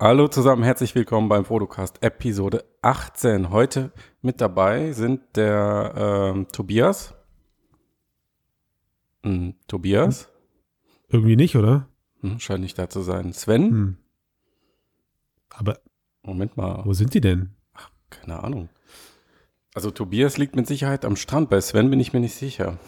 Hallo 0.00 0.26
zusammen, 0.26 0.64
herzlich 0.64 0.96
willkommen 0.96 1.28
beim 1.28 1.44
Fotocast 1.44 2.02
Episode 2.02 2.64
18. 2.82 3.50
Heute 3.50 3.92
mit 4.22 4.40
dabei 4.40 4.90
sind 4.90 5.36
der 5.36 6.32
ähm, 6.34 6.48
Tobias. 6.50 7.14
Hm, 9.22 9.54
Tobias? 9.68 10.28
Irgendwie 11.08 11.36
nicht, 11.36 11.54
oder? 11.54 11.88
Hm, 12.22 12.40
scheint 12.40 12.62
nicht 12.62 12.76
da 12.76 12.90
zu 12.90 13.02
sein. 13.02 13.32
Sven? 13.32 13.70
Hm. 13.70 13.96
Aber 15.50 15.78
Moment 16.24 16.56
mal. 16.56 16.84
wo 16.84 16.92
sind 16.92 17.14
die 17.14 17.20
denn? 17.20 17.54
Keine 18.10 18.42
Ahnung. 18.42 18.70
Also 19.74 19.92
Tobias 19.92 20.38
liegt 20.38 20.56
mit 20.56 20.66
Sicherheit 20.66 21.04
am 21.04 21.14
Strand. 21.14 21.50
Bei 21.50 21.60
Sven 21.60 21.90
bin 21.90 22.00
ich 22.00 22.12
mir 22.12 22.20
nicht 22.20 22.34
sicher. 22.34 22.78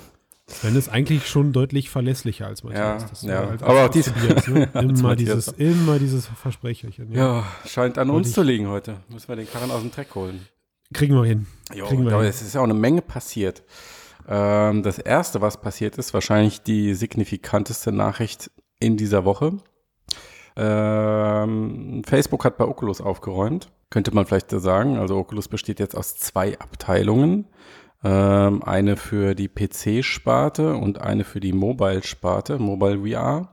Sven 0.48 0.76
ist 0.76 0.88
eigentlich 0.88 1.26
schon 1.26 1.52
deutlich 1.52 1.90
verlässlicher 1.90 2.46
als 2.46 2.62
Matthias. 2.62 3.22
Ja, 3.22 3.42
ja. 3.42 3.48
halt 3.48 3.62
Aber 3.64 3.86
auch 3.86 3.88
dies- 3.88 4.12
ne? 4.46 4.70
Immer, 4.74 5.16
dieses, 5.16 5.48
immer 5.48 5.98
dieses 5.98 6.26
Versprecherchen. 6.28 7.10
Ja. 7.12 7.38
Ja, 7.38 7.45
scheint 7.66 7.98
an 7.98 8.10
Und 8.10 8.16
uns 8.16 8.28
ich- 8.28 8.34
zu 8.34 8.42
liegen 8.42 8.68
heute. 8.68 8.98
Müssen 9.09 9.27
wir 9.28 9.34
den 9.37 9.51
Karren 9.51 9.70
aus 9.73 9.80
dem 9.80 9.90
Dreck 9.90 10.14
holen. 10.14 10.46
Kriegen 10.95 11.14
wir 11.16 11.24
hin. 11.24 11.46
Jo, 11.74 11.87
Kriegen 11.87 12.04
wir 12.04 12.12
aber 12.12 12.23
hin. 12.23 12.30
es 12.30 12.42
ist 12.42 12.54
ja 12.54 12.60
auch 12.60 12.64
eine 12.64 12.74
Menge 12.74 13.02
passiert. 13.02 13.64
Ähm, 14.28 14.84
das 14.84 14.98
erste, 15.01 15.40
was 15.40 15.60
passiert 15.60 15.98
ist, 15.98 16.14
wahrscheinlich 16.14 16.62
die 16.62 16.95
signifikanteste 16.95 17.90
Nachricht 17.90 18.51
in 18.78 18.96
dieser 18.96 19.24
Woche. 19.24 19.59
Ähm, 20.56 22.02
Facebook 22.06 22.45
hat 22.45 22.56
bei 22.56 22.65
Oculus 22.65 23.01
aufgeräumt, 23.01 23.68
könnte 23.90 24.12
man 24.15 24.26
vielleicht 24.26 24.51
so 24.51 24.59
sagen. 24.59 24.96
Also 24.96 25.16
Oculus 25.16 25.48
besteht 25.48 25.80
jetzt 25.80 25.96
aus 25.96 26.16
zwei 26.16 26.59
Abteilungen. 26.59 27.46
Ähm, 28.05 28.62
eine 28.62 28.96
für 28.96 29.34
die 29.34 29.48
PC-Sparte 29.48 30.77
und 30.77 31.00
eine 31.00 31.24
für 31.24 31.41
die 31.41 31.52
Mobile-Sparte, 31.52 32.59
Mobile 32.59 32.98
VR. 33.09 33.48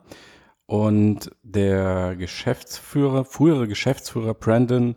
Und 0.65 1.31
der 1.43 2.15
Geschäftsführer, 2.17 3.25
frühere 3.25 3.67
Geschäftsführer 3.67 4.34
Brandon, 4.34 4.95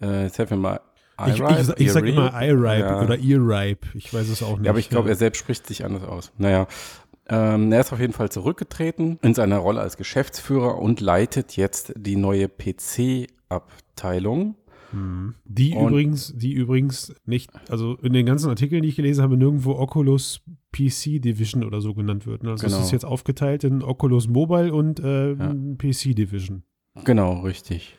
äh, 0.00 0.22
jetzt 0.24 0.38
helfen 0.38 0.62
wir 0.62 0.70
mal, 0.70 0.80
Ich, 1.26 1.34
ich, 1.40 1.80
ich 1.80 1.92
sag 1.92 2.04
Earipe? 2.04 2.20
immer 2.20 2.42
iRipe 2.42 2.88
Ja. 2.88 3.02
oder 3.02 3.18
eRipe. 3.18 3.86
Ich 3.94 4.12
weiß 4.12 4.28
es 4.28 4.42
auch 4.42 4.56
nicht. 4.56 4.64
Ja, 4.66 4.70
aber 4.70 4.78
ich 4.78 4.88
glaube, 4.90 5.08
er 5.10 5.16
selbst 5.16 5.38
spricht 5.38 5.66
sich 5.66 5.84
anders 5.84 6.04
aus. 6.04 6.32
Naja, 6.38 6.66
ähm, 7.28 7.70
er 7.72 7.80
ist 7.80 7.92
auf 7.92 8.00
jeden 8.00 8.12
Fall 8.14 8.30
zurückgetreten 8.30 9.18
in 9.22 9.34
seiner 9.34 9.58
Rolle 9.58 9.80
als 9.80 9.96
Geschäftsführer 9.96 10.78
und 10.78 11.00
leitet 11.00 11.56
jetzt 11.56 11.92
die 11.96 12.16
neue 12.16 12.48
PC-Abteilung. 12.48 14.56
Hm. 14.92 15.34
Die 15.44 15.74
Und- 15.74 15.88
übrigens, 15.90 16.32
die 16.36 16.52
übrigens 16.52 17.14
nicht, 17.26 17.50
also 17.68 17.96
in 17.96 18.12
den 18.12 18.26
ganzen 18.26 18.48
Artikeln, 18.48 18.82
die 18.82 18.88
ich 18.90 18.96
gelesen 18.96 19.22
habe, 19.22 19.36
nirgendwo 19.36 19.72
Oculus 19.74 20.40
PC 20.72 21.18
Division 21.20 21.64
oder 21.64 21.80
so 21.80 21.92
genannt 21.94 22.26
wird. 22.26 22.42
ne? 22.42 22.50
Also 22.50 22.66
Genau. 22.66 22.78
es 22.78 22.84
ist 22.86 22.92
jetzt 22.92 23.04
aufgeteilt 23.04 23.64
in 23.64 23.82
Oculus 23.82 24.28
Mobile 24.28 24.72
und 24.72 25.00
äh, 25.00 25.32
Ja. 25.34 25.54
PC 25.78 26.14
Division. 26.14 26.62
Genau, 27.04 27.40
richtig. 27.40 27.98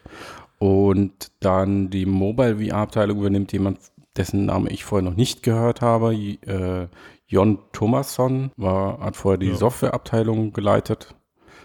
Und 0.59 1.31
dann 1.39 1.89
die 1.89 2.05
Mobile 2.05 2.57
VR-Abteilung 2.57 3.19
übernimmt 3.19 3.51
jemand, 3.53 3.79
dessen 4.15 4.45
Name 4.45 4.69
ich 4.69 4.85
vorher 4.85 5.07
noch 5.09 5.17
nicht 5.17 5.43
gehört 5.43 5.81
habe. 5.81 6.13
J- 6.13 6.43
Äh, 6.47 6.87
Jon 7.27 7.57
Thomasson 7.71 8.51
war, 8.57 8.99
hat 8.99 9.15
vorher 9.15 9.39
die 9.39 9.47
Ja. 9.47 9.55
Softwareabteilung 9.55 10.53
geleitet. 10.53 11.15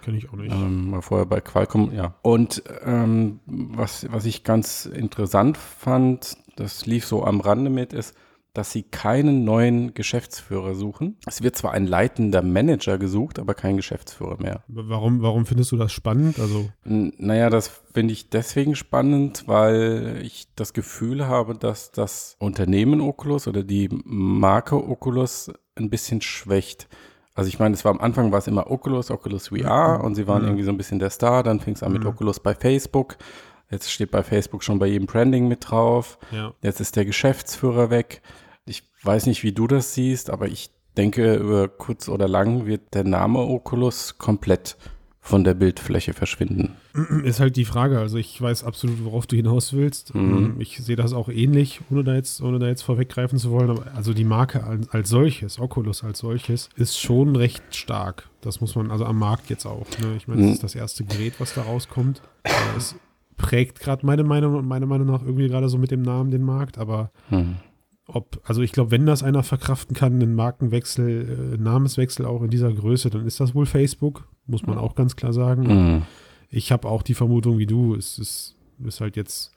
Kenne 0.08 0.16
ich 0.16 0.30
auch 0.30 0.36
nicht. 0.36 0.50
Ähm, 0.50 0.90
war 0.90 1.02
vorher 1.02 1.26
bei 1.26 1.42
Qualcomm, 1.42 1.92
ja. 1.92 2.14
Und 2.22 2.62
ähm, 2.82 3.40
was, 3.44 4.10
was 4.10 4.24
ich 4.24 4.42
ganz 4.42 4.86
interessant 4.86 5.58
fand, 5.58 6.38
das 6.56 6.86
lief 6.86 7.04
so 7.04 7.24
am 7.24 7.42
Rande 7.42 7.68
mit, 7.68 7.92
ist, 7.92 8.14
dass 8.54 8.72
sie 8.72 8.84
keinen 8.84 9.44
neuen 9.44 9.92
Geschäftsführer 9.92 10.74
suchen. 10.74 11.18
Es 11.26 11.42
wird 11.42 11.56
zwar 11.56 11.72
ein 11.72 11.86
leitender 11.86 12.40
Manager 12.40 12.96
gesucht, 12.96 13.38
aber 13.38 13.52
kein 13.52 13.76
Geschäftsführer 13.76 14.40
mehr. 14.40 14.64
Warum, 14.66 15.20
warum 15.20 15.44
findest 15.44 15.72
du 15.72 15.76
das 15.76 15.92
spannend? 15.92 16.38
Also, 16.40 16.70
N- 16.86 17.12
Naja, 17.18 17.50
das 17.50 17.68
finde 17.92 18.14
ich 18.14 18.30
deswegen 18.30 18.76
spannend, 18.76 19.44
weil 19.46 20.20
ich 20.22 20.48
das 20.56 20.72
Gefühl 20.72 21.26
habe, 21.26 21.54
dass 21.54 21.92
das 21.92 22.34
Unternehmen 22.38 23.02
Oculus 23.02 23.46
oder 23.46 23.62
die 23.62 23.90
Marke 23.92 24.76
Oculus 24.76 25.52
ein 25.74 25.90
bisschen 25.90 26.22
schwächt. 26.22 26.88
Also 27.38 27.48
ich 27.48 27.58
meine, 27.58 27.74
es 27.74 27.84
war 27.84 27.92
am 27.92 28.00
Anfang 28.00 28.32
war 28.32 28.38
es 28.40 28.46
immer 28.48 28.70
Oculus, 28.70 29.10
Oculus 29.10 29.48
VR 29.48 30.00
und 30.02 30.14
sie 30.16 30.26
waren 30.26 30.42
Mhm. 30.42 30.48
irgendwie 30.48 30.64
so 30.64 30.70
ein 30.72 30.76
bisschen 30.76 30.98
der 30.98 31.10
Star. 31.10 31.42
Dann 31.42 31.60
fing 31.60 31.74
es 31.74 31.82
an 31.82 31.92
mit 31.92 32.02
Mhm. 32.02 32.08
Oculus 32.08 32.40
bei 32.40 32.54
Facebook. 32.54 33.16
Jetzt 33.70 33.90
steht 33.92 34.10
bei 34.10 34.22
Facebook 34.22 34.64
schon 34.64 34.78
bei 34.78 34.86
jedem 34.86 35.06
Branding 35.06 35.46
mit 35.46 35.70
drauf. 35.70 36.18
ja. 36.32 36.52
Jetzt 36.62 36.80
ist 36.80 36.96
der 36.96 37.04
Geschäftsführer 37.04 37.90
weg. 37.90 38.22
Ich 38.64 38.82
weiß 39.02 39.26
nicht, 39.26 39.42
wie 39.44 39.52
du 39.52 39.66
das 39.66 39.94
siehst, 39.94 40.30
aber 40.30 40.46
ich 40.48 40.70
denke, 40.96 41.34
über 41.36 41.68
kurz 41.68 42.08
oder 42.08 42.26
lang 42.28 42.66
wird 42.66 42.92
der 42.94 43.04
Name 43.04 43.38
Oculus 43.40 44.18
komplett 44.18 44.76
von 45.20 45.44
der 45.44 45.54
Bildfläche 45.54 46.14
verschwinden. 46.14 46.70
Ist 47.24 47.40
halt 47.40 47.56
die 47.56 47.64
Frage. 47.66 47.98
Also 47.98 48.16
ich 48.18 48.40
weiß 48.40 48.64
absolut, 48.64 49.04
worauf 49.04 49.26
du 49.26 49.36
hinaus 49.36 49.72
willst. 49.74 50.14
Mhm. 50.14 50.54
Ich 50.58 50.78
sehe 50.78 50.96
das 50.96 51.12
auch 51.12 51.28
ähnlich, 51.28 51.80
ohne 51.90 52.02
da 52.04 52.14
jetzt, 52.14 52.40
ohne 52.40 52.58
da 52.58 52.66
jetzt 52.68 52.82
vorweggreifen 52.82 53.38
zu 53.38 53.50
wollen. 53.50 53.68
Aber 53.68 53.84
also 53.94 54.14
die 54.14 54.24
Marke 54.24 54.64
als, 54.64 54.88
als 54.90 55.08
solches, 55.10 55.58
Oculus 55.58 56.02
als 56.04 56.20
solches, 56.20 56.70
ist 56.76 56.98
schon 56.98 57.36
recht 57.36 57.62
stark. 57.74 58.28
Das 58.40 58.60
muss 58.60 58.74
man, 58.74 58.90
also 58.90 59.04
am 59.04 59.18
Markt 59.18 59.50
jetzt 59.50 59.66
auch. 59.66 59.86
Ne? 60.00 60.14
Ich 60.16 60.28
meine, 60.28 60.40
Mhm. 60.40 60.46
das 60.46 60.54
ist 60.54 60.62
das 60.64 60.74
erste 60.76 61.04
Gerät, 61.04 61.34
was 61.40 61.52
da 61.52 61.62
rauskommt. 61.62 62.22
Es 62.76 62.94
prägt 63.36 63.80
gerade 63.80 64.06
meine 64.06 64.24
Meinung, 64.24 64.66
meiner 64.66 64.86
Meinung 64.86 65.08
nach 65.08 65.22
irgendwie 65.22 65.48
gerade 65.48 65.68
so 65.68 65.78
mit 65.78 65.90
dem 65.90 66.02
Namen 66.02 66.30
den 66.30 66.42
Markt. 66.42 66.78
Aber 66.78 67.10
Hm. 67.28 67.56
Ob, 68.08 68.40
also 68.44 68.62
ich 68.62 68.72
glaube, 68.72 68.90
wenn 68.90 69.06
das 69.06 69.22
einer 69.22 69.42
verkraften 69.42 69.94
kann, 69.94 70.14
einen 70.14 70.34
Markenwechsel, 70.34 71.54
äh, 71.54 71.62
Namenswechsel 71.62 72.24
auch 72.24 72.42
in 72.42 72.50
dieser 72.50 72.72
Größe, 72.72 73.10
dann 73.10 73.26
ist 73.26 73.38
das 73.38 73.54
wohl 73.54 73.66
Facebook, 73.66 74.26
muss 74.46 74.66
man 74.66 74.78
auch 74.78 74.94
ganz 74.94 75.14
klar 75.14 75.32
sagen. 75.32 75.68
Hm. 75.68 76.02
Ich 76.50 76.72
habe 76.72 76.88
auch 76.88 77.02
die 77.02 77.14
Vermutung 77.14 77.58
wie 77.58 77.66
du, 77.66 77.94
es 77.94 78.18
ist, 78.18 78.56
ist 78.84 79.00
halt 79.00 79.16
jetzt 79.16 79.52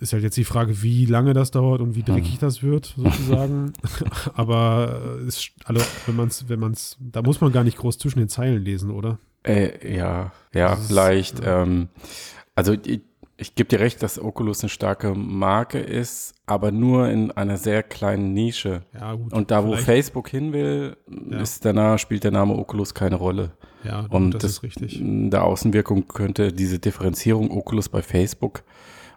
ist 0.00 0.12
halt 0.12 0.24
jetzt 0.24 0.36
die 0.36 0.44
Frage, 0.44 0.82
wie 0.82 1.06
lange 1.06 1.34
das 1.34 1.52
dauert 1.52 1.80
und 1.80 1.94
wie 1.94 2.02
dreckig 2.02 2.38
das 2.40 2.64
wird, 2.64 2.94
sozusagen. 2.96 3.72
Aber 4.34 5.18
äh, 5.20 5.26
ist, 5.26 5.52
also, 5.64 5.80
wenn 6.06 6.16
man 6.16 6.28
es, 6.28 6.48
wenn 6.48 6.58
man 6.58 6.72
es, 6.72 6.96
da 6.98 7.22
muss 7.22 7.40
man 7.40 7.52
gar 7.52 7.62
nicht 7.62 7.78
groß 7.78 7.98
zwischen 7.98 8.18
den 8.18 8.28
Zeilen 8.28 8.64
lesen, 8.64 8.90
oder? 8.90 9.18
Äh, 9.44 9.96
ja, 9.96 10.32
ja, 10.52 10.72
ist, 10.72 10.88
vielleicht. 10.88 11.44
ja. 11.44 11.62
Ähm, 11.62 11.88
also 12.54 12.74
ich, 13.42 13.54
gebe 13.54 13.68
dir 13.68 13.80
recht, 13.80 14.02
dass 14.02 14.18
Oculus 14.18 14.62
eine 14.62 14.70
starke 14.70 15.14
Marke 15.14 15.78
ist, 15.78 16.34
aber 16.46 16.72
nur 16.72 17.08
in 17.08 17.30
einer 17.32 17.58
sehr 17.58 17.82
kleinen 17.82 18.32
Nische. 18.32 18.82
Ja, 18.94 19.14
gut. 19.14 19.32
Und 19.32 19.50
da, 19.50 19.64
wo 19.66 19.76
Facebook 19.76 20.28
hin 20.28 20.52
will, 20.52 20.96
Ja. 21.30 21.40
ist 21.40 21.64
danach 21.64 21.98
spielt 21.98 22.24
der 22.24 22.30
Name 22.30 22.54
Oculus 22.56 22.94
keine 22.94 23.16
Rolle. 23.16 23.52
Ja, 23.84 24.02
gut, 24.02 24.10
Und 24.12 24.30
das, 24.34 24.42
das, 24.42 24.50
ist 24.52 24.62
richtig. 24.62 25.00
in 25.00 25.30
der 25.30 25.44
Außenwirkung 25.44 26.08
könnte 26.08 26.52
diese 26.52 26.78
Differenzierung 26.78 27.50
Oculus 27.50 27.88
bei 27.88 28.00
Facebook 28.02 28.62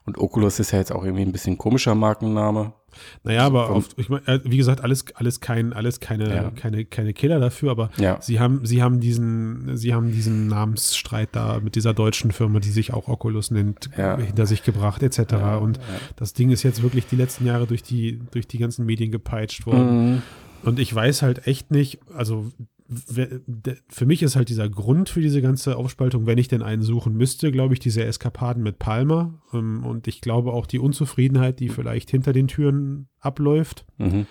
und 0.06 0.18
Oculus 0.18 0.59
ist 0.59 0.72
ja 0.72 0.80
jetzt 0.80 0.92
auch 0.92 1.03
irgendwie 1.03 1.24
ein 1.24 1.31
bisschen 1.31 1.57
komischer 1.57 1.96
Markenname. 1.96 2.74
Naja, 3.23 3.45
aber 3.45 3.69
auf, 3.69 3.89
ich 3.97 4.09
mein, 4.09 4.25
äh, 4.28 4.39
wie 4.44 4.57
gesagt, 4.57 4.81
alles, 4.81 5.06
alles 5.16 5.39
kein, 5.41 5.73
alles 5.73 6.00
keine, 6.00 6.33
Ja. 6.35 6.50
keine, 6.51 6.85
keine 6.85 7.13
Killer 7.13 7.39
dafür, 7.39 7.72
aber 7.72 7.89
Ja. 7.97 8.22
sie 8.22 8.39
haben, 8.39 8.66
sie 8.66 8.81
haben 8.83 9.00
diesen, 9.00 9.75
sie 9.78 9.94
haben 9.94 10.11
diesen 10.11 10.47
Namensstreit 10.47 11.29
da 11.33 11.59
mit 11.59 11.75
dieser 11.75 11.94
deutschen 11.94 12.31
Firma, 12.31 12.59
die 12.59 12.69
sich 12.72 12.94
auch 12.94 13.07
Oculus 13.07 13.51
nennt, 13.51 13.89
Ja. 13.97 14.17
hinter 14.17 14.45
sich 14.45 14.63
gebracht, 14.63 15.03
etc. 15.03 15.33
Und 15.61 15.79
das 16.16 16.33
Ding 16.33 16.51
ist 16.51 16.63
jetzt 16.63 16.81
wirklich 16.83 17.06
die 17.07 17.16
letzten 17.16 17.45
Jahre 17.45 17.67
durch 17.67 17.83
die, 17.83 18.19
durch 18.31 18.47
die 18.47 18.57
ganzen 18.57 18.85
Medien 18.85 19.12
gepeitscht 19.12 19.66
worden. 19.66 20.13
Mhm. 20.16 20.22
Und 20.63 20.79
ich 20.79 20.94
weiß 20.94 21.22
halt 21.22 21.47
echt 21.47 21.72
nicht, 21.72 22.00
also 22.16 22.51
für 22.88 24.06
mich 24.06 24.22
ist 24.22 24.35
halt 24.35 24.50
dieser 24.50 24.69
Grund 24.69 25.09
für 25.09 25.22
diese 25.22 25.41
ganze 25.41 25.75
Aufspaltung, 25.75 26.28
wenn 26.28 26.38
ich 26.38 26.47
denn 26.47 26.62
einen 26.62 26.84
suchen 26.84 27.16
müsste, 27.16 27.51
glaube 27.51 27.73
ich, 27.73 27.79
diese 27.79 28.03
Eskapaden 28.03 28.62
mit 28.62 28.78
Palmer. 28.78 29.41
Ähm, 29.53 29.84
Und 29.84 30.07
ich 30.07 30.22
glaube 30.22 30.53
auch 30.53 30.68
die 30.68 30.79
Unzufriedenheit, 30.79 31.59
die 31.59 31.69
vielleicht 31.69 32.12
hinter 32.12 32.31
den 32.31 32.47
Türen 32.47 33.07
abläuft. 33.19 33.85
Mhm. 33.97 34.28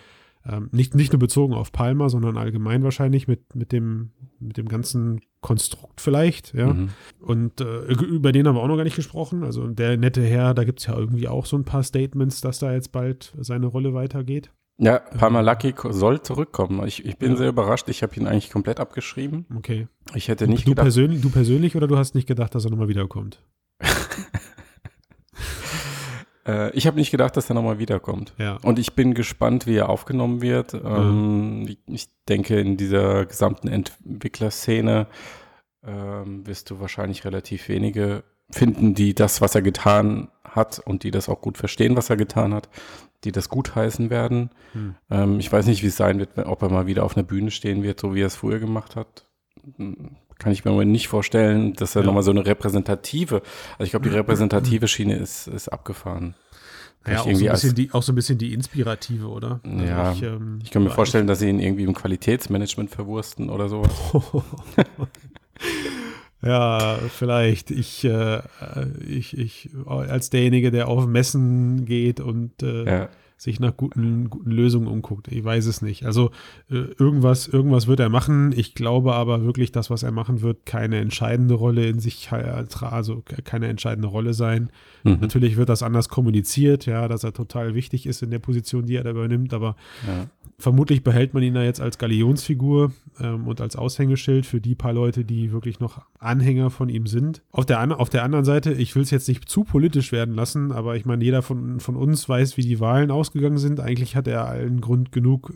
Ähm, 0.47 0.69
nicht, 0.73 0.95
nicht 0.95 1.13
nur 1.13 1.19
bezogen 1.19 1.55
auf 1.55 1.73
Palmer, 1.73 2.11
sondern 2.11 2.37
allgemein 2.37 2.85
wahrscheinlich 2.85 3.27
mit, 3.27 3.55
mit, 3.55 3.73
dem, 3.73 4.11
mit 4.39 4.57
dem 4.57 4.69
ganzen 4.69 5.23
Konstrukt 5.41 6.01
vielleicht, 6.01 6.55
ja. 6.55 6.73
Mhm. 6.73 6.91
Und 7.19 7.61
äh, 7.61 7.87
über 7.87 8.31
den 8.31 8.47
haben 8.47 8.55
wir 8.55 8.63
auch 8.63 8.69
noch 8.69 8.77
gar 8.77 8.85
nicht 8.85 8.97
gesprochen. 8.97 9.43
Also 9.43 9.67
der 9.69 9.97
nette 9.97 10.23
Herr, 10.23 10.55
da 10.55 10.65
gibt 10.65 10.81
es 10.81 10.87
ja 10.87 10.97
irgendwie 10.97 11.29
auch 11.29 11.47
so 11.47 11.57
ein 11.57 11.65
paar 11.65 11.83
Statements, 11.83 12.41
dass 12.41 12.59
da 12.59 12.73
jetzt 12.73 12.93
bald 12.93 13.35
seine 13.41 13.67
Rolle 13.67 13.95
weitergeht. 13.95 14.53
Ja, 14.79 14.99
Parmalaki 14.99 15.73
ko- 15.73 15.93
soll 15.93 16.21
zurückkommen. 16.23 16.85
Ich, 16.87 17.05
ich 17.05 17.17
bin 17.17 17.33
Ja. 17.33 17.37
sehr 17.37 17.49
überrascht. 17.51 17.89
Ich 17.89 18.03
habe 18.03 18.15
ihn 18.17 18.27
eigentlich 18.27 18.51
komplett 18.51 18.81
abgeschrieben. 18.81 19.47
Okay. 19.57 19.87
Ich 20.15 20.29
hätte 20.29 20.49
nicht 20.49 20.67
du, 20.67 20.71
gedacht. 20.71 20.85
persönlich, 20.85 21.21
du 21.21 21.31
persönlich 21.31 21.77
oder 21.77 21.87
du 21.87 21.97
hast 21.97 22.15
nicht 22.17 22.27
gedacht, 22.27 22.55
dass 22.55 22.65
er 22.65 22.71
nochmal 22.71 22.89
wiederkommt? 22.89 23.41
Äh, 26.47 26.71
ich 26.77 26.87
habe 26.87 26.99
nicht 26.99 27.11
gedacht, 27.11 27.37
dass 27.39 27.49
er 27.51 27.55
nochmal 27.55 27.79
wiederkommt. 27.79 28.35
Ja. 28.37 28.57
Und 28.63 28.79
ich 28.79 28.95
bin 28.95 29.15
gespannt, 29.15 29.67
wie 29.67 29.77
er 29.77 29.89
aufgenommen 29.89 30.43
wird. 30.43 30.75
Ähm, 30.75 31.65
ich, 31.67 31.79
ich 31.87 32.09
denke, 32.29 32.61
in 32.61 32.77
dieser 32.77 33.25
gesamten 33.25 33.69
Entwicklerszene 33.69 35.07
ähm, 35.87 36.47
wirst 36.47 36.69
du 36.71 36.81
wahrscheinlich 36.81 37.25
relativ 37.25 37.69
wenige 37.71 38.25
finden, 38.51 38.95
die 38.95 39.15
das, 39.15 39.41
was 39.41 39.55
er 39.55 39.63
getan 39.63 40.29
hat 40.45 40.81
und 40.85 41.03
die 41.03 41.11
das 41.11 41.31
auch 41.31 41.41
gut 41.41 41.57
verstehen, 41.57 41.97
was 41.97 42.11
er 42.11 42.17
getan 42.17 42.53
hat, 42.53 42.69
die 43.25 43.33
das 43.33 43.49
gutheißen 43.49 44.11
werden. 44.11 44.51
Hm. 44.73 44.95
Ähm, 45.11 45.41
ich 45.41 45.51
weiß 45.51 45.67
nicht, 45.67 45.83
wie 45.83 45.89
es 45.89 45.97
sein 45.97 46.19
wird, 46.19 46.39
ob 46.39 46.63
er 46.63 46.71
mal 46.71 46.87
wieder 46.87 47.05
auf 47.05 47.17
einer 47.17 47.25
Bühne 47.25 47.51
stehen 47.51 47.83
wird, 47.83 48.01
so 48.01 48.15
wie 48.15 48.23
er 48.23 48.27
es 48.27 48.37
früher 48.37 48.59
gemacht 48.59 48.97
hat. 48.97 49.27
Hm, 49.77 50.17
kann 50.39 50.53
ich 50.53 50.65
mir 50.65 50.85
nicht 50.85 51.09
vorstellen, 51.09 51.75
dass 51.75 51.95
er 51.95 52.03
ja. 52.03 52.07
nochmal 52.07 52.23
so 52.23 52.31
eine 52.31 52.45
repräsentative, 52.45 53.43
also 53.73 53.85
ich 53.85 53.91
glaube, 53.91 54.09
die 54.09 54.15
repräsentative 54.15 54.89
Schiene 54.89 55.17
ist, 55.17 55.47
ist 55.47 55.69
abgefahren. 55.69 56.35
Ja, 57.07 57.21
auch 57.21 57.31
so, 57.31 57.49
als, 57.49 57.75
die, 57.75 57.93
auch 57.93 58.03
so, 58.03 58.13
ein 58.13 58.15
bisschen 58.15 58.39
die 58.39 58.55
inspirative, 58.55 59.29
oder? 59.29 59.61
Also 59.63 59.85
ja, 59.85 60.13
ich, 60.13 60.23
ähm, 60.23 60.59
ich 60.63 60.71
kann 60.71 60.83
mir 60.83 60.91
vorstellen, 60.91 61.27
dass 61.27 61.41
sie 61.41 61.51
ihn 61.51 61.61
irgendwie 61.61 61.85
im 61.85 61.93
Qualitätsmanagement 61.93 62.91
verwursten 62.91 63.51
oder 63.51 63.69
sowas. 63.69 63.93
ja, 66.45 66.99
vielleicht. 67.09 67.71
Ich, 67.71 68.05
äh, 68.05 68.41
ich, 69.07 69.37
ich, 69.37 69.71
als 69.87 70.31
derjenige, 70.31 70.71
der 70.71 70.89
auf 70.89 71.07
Messen 71.07 71.85
geht 71.85 72.21
und 72.21 72.63
äh, 72.63 72.85
ja 72.85 73.09
sich 73.37 73.61
nach 73.61 73.77
guten, 73.77 74.31
guten 74.31 74.51
Lösungen 74.51 74.87
umguckt. 74.87 75.29
Ich 75.29 75.45
weiß 75.45 75.67
es 75.67 75.83
nicht. 75.83 76.07
Also 76.07 76.31
äh, 76.71 76.87
irgendwas, 76.99 77.49
irgendwas 77.49 77.87
wird 77.87 78.01
er 78.01 78.09
machen. 78.09 78.53
Ich 78.57 78.75
glaube 78.75 79.15
aber 79.15 79.45
wirklich, 79.45 79.73
dass 79.73 79.91
was 79.91 80.03
er 80.03 80.13
machen 80.13 80.41
wird, 80.41 80.67
keine 80.67 80.99
entscheidende 80.99 81.55
Rolle 81.55 81.87
in 81.87 81.99
sich, 81.99 82.31
also 82.33 83.23
keine 83.45 83.69
entscheidende 83.69 84.09
Rolle 84.09 84.35
sein. 84.35 84.71
Mhm. 85.03 85.19
Natürlich 85.21 85.57
wird 85.57 85.69
das 85.69 85.83
anders 85.83 86.09
kommuniziert, 86.09 86.87
ja, 86.87 87.09
dass 87.09 87.25
er 87.25 87.33
total 87.33 87.75
wichtig 87.75 88.07
ist 88.07 88.23
in 88.23 88.31
der 88.31 88.39
Position, 88.39 88.87
die 88.87 88.97
er 88.97 89.05
da 89.05 89.11
übernimmt, 89.11 89.53
aber 89.53 89.77
ja. 90.07 90.27
vermutlich 90.59 91.03
behält 91.03 91.35
man 91.35 91.43
ihn 91.43 91.55
da 91.55 91.63
jetzt 91.63 91.81
als 91.81 91.99
Galionsfigur 91.99 92.93
ähm, 93.21 93.47
und 93.47 93.61
als 93.61 93.77
Aushängeschild 93.77 94.47
für 94.47 94.61
die 94.61 94.75
paar 94.75 94.93
Leute, 94.93 95.25
die 95.25 95.53
wirklich 95.53 95.81
noch 95.81 96.03
Anhänger 96.19 96.71
von 96.71 96.89
ihm 96.89 97.07
sind. 97.07 97.43
Auf 97.53 97.67
der, 97.67 98.01
auf 98.01 98.09
der 98.09 98.23
anderen 98.23 98.45
Seite, 98.45 98.73
ich 98.73 98.95
will 98.95 99.03
es 99.03 99.11
jetzt 99.11 99.29
nicht 99.29 99.49
zu 99.49 99.65
politisch 99.65 100.13
werden 100.13 100.35
lassen, 100.35 100.73
aber 100.73 100.97
ich 100.97 101.05
meine, 101.05 101.23
jeder 101.23 101.43
von, 101.43 101.81
von 101.81 101.97
uns 101.97 102.29
weiß, 102.29 102.57
wie 102.57 102.63
die 102.63 102.81
Wahlen 102.81 103.11
ausgegangen 103.25 103.59
sind. 103.59 103.81
Eigentlich 103.81 104.17
hat 104.17 104.29
er 104.29 104.47
allen 104.47 104.81
Grund 104.81 105.13
genug, 105.13 105.53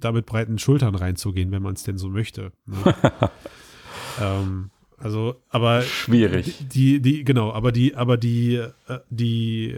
da 0.00 0.12
mit 0.12 0.26
breiten 0.26 0.58
Schultern 0.58 0.94
reinzugehen, 0.94 1.52
wenn 1.52 1.62
man 1.62 1.74
es 1.74 1.84
denn 1.84 1.96
so 1.96 2.08
möchte. 2.08 2.52
Ne? 2.66 2.94
ähm, 4.20 4.70
also, 4.98 5.36
aber 5.48 5.82
schwierig. 5.82 6.66
Die, 6.72 7.00
die, 7.00 7.24
genau, 7.24 7.52
aber 7.52 7.72
die, 7.72 7.94
aber 7.94 8.16
die, 8.16 8.56
äh, 8.56 8.98
die, 9.10 9.76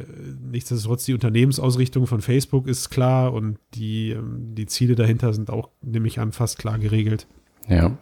nichtsdestotrotz 0.50 1.04
die 1.04 1.14
Unternehmensausrichtung 1.14 2.06
von 2.06 2.20
Facebook 2.20 2.66
ist 2.66 2.90
klar 2.90 3.32
und 3.32 3.58
die, 3.74 4.10
ähm, 4.10 4.54
die 4.54 4.66
Ziele 4.66 4.94
dahinter 4.94 5.32
sind 5.34 5.50
auch, 5.50 5.70
nehme 5.82 6.06
ich 6.06 6.20
an, 6.20 6.32
fast 6.32 6.58
klar 6.58 6.78
geregelt. 6.78 7.26
Ja. 7.68 7.96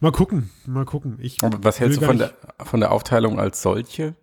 Mal 0.00 0.12
gucken, 0.12 0.50
mal 0.66 0.84
gucken. 0.84 1.18
Ich 1.20 1.38
was 1.42 1.80
hältst 1.80 2.00
du 2.00 2.06
von 2.06 2.18
der, 2.18 2.32
von 2.64 2.80
der 2.80 2.92
Aufteilung 2.92 3.38
als 3.38 3.62
solche? 3.62 4.14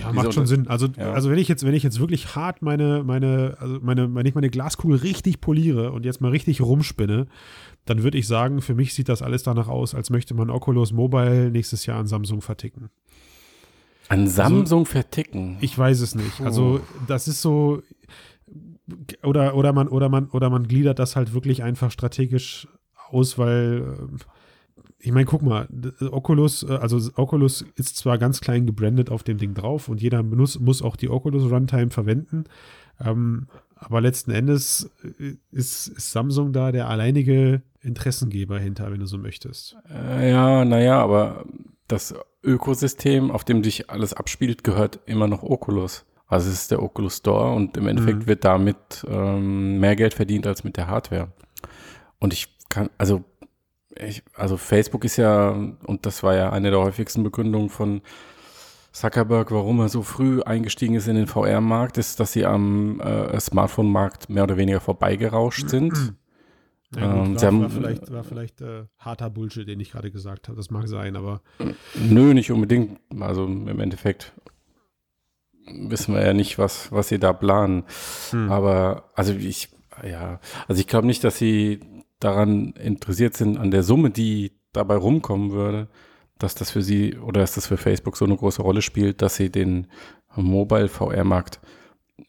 Ja, 0.00 0.12
macht 0.12 0.32
schon 0.34 0.46
Sinn. 0.46 0.68
Also, 0.68 0.88
ja. 0.96 1.12
also 1.12 1.30
wenn 1.30 1.38
ich 1.38 1.48
jetzt, 1.48 1.64
wenn 1.64 1.74
ich 1.74 1.82
jetzt 1.82 1.98
wirklich 1.98 2.34
hart 2.36 2.62
meine, 2.62 3.02
meine, 3.04 3.56
also 3.58 3.78
meine, 3.80 4.14
wenn 4.14 4.26
ich 4.26 4.34
meine 4.34 4.50
Glaskugel 4.50 4.98
richtig 4.98 5.40
poliere 5.40 5.92
und 5.92 6.04
jetzt 6.04 6.20
mal 6.20 6.30
richtig 6.30 6.60
rumspinne, 6.60 7.26
dann 7.84 8.02
würde 8.02 8.18
ich 8.18 8.26
sagen, 8.26 8.62
für 8.62 8.74
mich 8.74 8.94
sieht 8.94 9.08
das 9.08 9.22
alles 9.22 9.42
danach 9.42 9.68
aus, 9.68 9.94
als 9.94 10.10
möchte 10.10 10.34
man 10.34 10.50
Oculus 10.50 10.92
Mobile 10.92 11.50
nächstes 11.50 11.86
Jahr 11.86 11.98
an 11.98 12.06
Samsung 12.06 12.42
verticken. 12.42 12.90
An 14.08 14.20
also, 14.20 14.32
Samsung 14.32 14.80
also, 14.80 14.84
verticken? 14.84 15.56
Ich 15.60 15.76
weiß 15.76 16.00
es 16.00 16.14
nicht. 16.14 16.40
Also 16.40 16.80
das 17.06 17.28
ist 17.28 17.42
so 17.42 17.82
oder 19.22 19.54
oder 19.54 19.72
man 19.72 19.88
oder 19.88 20.08
man 20.08 20.28
oder 20.30 20.50
man 20.50 20.66
gliedert 20.66 20.98
das 20.98 21.16
halt 21.16 21.32
wirklich 21.32 21.62
einfach 21.62 21.90
strategisch 21.90 22.66
aus, 23.08 23.38
weil 23.38 23.96
äh, 23.98 24.16
ich 25.02 25.12
meine, 25.12 25.24
guck 25.24 25.42
mal, 25.42 25.66
Oculus, 26.10 26.62
äh, 26.62 26.72
also 26.72 27.10
Oculus 27.16 27.64
ist 27.76 27.96
zwar 27.96 28.18
ganz 28.18 28.40
klein 28.40 28.66
gebrandet 28.66 29.10
auf 29.10 29.22
dem 29.22 29.38
Ding 29.38 29.54
drauf 29.54 29.88
und 29.88 30.00
jeder 30.02 30.22
muss, 30.22 30.58
muss 30.60 30.82
auch 30.82 30.96
die 30.96 31.08
Oculus 31.08 31.50
Runtime 31.50 31.90
verwenden, 31.90 32.44
ähm, 33.00 33.48
aber 33.74 34.00
letzten 34.00 34.30
Endes 34.30 34.90
äh, 35.02 35.36
ist, 35.50 35.88
ist, 35.88 36.12
Samsung 36.12 36.52
da 36.52 36.70
der 36.70 36.88
alleinige 36.88 37.62
Interessengeber 37.80 38.58
hinter, 38.58 38.90
wenn 38.92 39.00
du 39.00 39.06
so 39.06 39.16
möchtest. 39.16 39.76
Äh, 39.90 40.30
ja, 40.30 40.64
naja, 40.64 41.00
aber 41.00 41.44
das 41.88 42.14
Ökosystem, 42.42 43.30
auf 43.30 43.44
dem 43.44 43.64
sich 43.64 43.90
alles 43.90 44.12
abspielt, 44.12 44.64
gehört 44.64 45.00
immer 45.06 45.26
noch 45.26 45.42
Oculus. 45.42 46.04
Also 46.26 46.48
es 46.48 46.62
ist 46.62 46.70
der 46.70 46.82
Oculus 46.82 47.16
Store 47.16 47.52
und 47.54 47.76
im 47.76 47.88
Endeffekt 47.88 48.20
mhm. 48.20 48.26
wird 48.26 48.44
damit 48.44 49.04
ähm, 49.08 49.80
mehr 49.80 49.96
Geld 49.96 50.14
verdient 50.14 50.46
als 50.46 50.62
mit 50.62 50.76
der 50.76 50.86
Hardware. 50.86 51.32
Und 52.18 52.32
ich 52.32 52.56
kann, 52.68 52.90
also 52.98 53.24
ich, 53.96 54.22
also 54.34 54.56
Facebook 54.56 55.04
ist 55.04 55.16
ja, 55.16 55.50
und 55.50 56.06
das 56.06 56.22
war 56.22 56.34
ja 56.34 56.50
eine 56.50 56.70
der 56.70 56.80
häufigsten 56.80 57.22
Begründungen 57.22 57.70
von 57.70 58.02
Zuckerberg, 58.92 59.52
warum 59.52 59.80
er 59.80 59.88
so 59.88 60.02
früh 60.02 60.42
eingestiegen 60.42 60.94
ist 60.94 61.06
in 61.06 61.14
den 61.14 61.26
VR-Markt, 61.26 61.98
ist, 61.98 62.18
dass 62.18 62.32
sie 62.32 62.44
am 62.44 63.00
äh, 63.00 63.38
Smartphone-Markt 63.38 64.28
mehr 64.28 64.44
oder 64.44 64.56
weniger 64.56 64.80
vorbeigerauscht 64.80 65.68
sind. 65.68 66.14
Ja, 66.96 67.12
gut, 67.12 67.26
ähm, 67.26 67.36
war, 67.36 67.42
haben, 67.42 67.62
war, 67.62 67.70
vielleicht, 67.70 68.12
war 68.12 68.24
vielleicht 68.24 68.60
äh, 68.62 68.84
harter 68.98 69.30
Bullshit, 69.30 69.68
den 69.68 69.78
ich 69.78 69.92
gerade 69.92 70.10
gesagt 70.10 70.48
habe. 70.48 70.56
Das 70.56 70.70
mag 70.70 70.88
sein, 70.88 71.14
aber. 71.14 71.40
Nö, 71.94 72.34
nicht 72.34 72.50
unbedingt. 72.50 72.98
Also 73.20 73.44
im 73.44 73.80
Endeffekt 73.80 74.32
wissen 75.66 76.14
wir 76.14 76.24
ja 76.24 76.32
nicht, 76.32 76.58
was, 76.58 76.90
was 76.90 77.08
sie 77.08 77.20
da 77.20 77.32
planen. 77.32 77.84
Hm. 78.30 78.50
Aber 78.50 79.10
also 79.14 79.32
ich, 79.32 79.68
ja, 80.04 80.40
also 80.66 80.80
ich 80.80 80.88
glaube 80.88 81.06
nicht, 81.06 81.22
dass 81.22 81.38
sie 81.38 81.80
daran 82.20 82.72
interessiert 82.72 83.36
sind, 83.36 83.58
an 83.58 83.70
der 83.70 83.82
Summe, 83.82 84.10
die 84.10 84.52
dabei 84.72 84.96
rumkommen 84.96 85.50
würde 85.50 85.88
dass 86.42 86.54
das 86.54 86.70
für 86.70 86.82
sie 86.82 87.16
oder 87.18 87.40
dass 87.42 87.54
das 87.54 87.66
für 87.66 87.76
Facebook 87.76 88.16
so 88.16 88.24
eine 88.24 88.36
große 88.36 88.62
Rolle 88.62 88.82
spielt, 88.82 89.22
dass 89.22 89.36
sie 89.36 89.50
den 89.50 89.86
Mobile 90.34 90.88
VR-Markt 90.88 91.60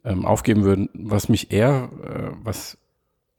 ähm, 0.04 0.26
aufgeben 0.26 0.64
würden. 0.64 0.90
Was 0.94 1.30
mich 1.30 1.52
eher, 1.52 1.90
äh, 2.04 2.36
was, 2.44 2.78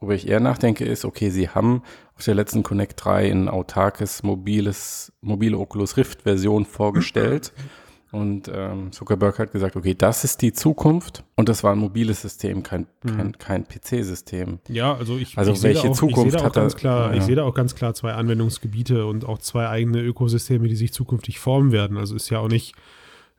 worüber 0.01 0.15
ich 0.15 0.29
eher 0.29 0.41
nachdenke, 0.41 0.85
ist, 0.85 1.05
okay, 1.05 1.31
sie 1.31 1.51
haben 1.51 1.83
auf 2.17 2.25
der 2.25 2.35
letzten 2.35 2.63
Connect 2.63 3.05
3 3.05 3.31
ein 3.31 3.49
autarkes, 3.49 4.23
mobiles, 4.23 5.13
mobile 5.21 5.59
Oculus 5.59 5.97
Rift-Version 5.97 6.65
vorgestellt. 6.65 7.53
Und 8.13 8.51
ähm, 8.55 8.93
Zuckerberg 8.93 9.39
hat 9.39 9.53
gesagt, 9.53 9.75
okay, 9.75 9.95
das 9.95 10.23
ist 10.23 10.43
die 10.43 10.53
Zukunft. 10.53 11.25
Und 11.35 11.49
das 11.49 11.65
war 11.65 11.73
ein 11.73 11.79
mobiles 11.79 12.21
System, 12.21 12.63
kein, 12.63 12.87
mhm. 13.03 13.17
kein, 13.17 13.39
kein 13.39 13.67
PC-System. 13.67 14.59
Ja, 14.69 14.95
also 14.95 15.17
ich, 15.17 15.39
also 15.39 15.53
ich 15.53 15.63
welche 15.63 15.89
auch, 15.89 15.95
Zukunft 15.97 16.37
ich 16.37 16.45
hat 16.45 16.53
ganz 16.53 16.77
klar, 16.77 17.13
ja. 17.13 17.17
Ich 17.17 17.25
sehe 17.25 17.37
da 17.37 17.45
auch 17.45 17.55
ganz 17.55 17.75
klar 17.75 17.95
zwei 17.95 18.13
Anwendungsgebiete 18.13 19.07
und 19.07 19.25
auch 19.25 19.39
zwei 19.39 19.67
eigene 19.67 20.03
Ökosysteme, 20.03 20.69
die 20.69 20.77
sich 20.77 20.93
zukünftig 20.93 21.39
formen 21.39 21.73
werden. 21.73 21.97
Also 21.97 22.15
ist 22.15 22.29
ja 22.29 22.39
auch 22.39 22.49
nicht, 22.49 22.75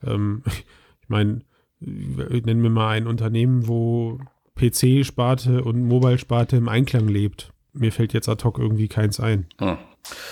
ähm, 0.04 0.42
ich 1.02 1.08
meine, 1.08 1.42
nennen 1.80 2.64
wir 2.64 2.72
mal 2.72 2.98
ein 2.98 3.06
Unternehmen, 3.06 3.68
wo 3.68 4.20
PC-Sparte 4.56 5.64
und 5.64 5.88
Mobile-Sparte 5.88 6.58
im 6.58 6.68
Einklang 6.68 7.08
lebt. 7.08 7.54
Mir 7.74 7.92
fällt 7.92 8.14
jetzt 8.14 8.28
ad 8.28 8.44
hoc 8.44 8.58
irgendwie 8.58 8.88
keins 8.88 9.20
ein. 9.20 9.46
Hm. 9.60 9.78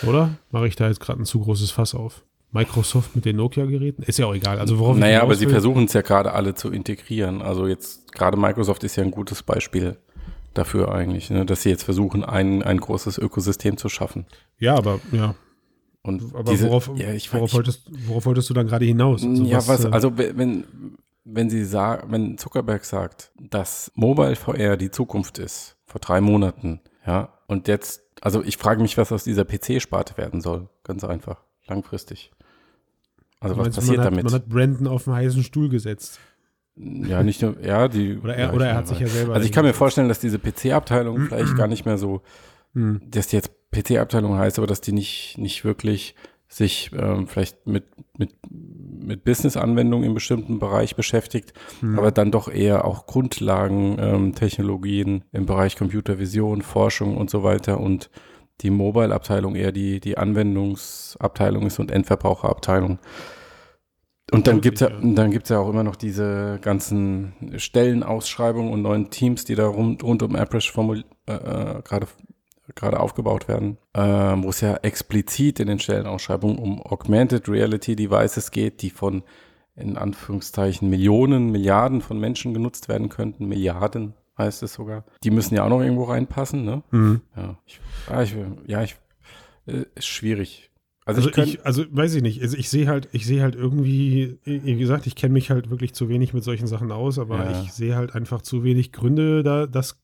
Oder? 0.07 0.37
Mache 0.49 0.67
ich 0.67 0.75
da 0.75 0.87
jetzt 0.87 0.99
gerade 0.99 1.21
ein 1.21 1.25
zu 1.25 1.41
großes 1.41 1.69
Fass 1.69 1.93
auf? 1.93 2.23
Microsoft 2.51 3.15
mit 3.15 3.25
den 3.25 3.37
Nokia-Geräten? 3.37 4.03
Ist 4.03 4.19
ja 4.19 4.25
auch 4.25 4.35
egal. 4.35 4.59
Also 4.59 4.77
worauf 4.79 4.97
naja, 4.97 5.21
aber 5.21 5.35
sie 5.35 5.47
versuchen 5.47 5.85
es 5.85 5.93
ja 5.93 6.01
gerade 6.01 6.33
alle 6.33 6.53
zu 6.53 6.69
integrieren. 6.69 7.41
Also 7.41 7.67
jetzt 7.67 8.11
gerade 8.11 8.37
Microsoft 8.37 8.83
ist 8.83 8.97
ja 8.97 9.03
ein 9.03 9.11
gutes 9.11 9.43
Beispiel 9.43 9.97
dafür 10.53 10.93
eigentlich, 10.93 11.29
ne? 11.29 11.45
dass 11.45 11.63
sie 11.63 11.69
jetzt 11.69 11.83
versuchen, 11.83 12.23
ein, 12.23 12.61
ein 12.61 12.79
großes 12.79 13.17
Ökosystem 13.17 13.77
zu 13.77 13.89
schaffen. 13.89 14.25
Ja, 14.59 14.75
aber 14.75 14.99
ja. 15.11 15.35
Und 16.03 16.35
aber 16.35 16.51
diese, 16.51 16.67
worauf, 16.67 16.91
ja, 16.95 17.11
ich, 17.11 17.31
worauf, 17.33 17.49
ich, 17.49 17.55
wolltest, 17.55 17.89
worauf 18.07 18.25
wolltest 18.25 18.49
du 18.49 18.53
dann 18.53 18.67
gerade 18.67 18.85
hinaus? 18.85 19.23
Also 19.23 19.43
ja, 19.43 19.57
was, 19.57 19.67
was, 19.67 19.85
äh, 19.85 19.89
also 19.89 20.17
wenn, 20.17 20.65
wenn 21.23 21.49
sie 21.49 21.63
sagen, 21.63 22.11
wenn 22.11 22.37
Zuckerberg 22.37 22.83
sagt, 22.85 23.31
dass 23.39 23.91
Mobile 23.95 24.35
VR 24.35 24.77
die 24.77 24.91
Zukunft 24.91 25.37
ist, 25.37 25.77
vor 25.85 26.01
drei 26.01 26.19
Monaten, 26.19 26.81
ja, 27.05 27.33
und 27.47 27.67
jetzt, 27.67 28.01
also 28.19 28.43
ich 28.43 28.57
frage 28.57 28.81
mich, 28.81 28.97
was 28.97 29.11
aus 29.11 29.23
dieser 29.23 29.45
PC-Sparte 29.45 30.17
werden 30.17 30.41
soll, 30.41 30.69
ganz 30.83 31.03
einfach, 31.03 31.43
langfristig. 31.67 32.31
Also 33.41 33.57
was 33.57 33.75
passiert 33.75 33.97
man 33.97 34.05
hat, 34.05 34.13
damit? 34.13 34.23
Man 34.23 34.33
hat 34.33 34.47
Brandon 34.47 34.87
auf 34.87 35.03
den 35.05 35.13
heißen 35.13 35.43
Stuhl 35.43 35.67
gesetzt. 35.67 36.19
Ja, 36.75 37.21
nicht 37.23 37.41
nur, 37.41 37.59
ja, 37.63 37.87
die. 37.87 38.17
Oder 38.23 38.35
er, 38.35 38.47
ja, 38.47 38.53
oder 38.53 38.67
er 38.67 38.75
hat 38.75 38.87
sich 38.87 38.99
ja 38.99 39.07
selber. 39.07 39.33
Also 39.33 39.45
ich 39.45 39.51
kann 39.51 39.65
mir 39.65 39.73
vorstellen, 39.73 40.07
dass 40.07 40.19
diese 40.19 40.39
PC-Abteilung 40.39 41.27
vielleicht 41.27 41.57
gar 41.57 41.67
nicht 41.67 41.85
mehr 41.85 41.97
so, 41.97 42.21
hm. 42.73 43.01
dass 43.05 43.27
die 43.27 43.35
jetzt 43.35 43.51
PC-Abteilung 43.71 44.37
heißt, 44.37 44.57
aber 44.57 44.67
dass 44.67 44.81
die 44.81 44.93
nicht, 44.93 45.37
nicht 45.37 45.65
wirklich 45.65 46.15
sich 46.47 46.91
ähm, 46.93 47.27
vielleicht 47.27 47.65
mit, 47.65 47.85
mit, 48.17 48.35
mit 48.49 49.23
Business-Anwendungen 49.23 50.05
im 50.05 50.13
bestimmten 50.13 50.59
Bereich 50.59 50.95
beschäftigt, 50.95 51.53
hm. 51.79 51.97
aber 51.97 52.11
dann 52.11 52.31
doch 52.31 52.49
eher 52.49 52.85
auch 52.85 53.05
Grundlagen, 53.05 53.97
ähm, 53.99 54.35
Technologien 54.35 55.23
im 55.31 55.45
Bereich 55.45 55.75
Computervision, 55.75 56.61
Forschung 56.61 57.17
und 57.17 57.29
so 57.29 57.43
weiter 57.43 57.79
und 57.79 58.09
die 58.61 58.69
Mobile-Abteilung 58.69 59.55
eher 59.55 59.71
die, 59.71 59.99
die 59.99 60.17
Anwendungsabteilung 60.17 61.67
ist 61.67 61.79
und 61.79 61.91
Endverbraucherabteilung. 61.91 62.99
Und 64.31 64.47
dann 64.47 64.61
gibt 64.61 64.81
es 64.81 64.87
ja, 64.87 64.89
dann 65.01 65.31
gibt's 65.31 65.49
ja 65.49 65.59
auch 65.59 65.69
immer 65.69 65.83
noch 65.83 65.97
diese 65.97 66.57
ganzen 66.61 67.33
Stellenausschreibungen 67.57 68.71
und 68.71 68.81
neuen 68.81 69.09
Teams, 69.09 69.43
die 69.43 69.55
da 69.55 69.67
rund, 69.67 70.03
rund 70.03 70.23
um 70.23 70.35
Apresh 70.35 70.73
äh, 70.77 71.33
äh, 71.33 71.81
gerade 71.83 72.07
gerade 72.75 73.01
aufgebaut 73.01 73.49
werden, 73.49 73.77
äh, 73.93 74.01
wo 74.01 74.49
es 74.49 74.61
ja 74.61 74.75
explizit 74.75 75.59
in 75.59 75.67
den 75.67 75.79
Stellenausschreibungen 75.79 76.57
um 76.57 76.81
Augmented 76.81 77.49
Reality 77.49 77.97
Devices 77.97 78.51
geht, 78.51 78.81
die 78.81 78.89
von 78.89 79.23
in 79.75 79.97
Anführungszeichen 79.97 80.89
Millionen, 80.89 81.51
Milliarden 81.51 82.01
von 82.01 82.19
Menschen 82.19 82.53
genutzt 82.53 82.87
werden 82.87 83.09
könnten, 83.09 83.47
Milliarden 83.47 84.13
heißt 84.41 84.63
es 84.63 84.73
sogar. 84.73 85.05
Die 85.23 85.31
müssen 85.31 85.55
ja 85.55 85.63
auch 85.63 85.69
noch 85.69 85.81
irgendwo 85.81 86.03
reinpassen, 86.03 86.63
ne? 86.63 86.83
Mhm. 86.91 87.21
Ja, 87.35 87.57
ich, 87.65 87.81
ja, 88.09 88.21
ich, 88.21 88.35
ja, 88.67 88.83
ich, 88.83 88.95
äh, 89.67 89.85
ist 89.95 90.07
schwierig. 90.07 90.71
Also, 91.05 91.29
also 91.29 91.41
ich, 91.41 91.65
also 91.65 91.83
weiß 91.89 92.13
ich 92.15 92.21
nicht. 92.21 92.41
Also 92.41 92.57
ich 92.57 92.69
sehe 92.69 92.87
halt, 92.87 93.09
ich 93.11 93.25
sehe 93.25 93.41
halt 93.41 93.55
irgendwie, 93.55 94.37
wie 94.45 94.77
gesagt, 94.77 95.07
ich 95.07 95.15
kenne 95.15 95.33
mich 95.33 95.49
halt 95.49 95.69
wirklich 95.69 95.93
zu 95.93 96.09
wenig 96.09 96.33
mit 96.33 96.43
solchen 96.43 96.67
Sachen 96.67 96.91
aus, 96.91 97.17
aber 97.17 97.37
ja. 97.37 97.61
ich 97.63 97.73
sehe 97.73 97.95
halt 97.95 98.13
einfach 98.13 98.41
zu 98.43 98.63
wenig 98.63 98.91
Gründe, 98.91 99.41
da 99.41 99.65
das, 99.65 99.99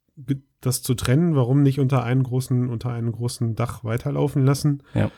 das 0.59 0.81
zu 0.81 0.95
trennen. 0.95 1.35
Warum 1.35 1.61
nicht 1.61 1.79
unter 1.79 2.03
einem 2.03 2.23
großen, 2.23 2.67
unter 2.69 2.91
einem 2.91 3.11
großen 3.11 3.55
Dach 3.55 3.83
weiterlaufen 3.83 4.43
lassen? 4.43 4.81
Ja. 4.95 5.11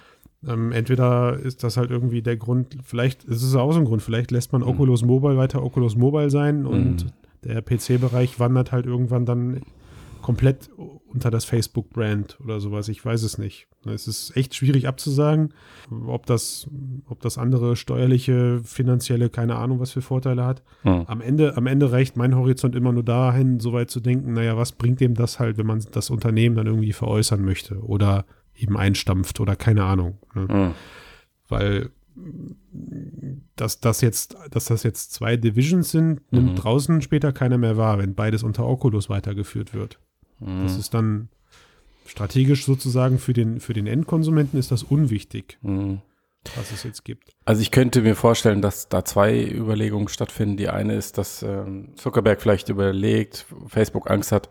Ähm, 0.45 0.71
entweder 0.73 1.37
ist 1.39 1.63
das 1.63 1.77
halt 1.77 1.91
irgendwie 1.91 2.21
der 2.21 2.37
Grund, 2.37 2.77
vielleicht 2.83 3.23
ist 3.23 3.41
es 3.41 3.55
auch 3.55 3.71
so 3.71 3.79
ein 3.79 3.85
Grund, 3.85 4.01
vielleicht 4.01 4.31
lässt 4.31 4.51
man. 4.51 4.63
Oculus 4.63 5.03
Mobile 5.03 5.37
weiter 5.37 5.63
Oculus 5.63 5.95
Mobile 5.95 6.29
sein 6.29 6.65
und 6.65 7.05
mhm. 7.05 7.11
Der 7.43 7.61
PC-Bereich 7.61 8.39
wandert 8.39 8.71
halt 8.71 8.85
irgendwann 8.85 9.25
dann 9.25 9.61
komplett 10.21 10.69
unter 11.07 11.31
das 11.31 11.45
Facebook-Brand 11.45 12.39
oder 12.43 12.59
sowas. 12.59 12.87
Ich 12.89 13.03
weiß 13.03 13.23
es 13.23 13.37
nicht. 13.37 13.67
Es 13.85 14.07
ist 14.07 14.35
echt 14.35 14.53
schwierig 14.53 14.87
abzusagen, 14.87 15.53
ob 16.05 16.25
das, 16.25 16.67
ob 17.07 17.21
das 17.21 17.37
andere 17.37 17.75
steuerliche, 17.75 18.59
finanzielle, 18.63 19.29
keine 19.29 19.55
Ahnung, 19.55 19.79
was 19.79 19.91
für 19.91 20.01
Vorteile 20.01 20.45
hat. 20.45 20.63
Mhm. 20.83 21.05
Am, 21.07 21.21
Ende, 21.21 21.55
am 21.57 21.65
Ende 21.65 21.91
reicht 21.91 22.17
mein 22.17 22.35
Horizont 22.35 22.75
immer 22.75 22.91
nur 22.91 23.03
dahin, 23.03 23.59
so 23.59 23.73
weit 23.73 23.89
zu 23.89 24.01
denken, 24.01 24.33
naja, 24.33 24.57
was 24.57 24.73
bringt 24.73 24.99
dem 24.99 25.13
das 25.15 25.39
halt, 25.39 25.57
wenn 25.57 25.65
man 25.65 25.83
das 25.91 26.09
Unternehmen 26.09 26.55
dann 26.55 26.67
irgendwie 26.67 26.93
veräußern 26.93 27.43
möchte 27.43 27.79
oder 27.79 28.25
eben 28.55 28.77
einstampft 28.77 29.39
oder 29.39 29.55
keine 29.55 29.85
Ahnung. 29.85 30.19
Ne? 30.35 30.47
Mhm. 30.47 30.71
Weil 31.47 31.89
dass 33.55 33.79
das 33.79 34.01
jetzt, 34.01 34.37
dass 34.51 34.65
das 34.65 34.83
jetzt 34.83 35.13
zwei 35.13 35.37
Divisions 35.37 35.91
sind, 35.91 36.21
nimmt 36.31 36.51
mhm. 36.51 36.55
draußen 36.55 37.01
später 37.01 37.31
keiner 37.33 37.57
mehr 37.57 37.77
wahr, 37.77 37.97
wenn 37.97 38.15
beides 38.15 38.43
unter 38.43 38.65
Oculus 38.65 39.09
weitergeführt 39.09 39.73
wird. 39.73 39.99
Mhm. 40.39 40.63
Das 40.63 40.77
ist 40.77 40.93
dann 40.93 41.29
strategisch 42.05 42.65
sozusagen 42.65 43.19
für 43.19 43.33
den, 43.33 43.59
für 43.59 43.73
den 43.73 43.87
Endkonsumenten 43.87 44.57
ist 44.59 44.71
das 44.71 44.83
unwichtig, 44.83 45.59
mhm. 45.61 46.01
was 46.55 46.71
es 46.71 46.83
jetzt 46.83 47.05
gibt. 47.05 47.31
Also 47.45 47.61
ich 47.61 47.71
könnte 47.71 48.01
mir 48.01 48.15
vorstellen, 48.15 48.61
dass 48.61 48.89
da 48.89 49.05
zwei 49.05 49.45
Überlegungen 49.45 50.07
stattfinden. 50.07 50.57
Die 50.57 50.69
eine 50.69 50.95
ist, 50.95 51.17
dass 51.17 51.43
ähm, 51.43 51.93
Zuckerberg 51.95 52.41
vielleicht 52.41 52.69
überlegt, 52.69 53.45
Facebook 53.67 54.09
Angst 54.09 54.31
hat, 54.31 54.49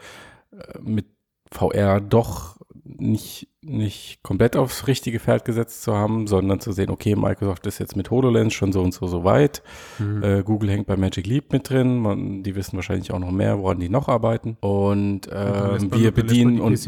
äh, 0.53 0.79
mit 0.81 1.07
VR 1.51 2.01
doch 2.01 2.59
nicht, 2.85 3.49
nicht 3.61 4.23
komplett 4.23 4.57
aufs 4.57 4.87
richtige 4.87 5.21
Pferd 5.21 5.45
gesetzt 5.45 5.83
zu 5.83 5.95
haben, 5.95 6.27
sondern 6.27 6.61
zu 6.61 6.73
sehen, 6.73 6.91
okay, 6.91 7.15
Microsoft 7.15 7.67
ist 7.67 7.79
jetzt 7.79 7.97
mit 7.97 8.11
HoloLens 8.11 8.55
schon 8.55 8.73
so 8.73 8.83
und 8.83 8.93
so 8.93 9.07
so 9.07 9.25
weit. 9.25 9.63
Mhm. 9.99 10.23
Äh, 10.23 10.43
Google 10.43 10.71
hängt 10.71 10.87
bei 10.87 10.97
Magic 10.97 11.27
Leap 11.27 11.53
mit 11.53 11.69
drin. 11.69 11.99
Man, 11.99 12.43
die 12.43 12.57
wissen 12.57 12.77
wahrscheinlich 12.77 13.13
auch 13.13 13.19
noch 13.19 13.31
mehr, 13.31 13.59
woran 13.59 13.79
die 13.79 13.89
noch 13.89 14.09
arbeiten. 14.09 14.57
Und 14.61 15.29
äh, 15.29 15.79
wir 15.93 16.13
bedienen 16.13 16.61
und, 16.61 16.87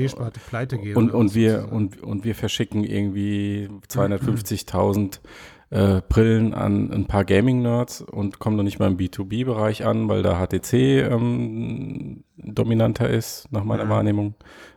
und, 0.95 1.13
und, 1.13 1.35
wir 1.35 1.69
und, 1.71 2.03
und 2.03 2.25
wir 2.25 2.35
verschicken 2.35 2.85
irgendwie 2.85 3.69
250.000 3.89 5.21
äh, 5.71 6.03
Brillen 6.09 6.53
an 6.53 6.91
ein 6.93 7.07
paar 7.07 7.25
Gaming-Nerds 7.25 8.03
und 8.03 8.39
kommen 8.41 8.57
noch 8.57 8.65
nicht 8.65 8.79
mal 8.79 8.89
im 8.89 8.97
B2B-Bereich 8.97 9.87
an, 9.87 10.09
weil 10.09 10.23
da 10.23 10.45
HTC 10.45 10.73
ähm, 10.73 12.25
dominanter 12.37 13.09
ist, 13.09 13.51
nach 13.53 13.65
meiner 13.65 13.85
mhm. 13.85 13.91
Wahrnehmung, 13.91 14.35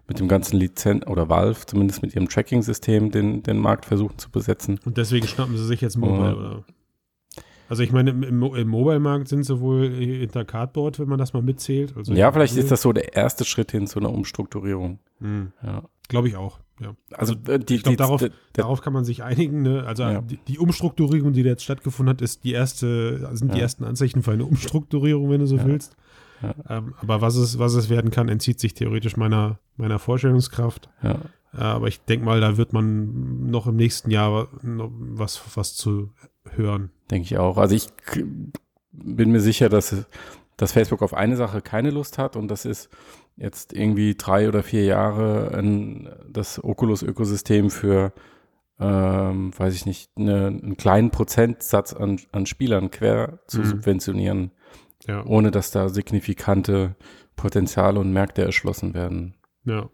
mit 0.07 0.19
dem 0.19 0.27
ganzen 0.27 0.57
Lizenz 0.57 1.07
oder 1.07 1.29
Valve 1.29 1.65
zumindest 1.65 2.01
mit 2.03 2.13
ihrem 2.13 2.29
Tracking-System 2.29 3.09
den, 3.09 3.41
den 3.41 3.57
Markt 3.57 3.85
versuchen 3.85 4.17
zu 4.17 4.29
besetzen. 4.29 4.79
Und 4.85 4.97
deswegen 4.97 5.27
schnappen 5.27 5.57
sie 5.57 5.65
sich 5.65 5.81
jetzt 5.81 5.97
Mobile, 5.97 6.35
oder? 6.35 6.63
Also 7.69 7.81
ich 7.81 7.91
meine, 7.91 8.11
im, 8.11 8.43
im 8.43 8.67
Mobile-Markt 8.67 9.29
sind 9.29 9.43
sie 9.43 9.59
wohl 9.59 9.89
hinter 9.89 10.45
Cardboard, 10.45 10.99
wenn 10.99 11.07
man 11.07 11.17
das 11.17 11.33
mal 11.33 11.41
mitzählt. 11.41 11.95
Also 11.97 12.13
ja, 12.13 12.31
vielleicht 12.31 12.55
ist 12.55 12.69
das 12.69 12.83
so 12.83 12.93
der 12.93 13.15
erste 13.15 13.45
Schritt 13.45 13.71
hin 13.71 13.87
zu 13.87 13.99
einer 13.99 14.11
Umstrukturierung. 14.11 14.99
Mhm. 15.19 15.53
Ja. 15.63 15.83
Glaube 16.07 16.27
ich 16.27 16.35
auch. 16.35 16.59
Ja. 16.79 16.95
Also, 17.11 17.35
also 17.47 17.57
die, 17.59 17.75
ich 17.75 17.83
glaube, 17.83 17.97
darauf, 17.97 18.21
die, 18.21 18.31
darauf 18.53 18.81
kann 18.81 18.93
man 18.93 19.05
sich 19.05 19.23
einigen. 19.23 19.61
Ne? 19.61 19.83
Also 19.85 20.03
ja. 20.03 20.21
die, 20.21 20.37
die, 20.47 20.59
Umstrukturierung, 20.59 21.33
die 21.33 21.43
da 21.43 21.49
jetzt 21.49 21.63
stattgefunden 21.63 22.13
hat, 22.13 22.21
ist 22.21 22.43
die 22.43 22.51
erste, 22.51 23.29
sind 23.35 23.49
ja. 23.49 23.55
die 23.55 23.61
ersten 23.61 23.83
Anzeichen 23.83 24.23
für 24.23 24.31
eine 24.31 24.45
Umstrukturierung, 24.45 25.29
wenn 25.29 25.39
du 25.39 25.47
so 25.47 25.63
willst. 25.63 25.95
Ähm, 26.69 26.93
aber 26.97 27.21
was 27.21 27.35
es, 27.35 27.57
was 27.57 27.73
es 27.73 27.89
werden 27.89 28.11
kann, 28.11 28.27
entzieht 28.27 28.59
sich 28.59 28.73
theoretisch 28.73 29.17
meiner, 29.17 29.59
meiner 29.77 29.99
Vorstellungskraft. 29.99 30.89
Ja. 31.01 31.19
Äh, 31.53 31.61
aber 31.61 31.87
ich 31.87 32.01
denke 32.01 32.25
mal, 32.25 32.41
da 32.41 32.57
wird 32.57 32.73
man 32.73 33.49
noch 33.49 33.67
im 33.67 33.75
nächsten 33.75 34.11
Jahr 34.11 34.47
was, 34.61 35.41
was 35.55 35.75
zu 35.75 36.11
hören. 36.49 36.89
Denke 37.09 37.25
ich 37.25 37.37
auch. 37.37 37.57
Also 37.57 37.75
ich 37.75 37.87
bin 38.91 39.31
mir 39.31 39.39
sicher, 39.39 39.69
dass, 39.69 39.95
dass 40.63 40.73
Facebook 40.73 41.01
auf 41.01 41.13
eine 41.13 41.35
Sache 41.35 41.61
keine 41.61 41.91
Lust 41.91 42.17
hat 42.17 42.35
und 42.35 42.47
das 42.49 42.65
ist 42.65 42.89
jetzt 43.35 43.73
irgendwie 43.73 44.15
drei 44.15 44.47
oder 44.47 44.63
vier 44.63 44.85
Jahre 44.85 45.55
ein, 45.57 46.09
das 46.29 46.63
Oculus-Ökosystem 46.63 47.69
für, 47.69 48.13
ähm, 48.79 49.51
weiß 49.57 49.73
ich 49.75 49.85
nicht, 49.85 50.11
eine, 50.17 50.47
einen 50.47 50.77
kleinen 50.77 51.11
Prozentsatz 51.11 51.93
an, 51.93 52.19
an 52.31 52.45
Spielern 52.45 52.91
quer 52.91 53.39
zu 53.47 53.59
mhm. 53.59 53.65
subventionieren 53.65 54.51
ja. 55.07 55.25
ohne 55.25 55.51
dass 55.51 55.71
da 55.71 55.89
signifikante 55.89 56.95
Potenziale 57.35 57.99
und 57.99 58.13
Märkte 58.13 58.43
erschlossen 58.43 58.93
werden. 58.93 59.35
Ja. 59.65 59.89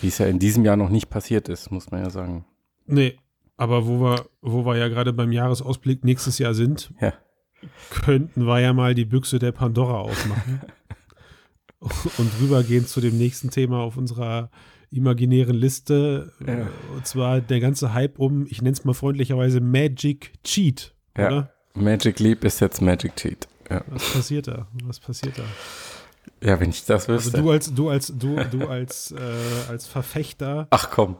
Wie 0.00 0.08
es 0.08 0.18
ja 0.18 0.26
in 0.26 0.38
diesem 0.38 0.64
Jahr 0.64 0.76
noch 0.76 0.90
nicht 0.90 1.10
passiert 1.10 1.48
ist, 1.48 1.70
muss 1.70 1.90
man 1.90 2.02
ja 2.02 2.10
sagen. 2.10 2.44
Nee, 2.86 3.16
aber 3.56 3.86
wo 3.86 4.00
wir, 4.00 4.26
wo 4.42 4.64
wir 4.64 4.76
ja 4.76 4.88
gerade 4.88 5.12
beim 5.12 5.32
Jahresausblick 5.32 6.04
nächstes 6.04 6.38
Jahr 6.38 6.54
sind, 6.54 6.92
ja. 7.00 7.12
Könnten 7.90 8.46
wir 8.46 8.60
ja 8.60 8.72
mal 8.72 8.94
die 8.94 9.04
Büchse 9.04 9.38
der 9.38 9.52
Pandora 9.52 9.98
aufmachen 10.00 10.60
und 12.18 12.30
rübergehen 12.40 12.86
zu 12.86 13.00
dem 13.00 13.18
nächsten 13.18 13.50
Thema 13.50 13.78
auf 13.80 13.96
unserer 13.96 14.50
imaginären 14.90 15.56
Liste. 15.56 16.32
Ja. 16.46 16.68
Und 16.94 17.06
zwar 17.06 17.40
der 17.40 17.60
ganze 17.60 17.94
Hype 17.94 18.18
um, 18.18 18.46
ich 18.46 18.62
nenne 18.62 18.72
es 18.72 18.84
mal 18.84 18.94
freundlicherweise 18.94 19.60
Magic 19.60 20.32
Cheat, 20.44 20.94
ja. 21.16 21.26
oder? 21.26 21.54
Magic 21.74 22.18
Leap 22.18 22.44
ist 22.44 22.60
jetzt 22.60 22.82
Magic 22.82 23.14
Cheat. 23.16 23.48
Ja. 23.70 23.84
Was 23.88 24.12
passiert 24.12 24.48
da? 24.48 24.66
Was 24.84 24.98
passiert 24.98 25.38
da? 25.38 25.44
Ja, 26.42 26.58
wenn 26.58 26.70
ich 26.70 26.84
das 26.84 27.08
wüsste. 27.08 27.36
Also 27.36 27.42
du 27.42 27.50
als, 27.50 27.74
du 27.74 27.88
als, 27.88 28.06
du, 28.18 28.36
du 28.50 28.66
als, 28.66 29.12
äh, 29.12 29.70
als 29.70 29.86
Verfechter. 29.86 30.66
Ach 30.70 30.90
komm. 30.90 31.16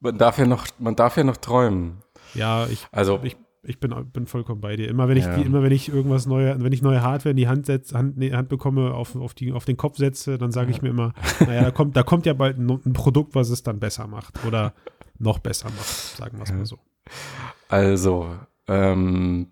Man 0.00 0.18
darf 0.18 0.38
ja 0.38 0.46
noch, 0.46 0.66
man 0.78 0.96
darf 0.96 1.16
ja 1.16 1.24
noch 1.24 1.36
träumen. 1.36 2.02
Ja, 2.34 2.66
ich, 2.66 2.86
also, 2.90 3.20
ich, 3.22 3.36
ich 3.66 3.80
bin, 3.80 3.94
bin 4.12 4.26
vollkommen 4.26 4.60
bei 4.60 4.76
dir. 4.76 4.88
Immer 4.88 5.08
wenn 5.08 5.16
ich, 5.16 5.24
ja. 5.24 5.34
immer 5.36 5.62
wenn 5.62 5.72
ich 5.72 5.88
irgendwas 5.88 6.26
neue, 6.26 6.62
wenn 6.62 6.72
ich 6.72 6.82
neue 6.82 7.02
Hardware 7.02 7.30
in 7.30 7.36
die 7.36 7.48
Hand, 7.48 7.66
setz, 7.66 7.92
Hand, 7.94 8.16
nee, 8.16 8.32
Hand 8.32 8.48
bekomme, 8.48 8.94
auf, 8.94 9.16
auf, 9.16 9.34
die, 9.34 9.52
auf 9.52 9.64
den 9.64 9.76
Kopf 9.76 9.98
setze, 9.98 10.38
dann 10.38 10.52
sage 10.52 10.70
ja. 10.70 10.76
ich 10.76 10.82
mir 10.82 10.90
immer, 10.90 11.12
naja, 11.40 11.62
da 11.62 11.70
kommt, 11.70 11.96
da 11.96 12.02
kommt 12.02 12.26
ja 12.26 12.34
bald 12.34 12.58
ein, 12.58 12.70
ein, 12.70 12.92
Produkt, 12.92 13.34
was 13.34 13.50
es 13.50 13.62
dann 13.62 13.80
besser 13.80 14.06
macht 14.06 14.44
oder 14.46 14.74
noch 15.18 15.38
besser 15.38 15.68
macht, 15.70 16.16
sagen 16.16 16.38
wir 16.38 16.44
es 16.44 16.52
mal 16.52 16.66
so. 16.66 16.78
Also, 17.68 18.34
ähm, 18.68 19.48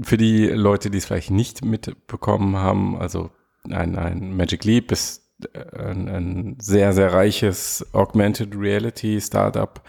für 0.00 0.16
die 0.16 0.46
Leute, 0.46 0.90
die 0.90 0.98
es 0.98 1.06
vielleicht 1.06 1.30
nicht 1.30 1.64
mitbekommen 1.64 2.56
haben, 2.56 2.96
also 2.96 3.30
ein, 3.70 3.96
ein 3.96 4.36
Magic 4.36 4.64
Leap 4.64 4.92
ist 4.92 5.22
äh, 5.52 5.78
ein, 5.78 6.08
ein 6.08 6.56
sehr, 6.60 6.92
sehr 6.92 7.12
reiches 7.12 7.86
Augmented 7.92 8.56
Reality 8.56 9.20
Startup, 9.20 9.82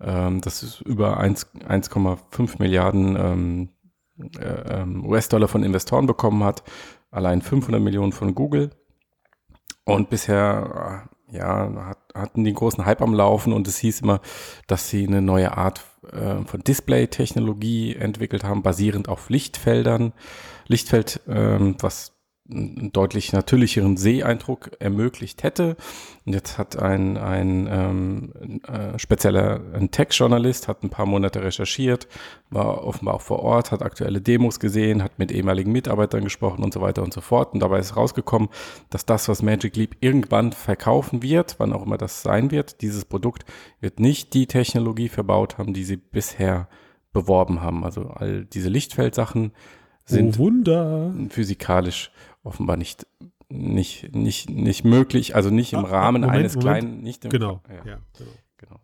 ähm, 0.00 0.40
das 0.40 0.62
ist 0.62 0.80
über 0.80 1.20
1,5 1.20 2.56
Milliarden 2.58 3.16
ähm, 3.16 3.68
äh, 4.38 4.80
ähm, 4.80 5.06
US-Dollar 5.06 5.48
von 5.48 5.62
Investoren 5.62 6.06
bekommen 6.06 6.44
hat, 6.44 6.62
allein 7.10 7.42
500 7.42 7.80
Millionen 7.80 8.12
von 8.12 8.34
Google. 8.34 8.70
Und 9.84 10.10
bisher 10.10 11.08
äh, 11.30 11.36
ja, 11.36 11.72
hat, 11.86 11.98
hatten 12.14 12.44
die 12.44 12.52
großen 12.52 12.84
Hype 12.84 13.02
am 13.02 13.14
Laufen 13.14 13.52
und 13.52 13.68
es 13.68 13.78
hieß 13.78 14.00
immer, 14.00 14.20
dass 14.66 14.88
sie 14.88 15.06
eine 15.06 15.22
neue 15.22 15.56
Art 15.56 15.84
äh, 16.12 16.44
von 16.44 16.60
Display-Technologie 16.60 17.96
entwickelt 17.96 18.44
haben, 18.44 18.62
basierend 18.62 19.08
auf 19.08 19.28
Lichtfeldern. 19.30 20.12
Lichtfeld, 20.66 21.20
ähm, 21.28 21.76
was 21.80 22.17
einen 22.50 22.92
deutlich 22.92 23.32
natürlicheren 23.32 23.96
Seeeindruck 23.96 24.70
ermöglicht 24.78 25.42
hätte. 25.42 25.76
Und 26.24 26.32
jetzt 26.32 26.56
hat 26.56 26.78
ein, 26.78 27.18
ein 27.18 27.68
ähm, 27.70 28.60
äh, 28.66 28.98
spezieller 28.98 29.60
ein 29.74 29.90
Tech-Journalist, 29.90 30.66
hat 30.66 30.82
ein 30.82 30.90
paar 30.90 31.06
Monate 31.06 31.42
recherchiert, 31.42 32.08
war 32.50 32.84
offenbar 32.84 33.14
auch 33.14 33.20
vor 33.20 33.40
Ort, 33.40 33.70
hat 33.70 33.82
aktuelle 33.82 34.20
Demos 34.20 34.60
gesehen, 34.60 35.02
hat 35.02 35.18
mit 35.18 35.30
ehemaligen 35.30 35.72
Mitarbeitern 35.72 36.24
gesprochen 36.24 36.64
und 36.64 36.72
so 36.72 36.80
weiter 36.80 37.02
und 37.02 37.12
so 37.12 37.20
fort. 37.20 37.52
Und 37.52 37.60
dabei 37.60 37.80
ist 37.80 37.96
rausgekommen, 37.96 38.48
dass 38.88 39.04
das, 39.04 39.28
was 39.28 39.42
Magic 39.42 39.76
Leap 39.76 39.96
irgendwann 40.00 40.52
verkaufen 40.52 41.22
wird, 41.22 41.56
wann 41.58 41.72
auch 41.72 41.84
immer 41.84 41.98
das 41.98 42.22
sein 42.22 42.50
wird, 42.50 42.80
dieses 42.80 43.04
Produkt 43.04 43.44
wird 43.80 44.00
nicht 44.00 44.32
die 44.32 44.46
Technologie 44.46 45.08
verbaut 45.08 45.58
haben, 45.58 45.74
die 45.74 45.84
sie 45.84 45.96
bisher 45.96 46.68
beworben 47.12 47.60
haben. 47.60 47.84
Also 47.84 48.08
all 48.08 48.44
diese 48.46 48.68
Lichtfeldsachen 48.68 49.52
sind 50.04 50.38
oh 50.38 51.12
physikalisch 51.28 52.10
offenbar 52.48 52.76
nicht 52.76 53.06
nicht 53.48 54.14
nicht 54.14 54.50
nicht 54.50 54.84
möglich, 54.84 55.34
also 55.34 55.50
nicht 55.50 55.72
im 55.72 55.84
ah, 55.84 55.88
Rahmen 55.88 56.22
Moment, 56.22 56.38
eines 56.38 56.54
Moment. 56.56 56.80
kleinen, 56.80 57.00
nicht 57.02 57.24
im, 57.24 57.30
genau, 57.30 57.62
ja, 57.68 57.92
ja 57.92 57.98
genau. 58.16 58.30
genau. 58.56 58.80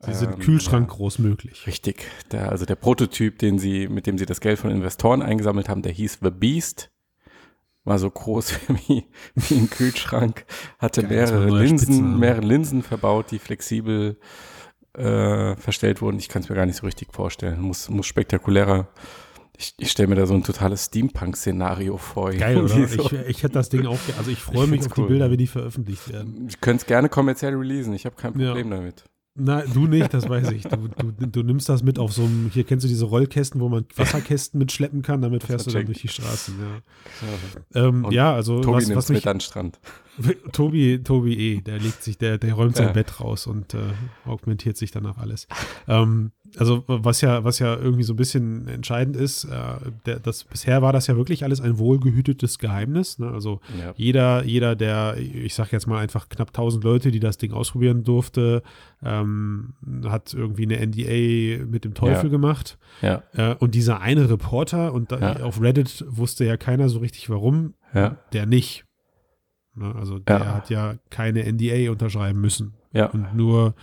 Sie 0.00 0.14
sind 0.14 0.34
ähm, 0.34 0.38
Kühlschrank 0.40 0.88
ja, 0.90 0.96
groß 0.96 1.18
möglich. 1.18 1.66
Richtig. 1.66 2.06
Der, 2.30 2.50
also 2.50 2.66
der 2.66 2.74
Prototyp, 2.74 3.38
den 3.38 3.58
sie, 3.58 3.88
mit 3.88 4.06
dem 4.06 4.18
sie 4.18 4.26
das 4.26 4.40
Geld 4.40 4.58
von 4.58 4.70
Investoren 4.70 5.22
eingesammelt 5.22 5.68
haben, 5.68 5.82
der 5.82 5.92
hieß 5.92 6.18
The 6.22 6.30
Beast. 6.30 6.90
War 7.84 7.98
so 7.98 8.10
groß 8.10 8.54
wie, 8.86 9.04
wie 9.34 9.54
ein 9.54 9.70
Kühlschrank, 9.70 10.46
hatte 10.78 11.02
Geil, 11.02 11.10
mehrere 11.10 11.50
Linsen, 11.50 12.18
mehrere 12.18 12.42
Linsen 12.42 12.82
verbaut, 12.82 13.30
die 13.30 13.38
flexibel 13.38 14.18
äh, 14.94 15.56
verstellt 15.56 16.00
wurden. 16.00 16.18
Ich 16.18 16.28
kann 16.28 16.42
es 16.42 16.48
mir 16.48 16.54
gar 16.54 16.66
nicht 16.66 16.76
so 16.76 16.86
richtig 16.86 17.12
vorstellen. 17.12 17.60
Muss, 17.60 17.88
muss 17.88 18.06
spektakulärer. 18.06 18.88
Ich, 19.56 19.74
ich 19.78 19.90
stelle 19.90 20.08
mir 20.08 20.16
da 20.16 20.26
so 20.26 20.34
ein 20.34 20.42
totales 20.42 20.86
Steampunk-Szenario 20.86 21.96
vor. 21.96 22.32
Geil, 22.32 22.58
oder? 22.62 22.68
So. 22.88 23.06
Ich, 23.06 23.12
ich 23.12 23.42
hätte 23.42 23.54
das 23.54 23.68
Ding 23.68 23.86
auch, 23.86 23.98
also 24.18 24.30
ich 24.30 24.38
freue 24.40 24.64
Ich 24.64 24.70
mich 24.70 24.80
auf 24.86 24.92
die 24.94 25.00
cool. 25.02 25.08
Bilder, 25.08 25.30
wenn 25.30 25.38
die 25.38 25.46
veröffentlicht 25.46 26.12
werden. 26.12 26.46
Ich 26.48 26.60
könnte 26.60 26.82
es 26.82 26.86
gerne 26.86 27.08
kommerziell 27.08 27.54
releasen. 27.54 27.92
Ich 27.94 28.04
habe 28.04 28.16
kein 28.16 28.38
Ja. 28.38 28.48
Problem 28.48 28.70
damit. 28.70 29.04
Na, 29.36 29.62
du 29.62 29.88
nicht, 29.88 30.14
das 30.14 30.28
weiß 30.28 30.52
ich. 30.52 30.62
Du, 30.62 30.76
du, 30.88 31.26
du 31.26 31.42
nimmst 31.42 31.68
das 31.68 31.82
mit 31.82 31.98
auf 31.98 32.12
so 32.12 32.22
einem, 32.22 32.50
hier 32.54 32.62
kennst 32.62 32.84
du 32.84 32.88
diese 32.88 33.04
Rollkästen, 33.06 33.60
wo 33.60 33.68
man 33.68 33.84
Wasserkästen 33.96 34.58
mitschleppen 34.58 35.02
kann, 35.02 35.22
damit 35.22 35.42
fährst 35.42 35.66
du 35.66 35.72
dann 35.72 35.86
durch 35.86 36.02
die 36.02 36.08
Straßen, 36.08 36.54
ja. 37.74 37.88
Ähm, 37.88 38.06
ja, 38.10 38.32
also 38.32 38.60
Tobi 38.60 38.76
was, 38.76 38.86
nimmt 38.86 38.96
was 38.96 39.04
es 39.06 39.08
mit 39.10 39.16
mich, 39.16 39.26
an 39.28 39.36
den 39.36 39.40
Strand. 39.40 39.80
Tobi, 40.52 41.02
Tobi 41.02 41.34
eh, 41.56 41.60
der 41.60 41.78
legt 41.78 42.02
sich, 42.02 42.18
der, 42.18 42.38
der 42.38 42.54
räumt 42.54 42.76
sein 42.76 42.88
Ja. 42.88 42.92
Bett 42.92 43.20
raus 43.20 43.46
und 43.46 43.74
äh, 43.74 43.78
augmentiert 44.24 44.76
sich 44.76 44.90
danach 44.90 45.18
alles. 45.18 45.48
Ähm, 45.88 46.30
also 46.56 46.84
was 46.86 47.20
ja, 47.20 47.42
was 47.42 47.58
ja 47.58 47.74
irgendwie 47.76 48.04
so 48.04 48.12
ein 48.12 48.16
bisschen 48.16 48.68
entscheidend 48.68 49.16
ist, 49.16 49.44
äh, 49.44 49.50
der, 50.06 50.20
das, 50.20 50.44
bisher 50.44 50.82
war 50.82 50.92
das 50.92 51.08
ja 51.08 51.16
wirklich 51.16 51.42
alles 51.42 51.60
ein 51.60 51.78
wohlgehütetes 51.78 52.58
Geheimnis. 52.60 53.18
Ne? 53.18 53.28
Also 53.28 53.60
Ja. 53.76 53.92
jeder, 53.96 54.44
jeder 54.44 54.76
der, 54.76 55.16
ich 55.18 55.54
sag 55.54 55.72
jetzt 55.72 55.86
mal 55.88 55.98
einfach 55.98 56.28
knapp 56.28 56.48
1000 56.50 56.84
Leute, 56.84 57.10
die 57.10 57.18
das 57.20 57.38
Ding 57.38 57.52
ausprobieren 57.52 58.04
durfte, 58.04 58.62
ähm, 59.02 59.74
hat 60.04 60.32
irgendwie 60.32 60.62
eine 60.64 60.78
NDA 60.86 61.64
mit 61.66 61.84
dem 61.84 61.94
Teufel 61.94 62.24
Ja. 62.26 62.30
gemacht. 62.30 62.78
Ja, 63.02 63.22
Äh, 63.32 63.54
und 63.56 63.74
dieser 63.74 64.00
eine 64.00 64.30
Reporter, 64.30 64.92
und 64.92 65.10
da, 65.10 65.34
auf 65.42 65.60
Reddit 65.60 66.04
wusste 66.08 66.44
ja 66.44 66.56
keiner 66.56 66.88
so 66.88 67.00
richtig 67.00 67.28
warum, 67.30 67.74
ja, 67.92 68.16
der 68.32 68.46
nicht. 68.46 68.84
Ne, 69.76 69.94
also 69.96 70.18
der 70.20 70.38
Ja. 70.38 70.54
hat 70.54 70.70
ja 70.70 70.94
keine 71.10 71.44
NDA 71.50 71.90
unterschreiben 71.90 72.40
müssen. 72.40 72.74
ja. 72.92 73.06
Und 73.06 73.34
nur 73.34 73.74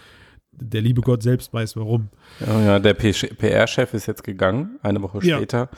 der 0.54 0.82
liebe 0.82 1.02
Gott 1.02 1.24
selbst 1.24 1.54
weiß 1.54 1.76
warum. 1.76 2.10
Ja, 2.46 2.60
ja 2.62 2.80
der 2.80 2.94
PR-Chef 2.94 3.94
ist 3.94 4.06
jetzt 4.06 4.24
gegangen, 4.24 4.78
eine 4.84 5.02
Woche 5.02 5.20
Ja. 5.26 5.38
später. 5.38 5.70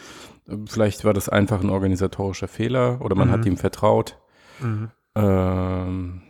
Vielleicht 0.67 1.05
war 1.05 1.13
das 1.13 1.29
einfach 1.29 1.61
ein 1.63 1.69
organisatorischer 1.69 2.47
Fehler 2.49 2.99
oder 3.01 3.15
man 3.15 3.29
Mhm. 3.29 3.31
hat 3.31 3.45
ihm 3.45 3.57
vertraut. 3.57 4.17
Ähm, 5.15 6.21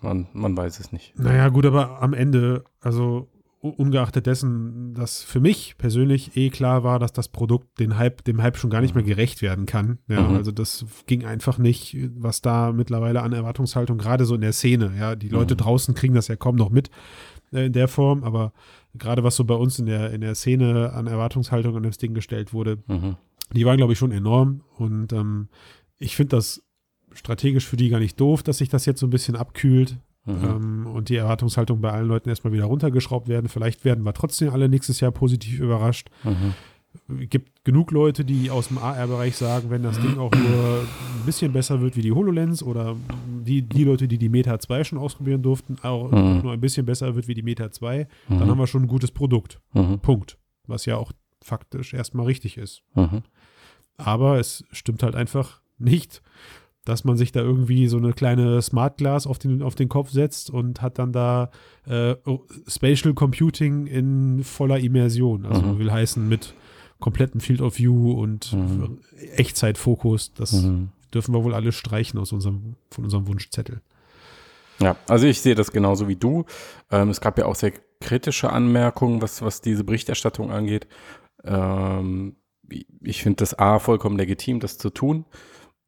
man, 0.00 0.26
man 0.32 0.56
weiß 0.56 0.80
es 0.80 0.92
nicht. 0.92 1.18
Naja, 1.18 1.48
gut, 1.48 1.66
aber 1.66 2.02
am 2.02 2.14
Ende, 2.14 2.64
also 2.80 3.28
ungeachtet 3.70 4.26
dessen, 4.26 4.94
dass 4.94 5.22
für 5.22 5.40
mich 5.40 5.76
persönlich 5.78 6.36
eh 6.36 6.50
klar 6.50 6.84
war, 6.84 6.98
dass 6.98 7.12
das 7.12 7.28
Produkt 7.28 7.78
den 7.80 7.96
Hype, 7.98 8.24
dem 8.24 8.42
Hype 8.42 8.56
schon 8.56 8.70
gar 8.70 8.80
nicht 8.80 8.94
mehr 8.94 9.04
gerecht 9.04 9.42
werden 9.42 9.66
kann. 9.66 9.98
Ja, 10.08 10.22
Mhm. 10.28 10.36
also 10.36 10.52
das 10.52 10.84
ging 11.06 11.24
einfach 11.24 11.58
nicht, 11.58 11.96
was 12.16 12.40
da 12.42 12.72
mittlerweile 12.72 13.22
an 13.22 13.32
Erwartungshaltung, 13.32 13.98
gerade 13.98 14.24
so 14.24 14.34
in 14.34 14.40
der 14.40 14.52
Szene, 14.52 14.92
ja, 14.98 15.16
die 15.16 15.28
Leute 15.28 15.54
Mhm. 15.54 15.58
draußen 15.58 15.94
kriegen 15.94 16.14
das 16.14 16.28
ja 16.28 16.36
kaum 16.36 16.56
noch 16.56 16.70
mit 16.70 16.90
äh, 17.52 17.66
in 17.66 17.72
der 17.72 17.88
Form, 17.88 18.24
aber 18.24 18.52
gerade 18.94 19.24
was 19.24 19.36
so 19.36 19.44
bei 19.44 19.54
uns 19.54 19.78
in 19.78 19.86
der, 19.86 20.12
in 20.12 20.20
der 20.20 20.34
Szene 20.34 20.92
an 20.92 21.06
Erwartungshaltung 21.06 21.76
an 21.76 21.82
das 21.84 21.98
Ding 21.98 22.12
gestellt 22.14 22.52
wurde, 22.52 22.78
Mhm. 22.88 23.16
die 23.54 23.64
waren, 23.64 23.76
glaube 23.78 23.92
ich, 23.94 23.98
schon 23.98 24.12
enorm. 24.12 24.62
Und 24.76 25.12
ähm, 25.12 25.48
ich 25.98 26.14
finde 26.16 26.36
das 26.36 26.62
strategisch 27.12 27.66
für 27.66 27.76
die 27.78 27.88
gar 27.88 28.00
nicht 28.00 28.20
doof, 28.20 28.42
dass 28.42 28.58
sich 28.58 28.68
das 28.68 28.84
jetzt 28.84 29.00
so 29.00 29.06
ein 29.06 29.10
bisschen 29.10 29.34
abkühlt 29.34 29.96
Mhm. 30.24 30.44
ähm, 30.44 30.86
und 30.86 31.08
die 31.08 31.16
Erwartungshaltung 31.16 31.80
bei 31.80 31.90
allen 31.90 32.08
Leuten 32.08 32.28
erstmal 32.28 32.52
wieder 32.52 32.64
runtergeschraubt 32.64 33.28
werden. 33.28 33.48
Vielleicht 33.48 33.84
werden 33.84 34.04
wir 34.04 34.12
trotzdem 34.12 34.50
alle 34.52 34.68
nächstes 34.68 35.00
Jahr 35.00 35.10
positiv 35.12 35.60
überrascht. 35.60 36.10
Mhm. 36.24 36.54
Gibt 37.28 37.64
genug 37.64 37.90
Leute, 37.92 38.24
die 38.24 38.50
aus 38.50 38.68
dem 38.68 38.78
AR-Bereich 38.78 39.36
sagen, 39.36 39.70
wenn 39.70 39.82
das 39.82 40.00
Ding 40.00 40.18
auch 40.18 40.32
nur 40.32 40.80
ein 40.80 41.26
bisschen 41.26 41.52
besser 41.52 41.80
wird 41.80 41.96
wie 41.96 42.00
die 42.02 42.12
HoloLens 42.12 42.62
oder 42.62 42.96
die, 43.44 43.62
die 43.62 43.84
Leute, 43.84 44.08
die 44.08 44.18
die 44.18 44.28
Meta 44.30 44.58
2 44.58 44.84
schon 44.84 44.98
ausprobieren 44.98 45.42
durften, 45.42 45.76
auch 45.82 46.10
Mhm. 46.10 46.40
nur 46.42 46.52
ein 46.52 46.60
bisschen 46.60 46.86
besser 46.86 47.14
wird 47.14 47.28
wie 47.28 47.34
die 47.34 47.42
Meta 47.42 47.70
2, 47.70 48.08
Mhm. 48.28 48.38
dann 48.38 48.50
haben 48.50 48.58
wir 48.58 48.66
schon 48.66 48.82
ein 48.82 48.88
gutes 48.88 49.10
Produkt. 49.12 49.60
Mhm. 49.74 49.98
Punkt. 50.00 50.38
Was 50.66 50.86
ja 50.86 50.96
auch 50.96 51.12
faktisch 51.42 51.94
erstmal 51.94 52.26
richtig 52.26 52.56
ist. 52.58 52.82
Mhm. 52.94 53.22
Aber 53.96 54.38
es 54.38 54.64
stimmt 54.72 55.02
halt 55.02 55.14
einfach 55.14 55.60
nicht, 55.78 56.22
dass 56.88 57.04
man 57.04 57.16
sich 57.16 57.32
da 57.32 57.40
irgendwie 57.40 57.86
so 57.86 57.98
eine 57.98 58.12
kleine 58.12 58.60
Smart 58.62 58.96
Glass 58.96 59.26
auf 59.26 59.38
den, 59.38 59.62
auf 59.62 59.74
den 59.74 59.88
Kopf 59.88 60.10
setzt 60.10 60.50
und 60.50 60.80
hat 60.82 60.98
dann 60.98 61.12
da 61.12 61.50
äh, 61.86 62.16
oh, 62.24 62.40
Spatial 62.66 63.14
Computing 63.14 63.86
in 63.86 64.42
voller 64.42 64.78
Immersion. 64.80 65.44
Also 65.46 65.62
Mhm. 65.62 65.78
will 65.78 65.92
heißen 65.92 66.26
mit 66.28 66.54
komplettem 66.98 67.40
Field 67.40 67.60
of 67.60 67.78
View 67.78 68.12
und 68.12 68.52
Mhm. 68.52 68.98
Echtzeitfokus. 69.36 70.32
Das 70.34 70.52
Mhm. 70.52 70.88
dürfen 71.14 71.34
wir 71.34 71.44
wohl 71.44 71.54
alle 71.54 71.72
streichen 71.72 72.18
aus 72.18 72.32
unserem, 72.32 72.74
von 72.90 73.04
unserem 73.04 73.26
Wunschzettel. 73.28 73.80
Ja, 74.80 74.96
also 75.08 75.26
ich 75.26 75.40
sehe 75.40 75.54
das 75.54 75.72
genauso 75.72 76.08
wie 76.08 76.16
du. 76.16 76.44
Ähm, 76.90 77.10
es 77.10 77.20
gab 77.20 77.36
ja 77.38 77.46
auch 77.46 77.54
sehr 77.56 77.72
kritische 78.00 78.50
Anmerkungen, 78.50 79.20
was, 79.20 79.42
was 79.42 79.60
diese 79.60 79.84
Berichterstattung 79.84 80.50
angeht. 80.50 80.86
Ähm, 81.44 82.36
ich 83.02 83.22
finde 83.22 83.36
das 83.36 83.58
A 83.58 83.78
vollkommen 83.78 84.16
legitim, 84.18 84.60
das 84.60 84.78
zu 84.78 84.90
tun. 84.90 85.24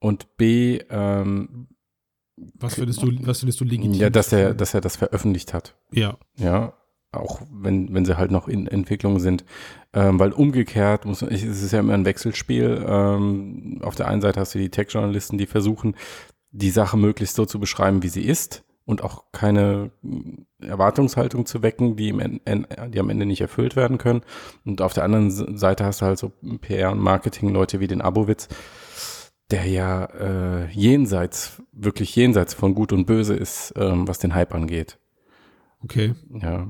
Und 0.01 0.37
B, 0.37 0.81
ähm, 0.91 1.69
Was 2.59 2.75
findest 2.75 3.03
du, 3.03 3.13
was 3.27 3.41
findest 3.41 3.61
du 3.61 3.65
legitim? 3.65 3.93
ja, 3.95 4.11
dass 4.11 4.33
er, 4.33 4.55
dass 4.55 4.75
er 4.75 4.81
das 4.81 4.97
veröffentlicht 4.97 5.55
hat. 5.55 5.77
ja, 5.93 6.17
Ja, 6.37 6.73
auch 7.13 7.43
wenn, 7.53 7.93
wenn 7.93 8.05
sie 8.05 8.17
halt 8.17 8.31
noch 8.31 8.47
in 8.49 8.67
Entwicklung 8.67 9.19
sind. 9.19 9.45
Ähm, 9.93 10.19
weil 10.21 10.33
umgekehrt 10.33 11.05
muss 11.07 11.23
ich, 11.23 11.43
es 11.43 11.61
ist 11.63 11.73
ja 11.73 11.81
immer 11.81 11.95
ein 11.95 12.05
Wechselspiel. 12.05 12.85
Ähm, 12.87 13.81
auf 13.83 13.97
der 13.97 14.07
einen 14.09 14.21
Seite 14.23 14.39
hast 14.41 14.55
du 14.55 14.59
die 14.59 14.71
Tech-Journalisten, 14.71 15.37
die 15.37 15.47
versuchen, 15.47 15.97
die 16.53 16.71
Sache 16.71 16.97
möglichst 16.97 17.35
so 17.37 17.47
zu 17.47 17.59
beschreiben, 17.59 18.03
wie 18.05 18.09
sie 18.09 18.23
ist 18.25 18.63
und 18.85 19.03
auch 19.03 19.25
keine 19.33 19.91
mm, 20.03 20.43
Erwartungshaltung 20.63 21.47
zu 21.47 21.63
wecken, 21.63 21.97
die, 21.97 22.11
im, 22.11 22.41
die 22.89 23.01
am 23.01 23.11
Ende 23.11 23.27
nicht 23.27 23.41
erfüllt 23.41 23.75
werden 23.77 23.99
können. 23.99 24.23
Und 24.65 24.81
auf 24.81 24.95
der 24.95 25.03
anderen 25.05 25.31
Seite 25.59 25.85
hast 25.85 26.01
du 26.03 26.07
halt 26.07 26.19
so 26.19 26.33
PR- 26.61 26.93
und 26.93 27.01
Marketing-Leute 27.01 27.81
wie 27.81 27.89
den 27.89 28.03
Abowitz, 28.03 28.49
der 29.51 29.67
ja 29.67 30.05
äh, 30.05 30.67
jenseits, 30.71 31.63
wirklich 31.73 32.15
jenseits 32.17 32.55
von 32.55 32.75
Gut 32.75 32.93
und 32.93 33.07
Böse 33.07 33.35
ist, 33.35 33.73
ähm, 33.77 34.07
was 34.09 34.19
den 34.19 34.35
Hype 34.35 34.55
angeht. 34.55 34.99
okay. 35.83 36.15
Ja. 36.41 36.67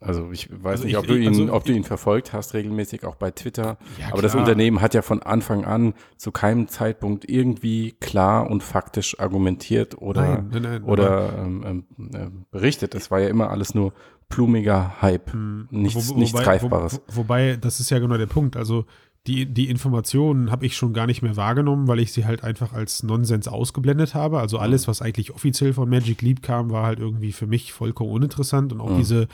Also 0.00 0.30
ich 0.32 0.50
weiß 0.50 0.82
Also 0.82 0.84
nicht, 0.84 0.92
ich- 0.92 0.98
ob 0.98 1.06
du 1.06 1.14
ihn, 1.16 1.28
also 1.28 1.52
ob 1.54 1.64
du 1.64 1.72
ihn 1.72 1.84
verfolgt 1.84 2.34
hast 2.34 2.52
regelmäßig, 2.52 3.04
auch 3.04 3.14
bei 3.14 3.30
Twitter. 3.30 3.78
Ja, 3.98 4.08
Aber 4.12 4.20
das 4.20 4.32
klar. 4.32 4.42
Unternehmen 4.44 4.82
hat 4.82 4.92
ja 4.92 5.00
von 5.00 5.22
Anfang 5.22 5.64
an 5.64 5.94
zu 6.18 6.30
keinem 6.30 6.68
Zeitpunkt 6.68 7.26
irgendwie 7.26 7.92
klar 8.00 8.50
und 8.50 8.62
faktisch 8.62 9.18
argumentiert 9.18 9.96
oder, 10.02 10.22
Nein, 10.22 10.48
nein, 10.52 10.62
nein, 10.62 10.84
oder 10.84 11.32
ähm, 11.38 11.86
ähm, 11.98 12.10
äh, 12.12 12.26
berichtet. 12.50 12.94
Es 12.94 13.10
war 13.10 13.20
ja 13.20 13.28
immer 13.28 13.48
alles 13.50 13.74
nur 13.74 13.94
plumiger 14.28 15.00
Hype. 15.00 15.32
Nichts, 15.70 16.10
Wo- 16.10 16.14
nichts 16.18 16.34
wobei, 16.34 16.44
Greifbares. 16.44 17.00
Wo, 17.06 17.16
wobei, 17.22 17.56
das 17.56 17.80
ist 17.80 17.88
ja 17.90 17.98
genau 17.98 18.18
der 18.18 18.26
Punkt. 18.26 18.56
Also 18.58 18.84
die, 19.26 19.46
die 19.46 19.70
Informationen 19.70 20.50
habe 20.50 20.66
ich 20.66 20.76
schon 20.76 20.92
gar 20.92 21.06
nicht 21.06 21.22
mehr 21.22 21.34
wahrgenommen, 21.36 21.88
weil 21.88 21.98
ich 21.98 22.12
sie 22.12 22.26
halt 22.26 22.44
einfach 22.44 22.74
als 22.74 23.02
Nonsens 23.02 23.48
ausgeblendet 23.48 24.14
habe. 24.14 24.38
Also 24.38 24.58
alles, 24.58 24.86
was 24.86 25.00
eigentlich 25.00 25.30
offiziell 25.34 25.72
von 25.72 25.88
Magic 25.88 26.20
Leap 26.20 26.42
kam, 26.42 26.70
war 26.70 26.84
halt 26.86 26.98
irgendwie 26.98 27.32
für 27.32 27.46
mich 27.46 27.72
vollkommen 27.72 28.10
uninteressant. 28.10 28.72
Und 28.72 28.80
auch 28.82 28.90
Mhm. 28.90 28.96
diese 28.98 29.28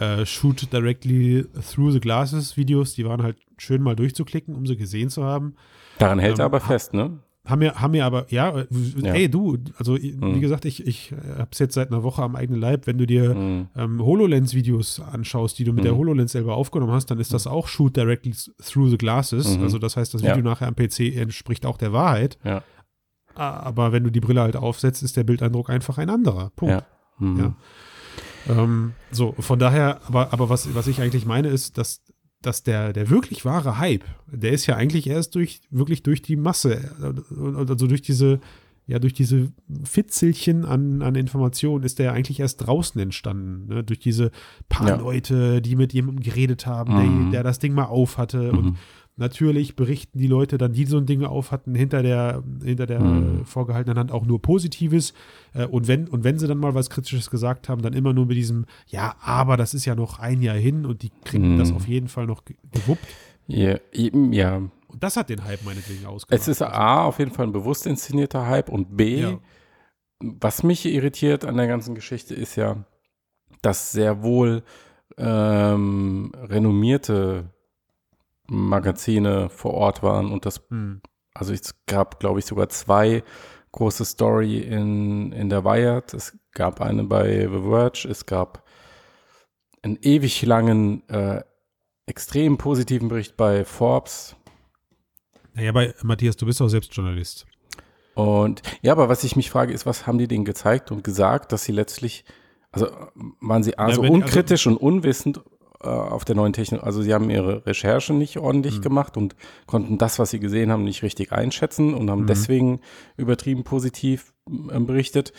äh, 0.00 0.24
Shoot 0.24 0.72
Directly 0.72 1.44
Through 1.74 1.90
the 1.92 2.00
Glasses 2.00 2.56
Videos, 2.56 2.94
die 2.94 3.04
waren 3.04 3.22
halt 3.22 3.36
schön 3.58 3.82
mal 3.82 3.94
durchzuklicken, 3.94 4.54
um 4.54 4.66
sie 4.66 4.76
gesehen 4.76 5.10
zu 5.10 5.24
haben. 5.24 5.56
Daran 5.98 6.18
hält 6.18 6.38
er 6.38 6.46
ähm, 6.46 6.52
aber 6.52 6.60
ha- 6.60 6.66
fest, 6.66 6.94
ne? 6.94 7.18
Haben 7.46 7.58
mir, 7.58 7.74
haben 7.74 7.90
mir 7.90 8.06
aber, 8.06 8.24
ja, 8.32 8.58
äh, 8.60 8.66
Ja. 8.96 9.12
ey 9.12 9.28
du, 9.30 9.58
also 9.76 9.96
wie 10.00 10.12
Mhm. 10.14 10.40
gesagt, 10.40 10.64
ich, 10.64 10.86
ich 10.86 11.12
habe 11.36 11.48
es 11.52 11.58
jetzt 11.58 11.74
seit 11.74 11.88
einer 11.90 12.02
Woche 12.02 12.22
am 12.22 12.36
eigenen 12.36 12.58
Leib. 12.58 12.86
Wenn 12.86 12.96
du 12.96 13.06
dir 13.06 13.34
Mhm. 13.34 13.68
ähm, 13.76 14.00
HoloLens-Videos 14.02 15.00
anschaust, 15.00 15.58
die 15.58 15.64
du 15.64 15.74
mit 15.74 15.84
der 15.84 15.92
Mhm. 15.92 15.98
HoloLens 15.98 16.32
selber 16.32 16.56
aufgenommen 16.56 16.92
hast, 16.92 17.10
dann 17.10 17.20
ist 17.20 17.34
das 17.34 17.46
auch 17.46 17.68
Shoot 17.68 17.96
Directly 17.96 18.32
Through 18.64 18.88
the 18.90 18.96
Glasses. 18.98 19.58
Mhm. 19.58 19.62
Also 19.64 19.78
das 19.78 19.96
heißt, 19.96 20.14
das 20.14 20.22
Ja. 20.22 20.30
Video 20.36 20.42
nachher 20.50 20.68
am 20.68 20.74
PC 20.74 21.14
entspricht 21.16 21.66
auch 21.66 21.76
der 21.76 21.92
Wahrheit. 21.92 22.38
Ja. 22.44 22.62
Aber 23.34 23.92
wenn 23.92 24.04
du 24.04 24.10
die 24.10 24.20
Brille 24.20 24.40
halt 24.40 24.56
aufsetzt, 24.56 25.02
ist 25.02 25.16
der 25.16 25.24
Bildeindruck 25.24 25.68
einfach 25.68 25.98
ein 25.98 26.08
anderer. 26.08 26.50
Punkt. 26.56 26.72
Ja. 26.74 26.86
Mhm. 27.18 27.38
Ja. 27.38 27.54
Ähm, 28.48 28.92
so, 29.10 29.32
von 29.38 29.58
daher, 29.58 30.00
aber, 30.06 30.32
aber 30.32 30.48
was, 30.48 30.74
was 30.74 30.86
ich 30.86 31.00
eigentlich 31.00 31.26
meine, 31.26 31.48
ist, 31.48 31.76
dass, 31.78 32.00
dass 32.46 32.62
der, 32.62 32.92
der 32.92 33.10
wirklich 33.10 33.44
wahre 33.44 33.78
Hype, 33.78 34.04
der 34.30 34.52
ist 34.52 34.66
ja 34.66 34.76
eigentlich 34.76 35.06
erst 35.08 35.34
durch, 35.34 35.60
wirklich 35.70 36.02
durch 36.02 36.22
die 36.22 36.36
Masse, 36.36 36.90
äh, 37.02 37.56
also 37.56 37.86
durch 37.86 38.02
diese, 38.02 38.40
ja, 38.86 38.98
durch 38.98 39.14
diese 39.14 39.50
Fitzelchen 39.84 40.64
an, 40.64 41.00
an 41.02 41.14
Informationen 41.14 41.84
ist 41.84 41.98
der 41.98 42.06
ja 42.06 42.12
eigentlich 42.12 42.40
erst 42.40 42.66
draußen 42.66 43.00
entstanden. 43.00 43.66
Ne? 43.72 43.84
Durch 43.84 43.98
diese 43.98 44.30
paar 44.68 44.88
Ja. 44.88 44.96
Leute, 44.96 45.62
die 45.62 45.76
mit 45.76 45.92
jemandem 45.92 46.22
geredet 46.22 46.66
haben, 46.66 46.92
Mhm. 46.94 47.22
der, 47.30 47.30
der 47.32 47.42
das 47.44 47.58
Ding 47.60 47.72
mal 47.74 47.84
auf 47.86 48.18
hatte. 48.18 48.52
Und 48.52 48.64
Mhm. 48.64 48.76
Natürlich 49.16 49.76
berichten 49.76 50.18
die 50.18 50.26
Leute 50.26 50.58
dann, 50.58 50.72
die 50.72 50.84
so 50.86 50.96
ein 50.98 51.06
Ding 51.06 51.24
auf 51.24 51.52
hatten, 51.52 51.74
hinter 51.74 52.02
der, 52.02 52.42
hinter 52.64 52.86
der 52.86 53.00
Mhm. 53.00 53.44
vorgehaltenen 53.44 53.98
Hand 53.98 54.10
auch 54.12 54.24
nur 54.26 54.42
Positives. 54.42 55.14
Äh, 55.52 55.66
und, 55.66 55.86
wenn, 55.88 56.08
und 56.08 56.24
wenn 56.24 56.38
sie 56.38 56.48
dann 56.48 56.58
mal 56.58 56.74
was 56.74 56.90
Kritisches 56.90 57.30
gesagt 57.30 57.68
haben, 57.68 57.82
dann 57.82 57.92
immer 57.92 58.12
nur 58.12 58.26
mit 58.26 58.36
diesem, 58.36 58.66
ja, 58.88 59.14
aber 59.20 59.56
das 59.56 59.72
ist 59.74 59.84
ja 59.84 59.94
noch 59.94 60.18
ein 60.18 60.42
Jahr 60.42 60.56
hin 60.56 60.84
und 60.86 61.02
die 61.02 61.10
kriegen 61.24 61.54
Mhm. 61.54 61.58
das 61.58 61.72
auf 61.72 61.86
jeden 61.86 62.08
Fall 62.08 62.26
noch 62.26 62.44
ge- 62.44 62.56
gewuppt. 62.72 63.06
Ja, 63.46 63.76
eben, 63.92 64.32
ja. 64.32 64.56
Und 64.56 65.02
das 65.02 65.16
hat 65.16 65.28
den 65.28 65.44
Hype 65.44 65.64
meinetwegen 65.64 66.06
ausgemacht. 66.06 66.40
Es 66.40 66.48
ist 66.48 66.62
A, 66.62 67.04
auf 67.04 67.18
jeden 67.18 67.30
Fall 67.30 67.46
ein 67.46 67.52
bewusst 67.52 67.86
inszenierter 67.86 68.46
Hype 68.46 68.68
und 68.68 68.96
B, 68.96 69.20
Ja. 69.20 69.38
was 70.20 70.62
mich 70.62 70.86
irritiert 70.86 71.44
an 71.44 71.56
der 71.56 71.66
ganzen 71.66 71.94
Geschichte 71.94 72.34
ist 72.34 72.56
ja, 72.56 72.84
dass 73.62 73.92
sehr 73.92 74.22
wohl 74.22 74.62
ähm, 75.18 76.32
renommierte 76.42 77.50
Magazine 78.48 79.48
vor 79.48 79.74
Ort 79.74 80.02
waren 80.02 80.30
und 80.32 80.46
das, 80.46 80.62
Hm. 80.68 81.00
also 81.34 81.52
es 81.52 81.74
gab, 81.86 82.20
glaube 82.20 82.38
ich, 82.40 82.46
sogar 82.46 82.68
zwei 82.68 83.22
große 83.72 84.04
Story 84.04 84.58
in, 84.58 85.32
in 85.32 85.48
der 85.48 85.64
Wired. 85.64 86.14
Es 86.14 86.38
gab 86.52 86.80
eine 86.80 87.04
bei 87.04 87.48
The 87.50 87.62
Verge, 87.68 88.08
es 88.08 88.24
gab 88.26 88.62
einen 89.82 89.98
ewig 90.02 90.42
langen, 90.42 91.08
äh, 91.08 91.42
extrem 92.06 92.58
positiven 92.58 93.08
Bericht 93.08 93.36
bei 93.36 93.64
Forbes. 93.64 94.36
Naja, 95.54 95.72
bei 95.72 95.94
Matthias, 96.02 96.36
du 96.36 96.46
bist 96.46 96.60
auch 96.62 96.68
selbst 96.68 96.94
Journalist. 96.94 97.46
Und 98.14 98.62
ja, 98.82 98.92
aber 98.92 99.08
was 99.08 99.24
ich 99.24 99.34
mich 99.36 99.50
frage, 99.50 99.72
ist, 99.72 99.86
was 99.86 100.06
haben 100.06 100.18
die 100.18 100.28
denen 100.28 100.44
gezeigt 100.44 100.92
und 100.92 101.02
gesagt, 101.02 101.50
dass 101.50 101.64
sie 101.64 101.72
letztlich, 101.72 102.24
also 102.70 102.88
waren 103.40 103.62
sie 103.64 103.76
also 103.78 104.02
wenn- 104.02 104.12
also- 104.12 104.14
unkritisch 104.24 104.66
und 104.66 104.76
unwissend 104.76 105.40
äh, 105.84 105.88
auf 105.88 106.24
der 106.24 106.34
neuen 106.36 106.52
Technik, 106.52 106.82
also 106.82 107.02
sie 107.02 107.12
haben 107.14 107.30
ihre 107.30 107.66
Recherche 107.66 108.12
nicht 108.14 108.36
Mhm. 108.36 108.42
ordentlich 108.42 108.80
gemacht 108.82 109.16
und 109.16 109.36
konnten 109.66 109.98
das, 109.98 110.18
was 110.18 110.30
sie 110.30 110.40
gesehen 110.40 110.70
haben, 110.72 110.84
nicht 110.84 111.02
richtig 111.02 111.32
einschätzen 111.32 111.94
und 111.94 112.10
haben 112.10 112.22
Mhm. 112.22 112.26
deswegen 112.26 112.80
übertrieben 113.16 113.62
positiv 113.64 114.32
äh, 114.70 114.80
berichtet. 114.80 115.32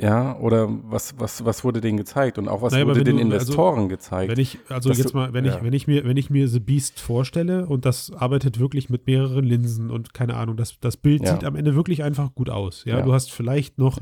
Ja, 0.00 0.38
oder 0.38 0.68
was, 0.84 1.18
was, 1.18 1.44
was 1.44 1.64
wurde 1.64 1.80
denen 1.80 1.96
gezeigt 1.98 2.38
und 2.38 2.46
auch 2.46 2.62
was 2.62 2.72
Naja, 2.72 2.86
wurde 2.86 3.02
den 3.02 3.16
du- 3.16 3.22
also, 3.24 3.34
Investoren 3.34 3.88
gezeigt? 3.88 4.30
Wenn 4.30 4.38
ich, 4.38 4.58
also 4.68 4.90
jetzt 4.92 5.10
du- 5.12 5.16
mal, 5.16 5.32
wenn 5.32 5.44
ja. 5.44 5.56
ich, 5.56 5.62
wenn 5.64 5.72
ich 5.72 5.88
mir, 5.88 6.04
wenn 6.04 6.16
ich 6.16 6.30
mir 6.30 6.46
The 6.46 6.60
Beast 6.60 7.00
vorstelle 7.00 7.66
und 7.66 7.84
das 7.84 8.12
arbeitet 8.12 8.60
wirklich 8.60 8.90
mit 8.90 9.08
mehreren 9.08 9.44
Linsen 9.44 9.90
und 9.90 10.14
keine 10.14 10.36
Ahnung, 10.36 10.56
das, 10.56 10.78
das 10.80 10.96
Bild 10.96 11.22
Ja. 11.24 11.32
sieht 11.32 11.42
am 11.44 11.56
Ende 11.56 11.74
wirklich 11.74 12.04
einfach 12.04 12.32
gut 12.32 12.48
aus. 12.48 12.84
Ja, 12.84 12.98
Ja. 12.98 13.02
du 13.04 13.12
hast 13.12 13.32
vielleicht 13.32 13.78
noch 13.78 13.98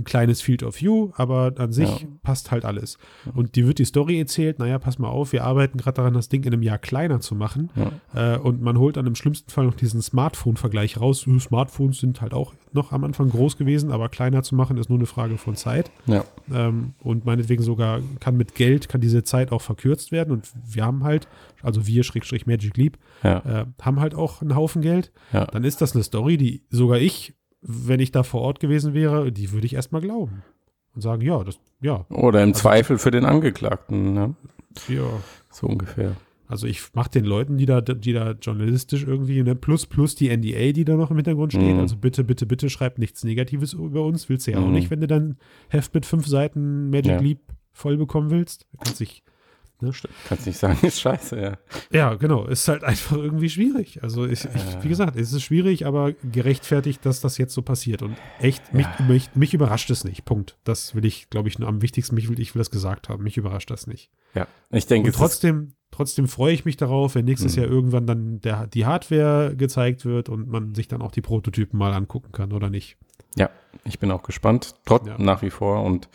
ein 0.00 0.04
kleines 0.04 0.40
Field 0.40 0.62
of 0.62 0.80
View, 0.80 1.10
aber 1.14 1.52
an 1.58 1.72
sich 1.72 1.88
Ja. 2.02 2.08
passt 2.22 2.50
halt 2.50 2.64
alles. 2.64 2.98
Und 3.34 3.54
die 3.56 3.66
wird 3.66 3.78
die 3.78 3.84
Story 3.84 4.18
erzählt, 4.18 4.58
naja, 4.58 4.78
pass 4.78 4.98
mal 4.98 5.08
auf, 5.08 5.32
wir 5.32 5.44
arbeiten 5.44 5.78
gerade 5.78 5.96
daran, 5.96 6.14
das 6.14 6.28
Ding 6.28 6.42
in 6.44 6.52
einem 6.52 6.62
Jahr 6.62 6.78
kleiner 6.78 7.20
zu 7.20 7.34
machen. 7.34 7.70
ja, 7.76 8.34
Äh, 8.34 8.38
und 8.38 8.60
man 8.62 8.78
holt 8.78 8.96
dann 8.96 9.06
im 9.06 9.14
schlimmsten 9.14 9.50
Fall 9.50 9.66
noch 9.66 9.74
diesen 9.74 10.02
Smartphone-Vergleich 10.02 11.00
raus. 11.00 11.26
Äh, 11.26 11.38
Smartphones 11.38 11.98
sind 11.98 12.20
halt 12.20 12.34
auch 12.34 12.54
noch 12.72 12.92
am 12.92 13.04
Anfang 13.04 13.30
groß 13.30 13.56
gewesen, 13.56 13.90
aber 13.90 14.08
kleiner 14.08 14.42
zu 14.42 14.54
machen 14.54 14.76
ist 14.76 14.88
nur 14.88 14.98
eine 14.98 15.06
Frage 15.06 15.36
von 15.38 15.56
Zeit. 15.56 15.90
ja, 16.06 16.24
Ähm, 16.52 16.94
und 17.02 17.24
meinetwegen 17.24 17.62
sogar 17.62 18.00
kann 18.20 18.36
mit 18.36 18.54
Geld, 18.54 18.88
kann 18.88 19.00
diese 19.00 19.22
Zeit 19.24 19.52
auch 19.52 19.60
verkürzt 19.62 20.12
werden. 20.12 20.30
Und 20.32 20.48
wir 20.66 20.84
haben 20.84 21.04
halt, 21.04 21.28
also 21.62 21.86
wir, 21.86 22.04
Schrägstrich 22.04 22.46
Magic 22.46 22.76
Leap, 22.76 22.98
ja, 23.22 23.38
äh, 23.62 23.66
haben 23.82 24.00
halt 24.00 24.14
auch 24.14 24.40
einen 24.40 24.54
Haufen 24.54 24.82
Geld. 24.82 25.12
ja. 25.32 25.46
Dann 25.46 25.64
ist 25.64 25.80
das 25.80 25.94
eine 25.94 26.04
Story, 26.04 26.36
die 26.36 26.62
sogar 26.70 26.98
ich, 26.98 27.34
wenn 27.62 28.00
ich 28.00 28.12
da 28.12 28.22
vor 28.22 28.40
Ort 28.42 28.60
gewesen 28.60 28.94
wäre, 28.94 29.32
die 29.32 29.52
würde 29.52 29.66
ich 29.66 29.74
erstmal 29.74 30.00
glauben. 30.00 30.42
Und 30.94 31.02
sagen, 31.02 31.22
ja, 31.22 31.42
das, 31.44 31.58
ja, 31.80 32.04
Oder 32.10 32.42
im 32.42 32.50
Also- 32.50 32.62
Zweifel 32.62 32.98
für 32.98 33.10
den 33.10 33.24
Angeklagten, 33.24 34.12
ne? 34.14 34.34
ja. 34.88 35.04
so 35.50 35.66
ungefähr. 35.66 36.16
Also 36.46 36.66
ich 36.66 36.82
mache 36.94 37.10
den 37.10 37.24
Leuten, 37.24 37.58
die 37.58 37.66
da, 37.66 37.80
die 37.80 38.12
da 38.12 38.32
journalistisch 38.32 39.04
irgendwie, 39.04 39.40
ne, 39.44 39.54
plus, 39.54 39.86
plus 39.86 40.16
die 40.16 40.28
NDA, 40.36 40.72
die 40.72 40.84
da 40.84 40.96
noch 40.96 41.10
im 41.12 41.16
Hintergrund 41.16 41.52
steht. 41.52 41.74
Mhm. 41.74 41.78
Also 41.80 41.96
bitte, 41.96 42.24
bitte, 42.24 42.44
bitte 42.44 42.68
schreib 42.70 42.98
nichts 42.98 43.22
Negatives 43.22 43.72
über 43.72 44.02
uns. 44.04 44.28
Willst 44.28 44.48
du 44.48 44.50
ja 44.50 44.58
auch 44.58 44.66
Mhm. 44.66 44.72
nicht, 44.72 44.90
wenn 44.90 45.00
du 45.00 45.06
dann 45.06 45.36
Heft 45.68 45.94
mit 45.94 46.06
fünf 46.06 46.26
Seiten 46.26 46.90
Magic 46.90 47.12
Ja. 47.12 47.20
Leap 47.20 47.40
voll 47.72 47.96
bekommen 47.96 48.30
willst. 48.30 48.66
Du 48.72 48.78
kannst 48.78 48.98
dich, 48.98 49.22
ne? 49.82 49.92
Kannst 50.28 50.46
nicht 50.46 50.58
sagen, 50.58 50.78
ist 50.86 51.00
scheiße, 51.00 51.40
ja. 51.40 51.58
Ja, 51.92 52.14
genau. 52.14 52.46
Ist 52.46 52.68
halt 52.68 52.84
einfach 52.84 53.16
irgendwie 53.16 53.48
schwierig. 53.48 54.02
Also 54.02 54.26
ich, 54.26 54.44
ich, 54.44 54.82
wie 54.82 54.88
gesagt, 54.88 55.16
es 55.16 55.32
ist 55.32 55.42
schwierig, 55.42 55.86
aber 55.86 56.12
gerechtfertigt, 56.12 57.04
dass 57.04 57.20
das 57.20 57.38
jetzt 57.38 57.54
so 57.54 57.62
passiert. 57.62 58.02
Und 58.02 58.16
echt, 58.40 58.72
mich, 58.74 58.86
mich, 59.06 59.30
mich 59.34 59.54
überrascht 59.54 59.90
es 59.90 60.04
nicht. 60.04 60.24
Punkt. 60.24 60.58
Das 60.64 60.94
will 60.94 61.04
ich, 61.04 61.30
glaube 61.30 61.48
ich, 61.48 61.58
nur 61.58 61.68
am 61.68 61.82
wichtigsten, 61.82 62.14
mich 62.14 62.28
will, 62.28 62.40
ich 62.40 62.54
will 62.54 62.60
das 62.60 62.70
gesagt 62.70 63.08
haben. 63.08 63.24
Mich 63.24 63.36
überrascht 63.36 63.70
das 63.70 63.86
nicht. 63.86 64.10
Ja, 64.34 64.46
ich 64.70 64.86
denke, 64.86 65.08
Und 65.08 65.14
trotzdem, 65.14 65.74
trotzdem 65.90 66.28
freue 66.28 66.52
ich 66.54 66.64
mich 66.64 66.76
darauf, 66.76 67.14
wenn 67.14 67.24
nächstes 67.24 67.56
Mhm. 67.56 67.62
Jahr 67.62 67.70
irgendwann 67.70 68.06
dann 68.06 68.40
der, 68.40 68.66
die 68.66 68.86
Hardware 68.86 69.54
gezeigt 69.56 70.04
wird 70.04 70.28
und 70.28 70.48
man 70.48 70.74
sich 70.74 70.88
dann 70.88 71.02
auch 71.02 71.12
die 71.12 71.20
Prototypen 71.22 71.78
mal 71.78 71.92
angucken 71.92 72.32
kann 72.32 72.52
oder 72.52 72.70
nicht. 72.70 72.96
ja, 73.36 73.48
ich 73.84 73.98
bin 74.00 74.10
auch 74.10 74.22
gespannt, 74.24 74.74
trotz 74.84 75.06
Ja. 75.06 75.16
nach 75.18 75.42
wie 75.42 75.50
vor. 75.50 75.84
Und 75.84 76.08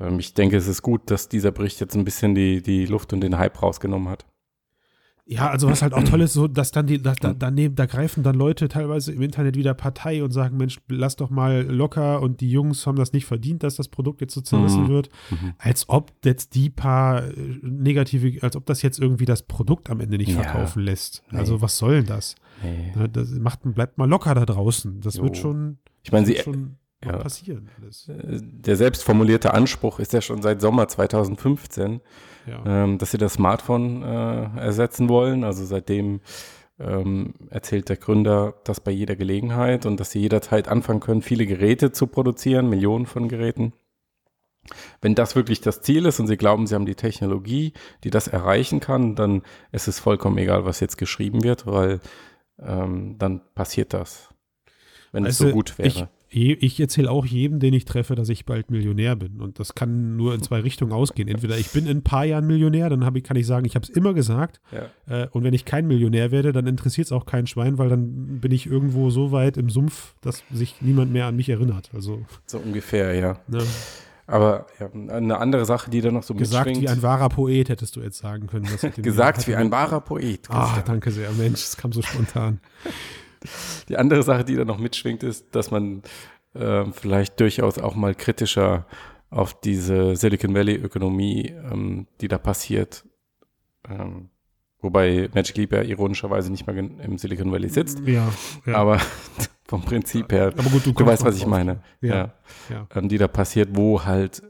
ähm, 0.00 0.18
ich 0.18 0.34
denke, 0.34 0.56
es 0.56 0.68
ist 0.68 0.82
gut, 0.82 1.10
dass 1.10 1.28
dieser 1.28 1.50
Bericht 1.50 1.80
jetzt 1.80 1.96
ein 1.96 2.04
bisschen 2.04 2.34
die, 2.34 2.62
die 2.62 2.84
Luft 2.84 3.12
und 3.14 3.20
den 3.22 3.38
Hype 3.38 3.62
rausgenommen 3.62 4.08
hat. 4.08 4.26
Ja, 5.30 5.50
also 5.50 5.68
was 5.68 5.82
halt 5.82 5.92
auch 5.92 6.02
toll 6.04 6.22
ist, 6.22 6.32
so, 6.32 6.48
dass 6.48 6.70
dann 6.70 6.86
die, 6.86 7.02
da, 7.02 7.12
da, 7.12 7.34
daneben, 7.34 7.74
da 7.74 7.84
greifen 7.84 8.22
dann 8.22 8.34
Leute 8.34 8.66
teilweise 8.68 9.12
im 9.12 9.20
Internet 9.20 9.56
wieder 9.56 9.74
Partei 9.74 10.24
und 10.24 10.30
sagen, 10.30 10.56
Mensch, 10.56 10.78
lass 10.88 11.16
doch 11.16 11.28
mal 11.28 11.64
locker 11.70 12.22
und 12.22 12.40
die 12.40 12.50
Jungs 12.50 12.86
haben 12.86 12.96
das 12.96 13.12
nicht 13.12 13.26
verdient, 13.26 13.62
dass 13.62 13.76
das 13.76 13.88
Produkt 13.88 14.22
jetzt 14.22 14.32
so 14.32 14.40
zerrissen 14.40 14.84
Mhm. 14.84 14.88
wird. 14.88 15.10
Mhm. 15.30 15.52
Als 15.58 15.86
ob 15.90 16.12
jetzt 16.24 16.54
die 16.54 16.70
paar 16.70 17.24
äh, 17.24 17.32
negative, 17.62 18.42
als 18.42 18.56
ob 18.56 18.64
das 18.64 18.80
jetzt 18.80 18.98
irgendwie 18.98 19.26
das 19.26 19.42
Produkt 19.42 19.90
am 19.90 20.00
Ende 20.00 20.16
nicht 20.16 20.30
Ja. 20.30 20.42
verkaufen 20.42 20.82
lässt. 20.82 21.22
Nee. 21.30 21.38
Also 21.38 21.60
was 21.60 21.76
soll 21.76 21.96
denn 21.96 22.06
das? 22.06 22.34
Nee. 22.62 22.92
Ne, 22.96 23.08
das 23.10 23.28
macht, 23.32 23.60
bleibt 23.64 23.98
mal 23.98 24.08
locker 24.08 24.34
da 24.34 24.46
draußen. 24.46 25.00
Das 25.02 25.16
Jo. 25.16 25.24
wird 25.24 25.36
schon, 25.36 25.76
Ich 26.04 26.10
meine, 26.10 26.24
sie, 26.24 26.38
ja. 27.04 27.16
passieren. 27.16 27.70
Alles. 27.80 28.08
äh, 28.08 28.40
der 28.42 28.76
selbst 28.76 29.04
formulierte 29.04 29.54
Anspruch 29.54 29.98
ist 29.98 30.12
ja 30.12 30.20
schon 30.20 30.42
seit 30.42 30.60
Sommer 30.60 30.88
2015, 30.88 32.00
Ja. 32.46 32.62
ähm, 32.66 32.98
dass 32.98 33.10
sie 33.12 33.18
das 33.18 33.34
Smartphone 33.34 34.02
äh, 34.02 34.60
ersetzen 34.60 35.08
wollen. 35.08 35.44
Also 35.44 35.64
seitdem 35.64 36.20
ähm, 36.80 37.34
erzählt 37.50 37.88
der 37.88 37.96
Gründer 37.96 38.54
das 38.64 38.80
bei 38.80 38.90
jeder 38.90 39.16
Gelegenheit 39.16 39.86
und 39.86 39.98
dass 39.98 40.10
sie 40.12 40.20
jederzeit 40.20 40.68
anfangen 40.68 41.00
können, 41.00 41.22
viele 41.22 41.46
Geräte 41.46 41.92
zu 41.92 42.06
produzieren, 42.06 42.68
Millionen 42.68 43.06
von 43.06 43.28
Geräten. 43.28 43.72
Wenn 45.00 45.14
das 45.14 45.34
wirklich 45.34 45.60
das 45.60 45.80
Ziel 45.80 46.04
ist 46.06 46.20
und 46.20 46.26
sie 46.26 46.36
glauben, 46.36 46.66
sie 46.66 46.74
haben 46.74 46.84
die 46.86 46.94
Technologie, 46.94 47.72
die 48.04 48.10
das 48.10 48.28
erreichen 48.28 48.80
kann, 48.80 49.14
dann 49.14 49.42
ist 49.72 49.88
es 49.88 49.98
vollkommen 49.98 50.36
egal, 50.38 50.64
was 50.64 50.80
jetzt 50.80 50.98
geschrieben 50.98 51.42
wird, 51.42 51.66
weil 51.66 52.00
ähm, 52.60 53.16
dann 53.18 53.40
passiert 53.54 53.94
das. 53.94 54.28
Wenn 55.10 55.24
es 55.24 55.38
so 55.38 55.46
du, 55.46 55.52
gut 55.52 55.78
wäre. 55.78 55.88
Ich, 55.88 56.04
ich 56.30 56.78
erzähle 56.78 57.10
auch 57.10 57.24
jedem, 57.24 57.58
den 57.58 57.72
ich 57.72 57.84
treffe, 57.86 58.14
dass 58.14 58.28
ich 58.28 58.44
bald 58.44 58.70
Millionär 58.70 59.16
bin. 59.16 59.40
Und 59.40 59.58
das 59.58 59.74
kann 59.74 60.16
nur 60.16 60.34
in 60.34 60.42
zwei 60.42 60.60
Richtungen 60.60 60.92
ausgehen. 60.92 61.26
Entweder 61.28 61.56
ich 61.56 61.70
bin 61.70 61.86
in 61.86 61.98
ein 61.98 62.02
paar 62.02 62.24
Jahren 62.24 62.46
Millionär, 62.46 62.90
dann 62.90 63.16
ich, 63.16 63.24
kann 63.24 63.36
ich 63.36 63.46
sagen, 63.46 63.64
ich 63.64 63.74
habe 63.74 63.84
es 63.84 63.88
immer 63.88 64.12
gesagt. 64.12 64.60
ja. 64.70 65.22
Äh, 65.22 65.28
und 65.30 65.42
wenn 65.42 65.54
ich 65.54 65.64
kein 65.64 65.86
Millionär 65.86 66.30
werde, 66.30 66.52
dann 66.52 66.66
interessiert 66.66 67.06
es 67.06 67.12
auch 67.12 67.24
kein 67.24 67.46
Schwein, 67.46 67.78
weil 67.78 67.88
dann 67.88 68.40
bin 68.40 68.52
ich 68.52 68.66
irgendwo 68.66 69.08
so 69.10 69.32
weit 69.32 69.56
im 69.56 69.70
Sumpf, 69.70 70.14
dass 70.20 70.42
sich 70.52 70.82
niemand 70.82 71.12
mehr 71.12 71.26
an 71.26 71.36
mich 71.36 71.48
erinnert. 71.48 71.90
Also 71.94 72.20
So 72.46 72.58
ungefähr, 72.58 73.14
ja. 73.14 73.38
ne, 73.46 73.62
Aber 74.26 74.66
ja, 74.78 74.90
eine 74.92 75.38
andere 75.38 75.64
Sache, 75.64 75.90
die 75.90 76.02
da 76.02 76.10
noch 76.10 76.22
so 76.24 76.34
gesagt 76.34 76.66
mitschwingt. 76.66 76.86
wie 76.90 76.92
ein 76.92 77.02
wahrer 77.02 77.30
Poet, 77.30 77.70
hättest 77.70 77.96
du 77.96 78.00
jetzt 78.02 78.18
sagen 78.18 78.46
können. 78.48 78.68
Das 78.70 78.94
gesagt 78.96 79.48
wie 79.48 79.54
ein 79.56 79.70
wahrer 79.70 80.02
Poet. 80.02 80.50
Ah, 80.50 80.82
danke 80.84 81.10
sehr, 81.10 81.30
Mensch, 81.32 81.62
es 81.62 81.76
kam 81.78 81.92
so 81.92 82.02
spontan. 82.02 82.60
Die 83.88 83.96
andere 83.96 84.22
Sache, 84.22 84.44
die 84.44 84.56
da 84.56 84.64
noch 84.64 84.78
mitschwingt, 84.78 85.22
ist, 85.22 85.54
dass 85.54 85.70
man 85.70 86.02
ähm, 86.54 86.92
vielleicht 86.92 87.40
durchaus 87.40 87.78
auch 87.78 87.94
mal 87.94 88.14
kritischer 88.14 88.86
auf 89.30 89.60
diese 89.60 90.16
Silicon 90.16 90.54
Valley-Ökonomie, 90.54 91.54
ähm, 91.70 92.06
die 92.20 92.28
da 92.28 92.38
passiert, 92.38 93.04
ähm, 93.88 94.30
wobei 94.80 95.28
Magic 95.34 95.56
Leap 95.56 95.72
ja 95.72 95.82
ironischerweise 95.82 96.50
nicht 96.50 96.66
mal 96.66 96.76
im 96.76 97.18
Silicon 97.18 97.52
Valley 97.52 97.68
sitzt, 97.68 98.00
Ja, 98.06 98.28
ja. 98.66 98.74
aber 98.74 98.98
vom 99.68 99.82
Prinzip 99.82 100.32
her, 100.32 100.52
Aber 100.56 100.70
gut, 100.70 100.86
du 100.86 100.94
kommst 100.94 101.12
weißt, 101.12 101.24
was 101.24 101.36
ich 101.36 101.46
meine, 101.46 101.80
Ja, 102.00 102.14
ja, 102.14 102.32
ja. 102.70 102.86
Ähm, 102.94 103.08
die 103.08 103.18
da 103.18 103.28
passiert, 103.28 103.70
wo 103.72 104.04
halt 104.04 104.42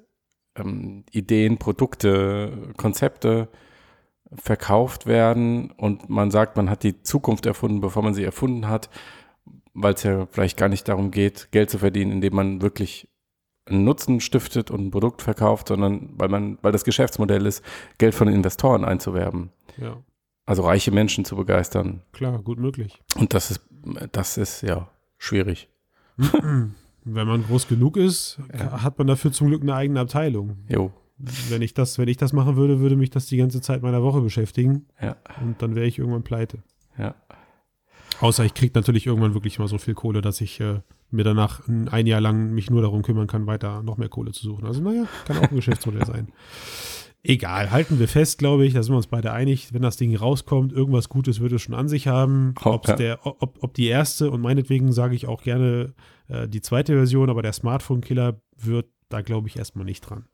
ähm, 0.57 1.05
Ideen, 1.11 1.59
Produkte, 1.59 2.72
Konzepte 2.77 3.48
verkauft 4.35 5.07
werden 5.07 5.71
und 5.73 6.09
man 6.11 6.31
sagt, 6.31 6.57
man 6.57 6.69
hat 6.71 6.83
die 6.83 7.03
Zukunft 7.03 7.47
erfunden, 7.47 7.81
bevor 7.81 8.03
man 8.03 8.14
sie 8.14 8.25
erfunden 8.25 8.69
hat, 8.69 8.91
weil 9.75 9.95
es 9.95 10.03
ja 10.03 10.27
vielleicht 10.31 10.57
gar 10.59 10.69
nicht 10.69 10.87
darum 10.88 11.11
geht, 11.11 11.49
Geld 11.51 11.71
zu 11.71 11.79
verdienen, 11.79 12.12
indem 12.12 12.35
man 12.35 12.61
wirklich 12.62 13.09
einen 13.67 13.85
Nutzen 13.85 14.21
stiftet 14.21 14.71
und 14.71 14.87
ein 14.87 14.91
Produkt 14.91 15.23
verkauft, 15.23 15.69
sondern 15.69 16.11
weil 16.17 16.29
man, 16.29 16.59
weil 16.62 16.73
das 16.73 16.85
Geschäftsmodell 16.85 17.47
ist, 17.47 17.62
Geld 17.99 18.14
von 18.14 18.29
Investoren 18.29 18.85
einzuwerben. 18.85 19.51
ja, 19.77 19.97
Also 20.47 20.62
reiche 20.62 20.91
Menschen 20.91 21.25
zu 21.25 21.37
begeistern. 21.37 22.03
klar, 22.12 22.38
gut 22.43 22.59
möglich. 22.59 23.01
Und 23.17 23.35
das 23.35 23.51
ist, 23.51 23.61
das 24.12 24.37
ist 24.38 24.62
ja 24.62 24.88
schwierig. 25.19 25.69
Wenn 26.17 27.27
man 27.27 27.45
groß 27.45 27.69
genug 27.69 27.97
ist, 27.97 28.38
Ja. 28.53 28.83
hat 28.83 28.99
man 28.99 29.07
dafür 29.07 29.33
zum 29.33 29.49
Glück 29.49 29.62
eine 29.62 29.75
eigene 29.75 30.01
Abteilung. 30.01 30.57
Jo. 30.69 30.91
Wenn 31.18 31.62
ich 31.62 31.74
das, 31.74 31.98
wenn 31.98 32.09
ich 32.09 32.16
das 32.16 32.33
machen 32.33 32.57
würde, 32.57 32.78
würde 32.81 32.96
mich 32.96 33.11
das 33.11 33.26
die 33.26 33.37
ganze 33.37 33.61
Zeit 33.61 33.83
meiner 33.83 34.02
Woche 34.02 34.20
beschäftigen 34.20 34.87
Ja. 35.00 35.16
und 35.40 35.61
dann 35.61 35.74
wäre 35.74 35.87
ich 35.87 35.98
irgendwann 35.98 36.22
pleite. 36.22 36.62
Ja. 36.96 37.14
Außer 38.20 38.44
ich 38.44 38.54
kriege 38.54 38.72
natürlich 38.74 39.07
irgendwann 39.07 39.35
wirklich 39.35 39.59
mal 39.59 39.68
so 39.68 39.78
viel 39.78 39.94
Kohle, 39.94 40.20
dass 40.22 40.40
ich 40.40 40.61
äh, 40.61 40.81
mir 41.11 41.24
danach 41.24 41.62
ein, 41.68 42.07
Jahr 42.07 42.20
lang 42.20 42.52
mich 42.52 42.70
nur 42.70 42.83
darum 42.83 43.02
kümmern 43.02 43.26
kann, 43.26 43.46
weiter 43.46 43.83
noch 43.83 43.96
mehr 43.96 44.09
Kohle 44.09 44.33
zu 44.33 44.44
suchen. 44.44 44.66
Also 44.66 44.81
naja, 44.81 45.07
kann 45.26 45.38
auch 45.38 45.50
ein 45.50 45.54
Geschäftsmodell 45.57 46.04
sein. 46.04 46.28
Egal, 47.24 47.70
halten 47.72 47.98
wir 47.98 48.07
fest, 48.09 48.38
glaube 48.38 48.64
ich, 48.64 48.74
da 48.74 48.83
sind 48.83 48.92
wir 48.92 48.96
uns 48.96 49.09
beide 49.09 49.33
einig, 49.33 49.72
wenn 49.74 49.83
das 49.83 49.96
Ding 49.96 50.14
rauskommt, 50.14 50.72
irgendwas 50.72 51.09
Gutes 51.09 51.40
wird 51.40 51.52
es 51.52 51.62
schon 51.62 51.74
an 51.74 51.88
sich 51.88 52.07
haben. 52.07 52.54
Ob's 52.62 52.94
der, 52.94 53.26
ob, 53.26 53.59
ob 53.62 53.74
die 53.74 53.87
erste 53.87 54.31
und 54.31 54.40
meinetwegen 54.40 54.92
sage 54.92 55.16
ich 55.16 55.26
auch 55.26 55.42
gerne 55.42 55.94
äh, 56.28 56.48
die 56.48 56.61
zweite 56.61 56.94
Version, 56.94 57.28
aber 57.28 57.42
der 57.42 57.52
Smartphone-Killer 57.52 58.40
wird 58.57 58.87
da, 59.09 59.20
glaube 59.22 59.48
ich, 59.48 59.57
erstmal 59.57 59.85
nicht 59.85 60.02
dran. 60.02 60.26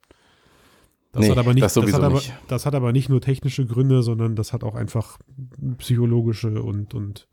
Das 1.15 1.23
Nee, 1.23 1.31
hat 1.31 1.39
aber 1.39 1.55
nicht, 1.55 1.63
das 1.65 1.75
das, 1.75 1.93
hat 1.93 2.03
aber, 2.03 2.15
nicht. 2.17 2.35
das 2.49 2.67
hat 2.67 2.75
aber 2.75 2.93
nicht 2.93 3.09
nur 3.09 3.21
technische 3.21 3.65
Gründe, 3.67 4.03
sondern 4.03 4.35
das 4.37 4.53
hat 4.53 4.65
auch 4.65 4.75
einfach 4.75 5.19
psychologische 5.79 6.61
und, 6.63 6.93
und 6.95 7.29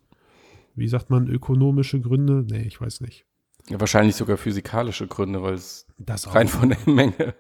wie 0.76 0.88
sagt 0.88 1.10
man, 1.10 1.28
ökonomische 1.28 2.00
Gründe? 2.00 2.46
Nee, 2.50 2.62
ich 2.62 2.80
weiß 2.80 3.02
nicht. 3.02 3.26
Wahrscheinlich 3.70 4.16
sogar 4.16 4.38
physikalische 4.38 5.08
Gründe, 5.08 5.42
weil 5.44 5.56
es 5.56 5.86
rein 6.28 6.48
von 6.48 6.70
der 6.70 6.80
Menge 6.86 7.36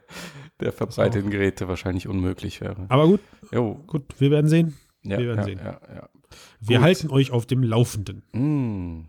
der 0.59 0.71
verbreiteten 0.71 1.29
Geräte 1.31 1.67
wahrscheinlich 1.67 2.07
unmöglich 2.07 2.59
wäre. 2.61 2.85
Aber 2.89 3.07
gut, 3.07 3.19
Jo, 3.51 3.75
gut, 3.87 4.03
wir 4.19 4.29
werden 4.31 4.47
sehen. 4.47 4.75
ja, 5.03 5.17
wir 5.17 5.27
werden 5.27 5.39
ja, 5.39 5.43
sehen. 5.45 5.59
ja, 5.63 5.79
ja. 5.95 6.09
Wir 6.59 6.81
halten 6.81 7.09
euch 7.09 7.31
auf 7.31 7.45
dem 7.45 7.63
Laufenden. 7.63 8.23
Mm, 8.33 9.05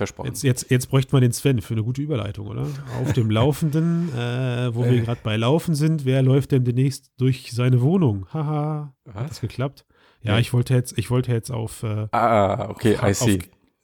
versprochen. 0.00 0.26
Jetzt, 0.28 0.42
jetzt, 0.42 0.70
jetzt 0.70 0.88
bräuchte 0.88 1.14
man 1.14 1.22
den 1.22 1.32
Sven 1.32 1.60
für 1.60 1.74
eine 1.74 1.82
gute 1.84 2.00
Überleitung, 2.02 2.46
oder? 2.48 2.66
Auf 3.00 3.12
dem 3.12 3.30
Laufenden, 3.30 4.08
äh, 4.16 4.74
wo 4.74 4.84
wir 4.84 5.00
gerade 5.02 5.20
bei 5.22 5.36
Laufen 5.36 5.74
sind, 5.74 6.04
wer 6.04 6.22
läuft 6.22 6.52
denn 6.52 6.64
demnächst 6.64 7.12
durch 7.18 7.52
seine 7.52 7.80
Wohnung? 7.82 8.26
Haha, 8.32 8.94
hat 9.14 9.30
das 9.30 9.40
geklappt? 9.40 9.84
Ja, 10.22 10.34
Nee. 10.34 10.40
ich 10.40 10.52
wollte 10.52 10.74
jetzt, 10.74 10.98
ich 10.98 11.10
wollte 11.10 11.32
jetzt 11.32 11.50
auf, 11.50 11.82
äh, 11.82 12.08
Ah, 12.12 12.68
okay, 12.70 12.94
I 12.94 12.98
auf- 13.10 13.14
see. 13.16 13.38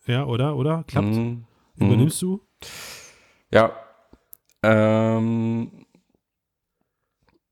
ja, 0.06 0.24
oder, 0.26 0.56
oder? 0.56 0.84
Klappt? 0.86 1.08
Mm, 1.08 1.20
mm. 1.20 1.44
Übernimmst 1.76 2.20
du? 2.20 2.40
Ja. 3.52 3.72
Ähm, 4.62 5.70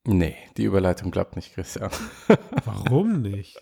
nee, 0.06 0.36
die 0.56 0.64
Überleitung 0.64 1.10
klappt 1.10 1.36
nicht, 1.36 1.54
Christian. 1.54 1.90
Warum 2.64 3.22
nicht? 3.22 3.58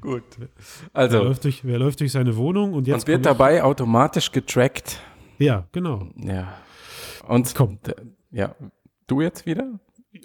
Gut. 0.00 0.22
Wer, 0.38 0.48
Also, 0.92 1.22
läuft 1.22 1.44
durch, 1.44 1.64
wer 1.64 1.78
läuft 1.78 2.00
durch 2.00 2.12
seine 2.12 2.36
Wohnung 2.36 2.72
und 2.72 2.86
jetzt 2.86 3.02
und 3.02 3.08
wird 3.08 3.26
dabei 3.26 3.62
automatisch 3.62 4.30
getrackt. 4.30 5.00
Ja, 5.38 5.66
genau. 5.72 6.08
Ja. 6.16 6.54
Und 7.26 7.54
Komm. 7.54 7.78
ja, 8.30 8.54
du 9.06 9.20
jetzt 9.20 9.46
wieder? 9.46 9.78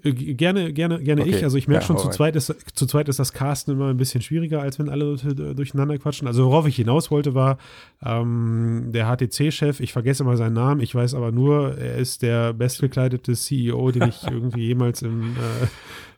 Äh, 0.04 0.12
Gerne, 0.12 0.74
gerne, 0.74 1.02
gerne 1.02 1.22
Okay. 1.22 1.32
ich. 1.38 1.44
Also 1.44 1.58
ich 1.58 1.68
merke 1.68 1.84
Ja, 1.84 1.88
schon, 1.88 1.98
zu 1.98 2.10
zweit, 2.10 2.36
ist, 2.36 2.54
zu 2.74 2.86
zweit 2.86 3.10
ist 3.10 3.20
das 3.20 3.34
Casten 3.34 3.74
immer 3.74 3.90
ein 3.90 3.98
bisschen 3.98 4.22
schwieriger, 4.22 4.62
als 4.62 4.80
wenn 4.80 4.90
alle 4.90 5.06
Leute 5.06 5.30
äh, 5.30 5.56
durcheinander 5.56 5.98
quatschen. 5.98 6.28
Also 6.28 6.46
worauf 6.46 6.68
ich 6.68 6.76
hinaus 6.76 7.12
wollte, 7.12 7.34
war 7.34 7.58
ähm, 8.04 8.90
der 8.94 9.08
HTC-Chef, 9.08 9.80
ich 9.80 9.94
vergesse 9.94 10.24
mal 10.24 10.38
seinen 10.38 10.54
Namen, 10.54 10.82
ich 10.82 10.94
weiß 10.94 11.14
aber 11.14 11.32
nur, 11.32 11.78
er 11.78 11.96
ist 11.98 12.22
der 12.22 12.54
bestgekleidete 12.54 13.34
CEO, 13.34 13.92
den 13.92 14.10
ich 14.10 14.24
irgendwie 14.30 14.68
jemals 14.68 15.02
im 15.02 15.36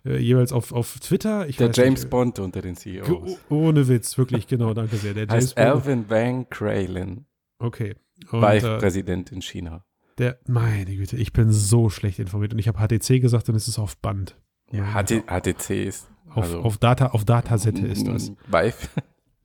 äh, 0.05 0.09
äh, 0.09 0.17
jeweils 0.19 0.51
auf, 0.51 0.71
auf 0.71 0.99
Twitter. 0.99 1.45
Der 1.45 1.71
James 1.73 2.01
nicht, 2.01 2.09
Bond 2.09 2.39
unter 2.39 2.61
den 2.61 2.73
äh, 2.73 2.77
CEOs. 2.77 3.37
Ohne 3.49 3.87
Witz, 3.87 4.17
wirklich, 4.17 4.47
genau, 4.47 4.73
danke 4.73 4.97
sehr. 4.97 5.13
Der 5.13 5.23
James 5.25 5.33
Heißt 5.33 5.55
Bond. 5.55 5.67
Alvin 5.67 6.05
Van 6.09 6.49
Kralin, 6.49 7.25
Okay. 7.59 7.95
Und, 8.31 8.43
äh, 8.43 8.61
Vice-Präsident 8.61 9.31
in 9.31 9.41
China. 9.41 9.83
Der, 10.17 10.39
meine 10.47 10.95
Güte, 10.95 11.17
ich 11.17 11.33
bin 11.33 11.51
so 11.51 11.89
schlecht 11.89 12.19
informiert 12.19 12.53
und 12.53 12.59
ich 12.59 12.67
habe 12.67 12.79
HTC 12.79 13.19
gesagt 13.21 13.49
und 13.49 13.55
es 13.55 13.67
ist 13.67 13.79
auf 13.79 13.97
Band. 13.97 14.37
Ja, 14.71 14.83
HT, 14.93 15.23
HTC 15.27 15.85
ist 15.85 16.07
Auf, 16.29 16.43
also- 16.45 16.61
auf, 16.61 16.77
Data, 16.77 17.07
auf 17.07 17.25
Datasette 17.25 17.85
ist 17.85 18.07
das. 18.07 18.31
Vive. 18.47 18.75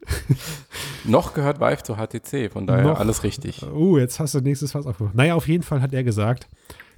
Noch 1.05 1.35
gehört 1.35 1.61
Vive 1.61 1.83
zu 1.83 1.97
HTC, 1.97 2.51
von 2.53 2.67
daher 2.67 2.85
Noch. 2.85 2.99
alles 3.01 3.23
richtig. 3.23 3.63
Uh, 3.63 3.99
jetzt 3.99 4.19
hast 4.21 4.35
du 4.35 4.41
nächstes 4.41 4.73
Fass 4.73 4.87
aufgemacht. 4.87 5.15
Naja, 5.15 5.35
auf 5.35 5.49
jeden 5.49 5.63
Fall 5.63 5.81
hat 5.83 5.93
er 5.93 6.05
gesagt, 6.05 6.49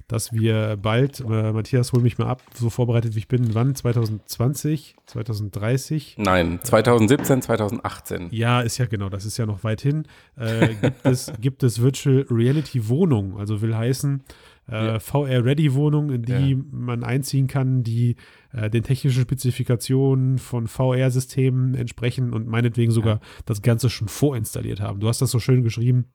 dass 0.07 0.33
wir 0.33 0.77
bald, 0.81 1.19
äh, 1.21 1.51
Matthias, 1.53 1.93
hol 1.93 2.01
mich 2.01 2.17
mal 2.17 2.27
ab, 2.27 2.41
so 2.53 2.69
vorbereitet 2.69 3.15
wie 3.15 3.19
ich 3.19 3.27
bin, 3.27 3.53
wann? 3.55 3.73
2020, 3.75 4.95
2030? 5.05 6.15
Nein, 6.17 6.59
2017, 6.61 7.41
2018. 7.41 8.27
Ja, 8.31 8.61
ist 8.61 8.77
ja 8.77 8.85
genau, 8.85 9.09
das 9.09 9.25
ist 9.25 9.37
ja 9.37 9.45
noch 9.45 9.63
weit 9.63 9.81
hin. 9.81 10.03
Äh, 10.37 10.75
gibt, 10.75 11.05
es, 11.05 11.31
gibt 11.41 11.63
es 11.63 11.81
Virtual 11.81 12.25
Reality 12.29 12.87
Wohnungen, 12.89 13.37
also 13.37 13.61
will 13.61 13.75
heißen 13.75 14.23
äh, 14.69 14.85
Ja. 14.85 14.99
VR-Ready-Wohnungen, 14.99 16.09
in 16.15 16.21
die 16.23 16.51
Ja. 16.51 16.57
man 16.71 17.03
einziehen 17.03 17.47
kann, 17.47 17.83
die 17.83 18.15
äh, 18.53 18.69
den 18.69 18.83
technischen 18.83 19.21
Spezifikationen 19.23 20.37
von 20.37 20.67
VR-Systemen 20.67 21.75
entsprechen 21.75 22.33
und 22.33 22.47
meinetwegen 22.47 22.91
sogar 22.91 23.19
das 23.45 23.61
Ganze 23.61 23.89
schon 23.89 24.07
vorinstalliert 24.07 24.79
haben. 24.79 24.99
Du 24.99 25.07
hast 25.07 25.21
das 25.21 25.31
so 25.31 25.39
schön 25.39 25.63
geschrieben, 25.63 26.05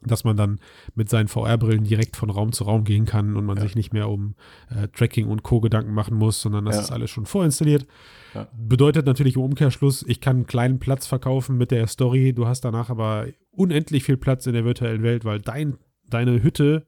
dass 0.00 0.22
man 0.24 0.36
dann 0.36 0.60
mit 0.94 1.08
seinen 1.08 1.26
VR-Brillen 1.28 1.84
direkt 1.84 2.16
von 2.16 2.30
Raum 2.30 2.52
zu 2.52 2.64
Raum 2.64 2.84
gehen 2.84 3.04
kann 3.04 3.36
und 3.36 3.44
man 3.44 3.56
Ja. 3.56 3.64
sich 3.64 3.74
nicht 3.74 3.92
mehr 3.92 4.08
um 4.08 4.34
äh, 4.70 4.88
Tracking 4.88 5.26
und 5.26 5.42
Co. 5.42 5.60
Gedanken 5.60 5.92
machen 5.92 6.16
muss, 6.16 6.40
sondern 6.40 6.64
das 6.66 6.76
Ja. 6.76 6.82
ist 6.82 6.90
alles 6.92 7.10
schon 7.10 7.26
vorinstalliert. 7.26 7.86
Ja. 8.34 8.46
Bedeutet 8.56 9.06
natürlich 9.06 9.34
im 9.36 9.42
Umkehrschluss, 9.42 10.04
ich 10.06 10.20
kann 10.20 10.36
einen 10.36 10.46
kleinen 10.46 10.78
Platz 10.78 11.06
verkaufen 11.06 11.56
mit 11.56 11.70
der 11.70 11.86
Story, 11.88 12.32
du 12.32 12.46
hast 12.46 12.60
danach 12.60 12.90
aber 12.90 13.26
unendlich 13.50 14.04
viel 14.04 14.16
Platz 14.16 14.46
in 14.46 14.52
der 14.52 14.64
virtuellen 14.64 15.02
Welt, 15.02 15.24
weil 15.24 15.40
dein, 15.40 15.78
deine 16.08 16.42
Hütte, 16.42 16.86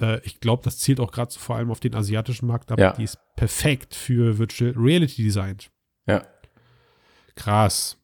äh, 0.00 0.20
ich 0.24 0.40
glaube, 0.40 0.62
das 0.62 0.78
zielt 0.78 1.00
auch 1.00 1.10
gerade 1.12 1.32
so 1.32 1.40
vor 1.40 1.56
allem 1.56 1.70
auf 1.70 1.80
den 1.80 1.94
asiatischen 1.94 2.46
Markt 2.46 2.70
ab, 2.72 2.96
die 2.96 3.04
ist 3.04 3.18
perfekt 3.36 3.94
für 3.94 4.38
Virtual 4.38 4.74
Reality 4.76 5.22
designt. 5.22 5.70
Ja. 6.06 6.22
Krass. 7.34 7.96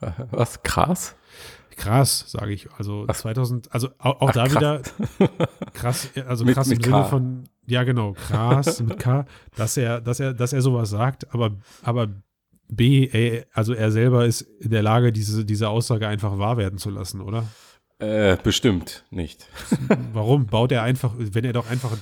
Was? 0.30 0.62
Krass? 0.62 1.16
Krass, 1.76 2.24
sage 2.28 2.52
ich. 2.52 2.68
Also 2.78 3.04
Ach. 3.08 3.14
2000, 3.16 3.72
also 3.72 3.88
auch, 3.98 4.20
auch 4.20 4.28
Ach, 4.30 4.32
da 4.34 4.46
krass. 4.46 4.54
wieder 4.56 4.82
krass, 5.74 6.08
also 6.26 6.44
Mit- 6.44 6.54
krass 6.54 6.68
mit 6.68 6.78
im 6.78 6.84
Sinne 6.84 6.96
K. 6.96 7.04
von, 7.04 7.44
ja 7.66 7.82
genau, 7.84 8.12
krass 8.12 8.80
mit 8.82 8.98
K, 8.98 9.24
dass 9.56 9.76
er, 9.76 10.00
dass 10.00 10.20
er, 10.20 10.34
dass 10.34 10.52
er 10.52 10.60
sowas 10.62 10.90
sagt, 10.90 11.32
aber, 11.34 11.52
aber 11.82 12.08
B, 12.68 13.06
er, 13.06 13.46
also 13.52 13.74
er 13.74 13.90
selber 13.90 14.24
ist 14.26 14.40
in 14.42 14.70
der 14.70 14.82
Lage, 14.82 15.12
diese, 15.12 15.44
diese 15.44 15.68
Aussage 15.68 16.08
einfach 16.08 16.38
wahr 16.38 16.56
werden 16.56 16.78
zu 16.78 16.90
lassen, 16.90 17.20
oder? 17.20 17.44
Äh, 18.00 18.36
bestimmt 18.42 19.04
nicht. 19.10 19.46
Warum 20.12 20.46
baut 20.46 20.72
er 20.72 20.82
einfach, 20.82 21.12
wenn 21.16 21.44
er 21.44 21.52
doch 21.52 21.70
einfach, 21.70 21.96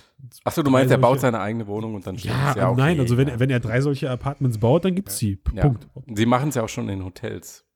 Achso, 0.45 0.63
du 0.63 0.71
meinst, 0.71 0.87
er 0.91 0.97
solche- 0.97 1.01
baut 1.03 1.21
seine 1.21 1.41
eigene 1.41 1.67
Wohnung 1.67 1.95
und 1.95 2.07
dann 2.07 2.17
steht 2.19 2.31
ja, 2.31 2.51
es 2.51 2.57
ja 2.57 2.71
okay, 2.71 2.81
nein, 2.81 3.01
also 3.01 3.17
wenn, 3.19 3.29
ja. 3.29 3.35
er- 3.35 3.41
wenn 3.41 3.51
er 3.51 3.61
drei 3.61 3.81
solche 3.83 4.09
Apartments 4.11 4.59
baut, 4.59 4.85
dann 4.85 4.95
gibt's 4.95 5.19
sie. 5.19 5.37
P- 5.37 5.55
Ja. 5.57 5.63
Punkt. 5.65 5.87
Sie 6.17 6.27
machen 6.27 6.49
es 6.49 6.55
ja 6.55 6.63
auch 6.63 6.69
schon 6.69 6.89
in 6.89 7.05
Hotels. 7.05 7.67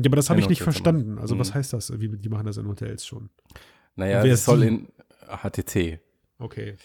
Ja, 0.00 0.04
aber 0.06 0.16
das 0.16 0.30
habe 0.30 0.38
ich 0.40 0.48
nicht 0.48 0.62
verstanden. 0.62 1.18
Also 1.18 1.38
was 1.38 1.50
Mhm. 1.50 1.54
heißt 1.54 1.72
das? 1.72 2.00
Wie, 2.00 2.08
die 2.08 2.28
machen 2.28 2.46
das 2.46 2.56
in 2.56 2.68
Hotels 2.68 3.04
schon. 3.04 3.30
Naja, 3.96 4.24
es 4.24 4.44
soll 4.44 4.60
die? 4.60 4.66
in 4.68 4.88
HTC. 5.28 6.00
Okay. 6.38 6.76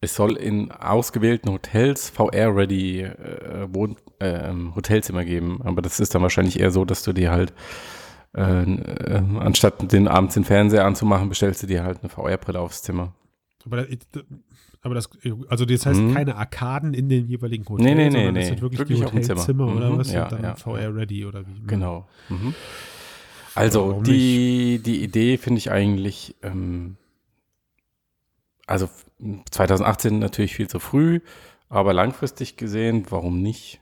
Es 0.00 0.14
soll 0.16 0.36
in 0.36 0.72
ausgewählten 0.72 1.50
Hotels 1.50 2.08
VR-ready 2.10 3.02
äh, 3.02 3.64
äh, 3.64 3.68
ähm, 4.20 4.74
Hotelzimmer 4.74 5.24
geben. 5.24 5.60
Aber 5.62 5.82
das 5.82 6.00
ist 6.00 6.14
dann 6.14 6.22
wahrscheinlich 6.22 6.58
eher 6.58 6.70
so, 6.70 6.84
dass 6.84 7.02
du 7.02 7.12
dir 7.12 7.30
halt, 7.30 7.52
äh, 8.34 8.40
äh, 8.62 9.22
anstatt 9.38 9.92
den 9.92 10.08
abends 10.08 10.34
den 10.34 10.44
Fernseher 10.44 10.86
anzumachen, 10.86 11.28
bestellst 11.28 11.62
du 11.62 11.66
dir 11.66 11.84
halt 11.84 12.00
eine 12.00 12.08
VR-Brille 12.08 12.58
aufs 12.58 12.82
Zimmer. 12.82 13.14
Aber, 13.66 13.86
aber 14.82 14.94
das, 14.94 15.08
also 15.48 15.64
das 15.64 15.86
heißt 15.86 16.00
Mhm. 16.00 16.12
keine 16.14 16.36
Arkaden 16.36 16.92
in 16.92 17.08
den 17.08 17.26
jeweiligen 17.26 17.64
Hotels, 17.68 17.84
Nee, 17.88 17.94
nee, 17.94 18.04
nee, 18.04 18.10
sondern 18.10 18.34
das 18.34 18.44
nee. 18.44 18.48
sind 18.50 18.60
wirklich, 18.62 18.80
Wirklich 18.80 18.98
die. 19.00 19.04
Hotelzimmer 19.06 19.68
oder 19.68 19.90
Mhm, 19.90 19.98
was? 19.98 20.12
ja, 20.12 20.24
und 20.24 20.32
dann 20.32 20.42
ja, 20.42 20.54
VR-ready 20.56 21.24
oder 21.24 21.46
wie? 21.46 21.62
Genau. 21.66 22.06
Mhm. 22.28 22.54
Also 23.54 24.02
die, 24.02 24.80
die 24.84 25.02
Idee 25.02 25.36
finde 25.38 25.58
ich 25.58 25.70
eigentlich, 25.70 26.34
ähm, 26.42 26.96
also 28.66 28.88
2018 29.50 30.18
natürlich 30.18 30.54
viel 30.54 30.68
zu 30.68 30.78
früh, 30.78 31.20
aber 31.68 31.92
langfristig 31.92 32.56
gesehen, 32.56 33.06
warum 33.10 33.40
nicht? 33.42 33.80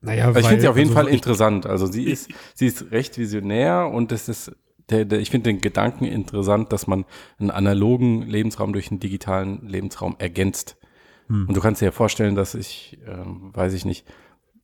Naja, 0.00 0.28
Also 0.28 0.40
ich 0.40 0.46
finde 0.46 0.62
sie 0.62 0.68
auf 0.68 0.76
jeden 0.78 0.90
also 0.90 0.98
Fall 1.02 1.08
interessant. 1.12 1.66
Also 1.66 1.86
sie 1.86 2.04
ist, 2.10 2.30
sie 2.54 2.66
ist 2.66 2.90
recht 2.90 3.18
visionär 3.18 3.90
und 3.92 4.12
es 4.12 4.28
ist, 4.28 4.52
der, 4.90 5.04
der, 5.04 5.20
ich 5.20 5.30
finde 5.30 5.50
den 5.50 5.60
Gedanken 5.60 6.04
interessant, 6.04 6.72
dass 6.72 6.86
man 6.86 7.04
einen 7.38 7.50
analogen 7.50 8.22
Lebensraum 8.22 8.72
durch 8.72 8.90
einen 8.90 9.00
digitalen 9.00 9.66
Lebensraum 9.66 10.16
ergänzt. 10.18 10.76
Hm. 11.28 11.46
Und 11.48 11.56
du 11.56 11.60
kannst 11.60 11.80
dir 11.80 11.86
ja 11.86 11.92
vorstellen, 11.92 12.34
dass 12.34 12.54
ich, 12.54 12.98
ähm, 13.06 13.50
weiß 13.54 13.72
ich 13.74 13.84
nicht, 13.84 14.06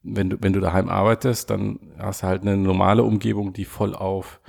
wenn 0.02 0.30
du, 0.30 0.36
wenn 0.40 0.52
du 0.52 0.60
daheim 0.60 0.88
arbeitest, 0.88 1.50
dann 1.50 1.78
hast 1.98 2.22
du 2.22 2.26
halt 2.28 2.42
eine 2.42 2.56
normale 2.56 3.02
Umgebung, 3.02 3.52
die 3.52 3.64
voll 3.64 3.94
auf 3.94 4.40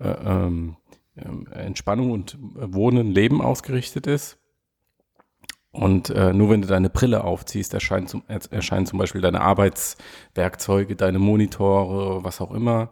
äh, 0.00 0.08
ähm, 0.08 0.76
ähm, 1.16 1.46
Entspannung 1.50 2.10
und 2.10 2.34
äh, 2.34 2.74
Wohnen, 2.74 3.12
Leben 3.12 3.40
ausgerichtet 3.40 4.06
ist. 4.06 4.38
Und 5.70 6.10
äh, 6.10 6.32
nur 6.32 6.50
wenn 6.50 6.62
du 6.62 6.68
deine 6.68 6.90
Brille 6.90 7.24
aufziehst, 7.24 7.74
erscheinen 7.74 8.06
zum, 8.06 8.22
er- 8.26 8.40
erscheinen 8.50 8.86
zum 8.86 8.98
Beispiel 8.98 9.20
deine 9.20 9.40
Arbeitswerkzeuge, 9.40 10.96
deine 10.96 11.18
Monitore, 11.18 12.24
was 12.24 12.40
auch 12.40 12.52
immer. 12.52 12.90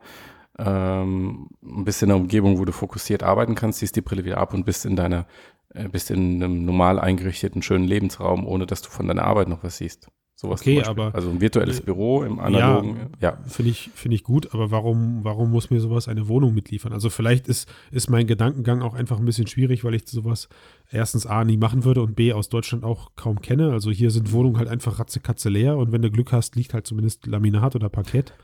Ähm, 0.59 1.49
ein 1.63 1.85
bisschen 1.85 2.11
eine 2.11 2.21
Umgebung, 2.21 2.59
wo 2.59 2.65
du 2.65 2.73
fokussiert 2.73 3.23
arbeiten 3.23 3.55
kannst, 3.55 3.81
ziehst 3.81 3.97
die 3.97 4.01
Brille 4.01 4.25
wieder 4.25 4.39
ab 4.39 4.55
und 4.55 4.65
bist 4.65 4.87
in 4.87 4.97
deiner, 4.97 5.27
äh, 5.71 5.89
bist 5.89 6.11
in 6.11 6.43
einem 6.43 6.65
normal 6.65 6.99
eingerichteten, 6.99 7.63
schönen 7.63 7.85
Lebensraum, 7.85 8.47
ohne 8.47 8.67
dass 8.67 8.83
du 8.83 8.91
von 8.91 9.07
deiner 9.09 9.25
Arbeit 9.25 9.49
noch 9.49 9.63
was 9.63 9.79
siehst. 9.79 10.09
Sowas 10.39 10.61
Okay, 10.61 10.83
aber- 10.83 11.15
also 11.15 11.31
ein 11.31 11.41
virtuelles 11.41 11.81
äh, 11.81 11.83
Büro 11.83 12.23
im 12.23 12.39
analogen, 12.39 13.09
ja. 13.23 13.39
Finde 13.47 13.71
ich, 13.71 13.91
finde 13.95 14.17
ich 14.17 14.23
gut, 14.23 14.53
aber 14.53 14.71
warum, 14.71 15.25
warum 15.25 15.51
muss 15.51 15.71
mir 15.71 15.81
sowas 15.81 16.09
eine 16.09 16.29
Wohnung 16.29 16.53
mitliefern? 16.53 16.93
Also 16.93 17.09
vielleicht 17.09 17.49
ist, 17.49 17.67
ist 17.91 18.11
mein 18.11 18.27
Gedankengang 18.27 18.83
auch 18.83 18.93
einfach 18.93 19.19
ein 19.19 19.25
bisschen 19.25 19.47
schwierig, 19.47 19.83
weil 19.83 19.95
ich 19.95 20.07
sowas 20.07 20.51
erstens 20.91 21.25
A 21.25 21.43
nie 21.43 21.57
machen 21.57 21.85
würde 21.85 22.03
und 22.03 22.17
B 22.17 22.35
aus 22.35 22.51
Deutschland 22.51 22.85
auch 22.85 23.13
kaum 23.17 23.41
kenne. 23.41 23.73
Also 23.73 23.91
hier 23.91 24.11
sind 24.11 24.31
Wohnungen 24.31 24.59
halt 24.59 24.69
einfach 24.69 24.99
ratzekatze 24.99 25.49
leer 25.49 25.79
und 25.79 25.91
wenn 25.91 26.03
du 26.03 26.11
Glück 26.11 26.33
hast, 26.33 26.55
liegt 26.55 26.75
halt 26.75 26.87
zumindest 26.87 27.27
Laminat 27.27 27.75
oder 27.75 27.89
Parkett. 27.89 28.35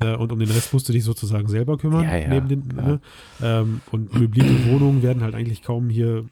Äh, 0.00 0.14
und 0.16 0.32
um 0.32 0.38
den 0.38 0.50
Rest 0.50 0.74
musst 0.74 0.86
du 0.90 0.92
dich 0.92 1.02
sozusagen 1.02 1.48
selber 1.48 1.78
kümmern. 1.78 2.04
Ja, 2.04 2.14
ja, 2.16 2.28
neben 2.28 2.48
den, 2.48 2.68
ne? 2.76 3.00
ähm, 3.42 3.80
und 3.90 4.12
möblierte 4.18 4.66
Wohnungen 4.70 5.02
werden 5.02 5.22
halt 5.22 5.34
eigentlich 5.34 5.62
kaum 5.62 5.88
hier 5.88 6.26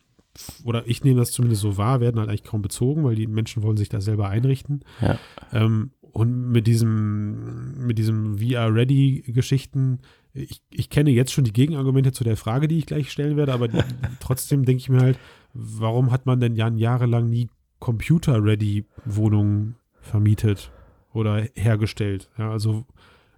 oder 0.64 0.86
ich 0.86 1.02
nehme 1.04 1.18
das 1.18 1.32
zumindest 1.32 1.62
so 1.62 1.76
wahr, 1.76 2.00
werden 2.00 2.18
halt 2.18 2.28
eigentlich 2.28 2.44
kaum 2.44 2.62
bezogen, 2.62 3.04
weil 3.04 3.16
die 3.16 3.26
Menschen 3.26 3.62
wollen 3.62 3.76
sich 3.76 3.88
da 3.88 4.00
selber 4.00 4.28
einrichten. 4.28 4.80
Ja. 5.00 5.18
Ähm, 5.52 5.90
und 6.12 6.50
mit 6.50 6.66
diesem, 6.66 7.86
mit 7.86 7.98
diesem 7.98 8.38
VR-Ready-Geschichten, 8.38 10.00
ich, 10.32 10.62
ich 10.70 10.90
kenne 10.90 11.10
jetzt 11.10 11.32
schon 11.32 11.44
die 11.44 11.52
Gegenargumente 11.52 12.12
zu 12.12 12.24
der 12.24 12.36
Frage, 12.36 12.68
die 12.68 12.78
ich 12.78 12.86
gleich 12.86 13.10
stellen 13.10 13.36
werde, 13.36 13.52
aber 13.52 13.68
die, 13.68 13.78
trotzdem 14.20 14.64
denke 14.64 14.80
ich 14.80 14.88
mir 14.88 15.00
halt, 15.00 15.18
warum 15.52 16.10
hat 16.10 16.26
man 16.26 16.40
denn 16.40 16.56
jahrelang 16.56 17.28
nie 17.28 17.48
Computer-Ready-Wohnungen 17.80 19.76
vermietet 20.00 20.72
oder 21.12 21.46
hergestellt? 21.54 22.30
Ja, 22.38 22.50
also, 22.50 22.86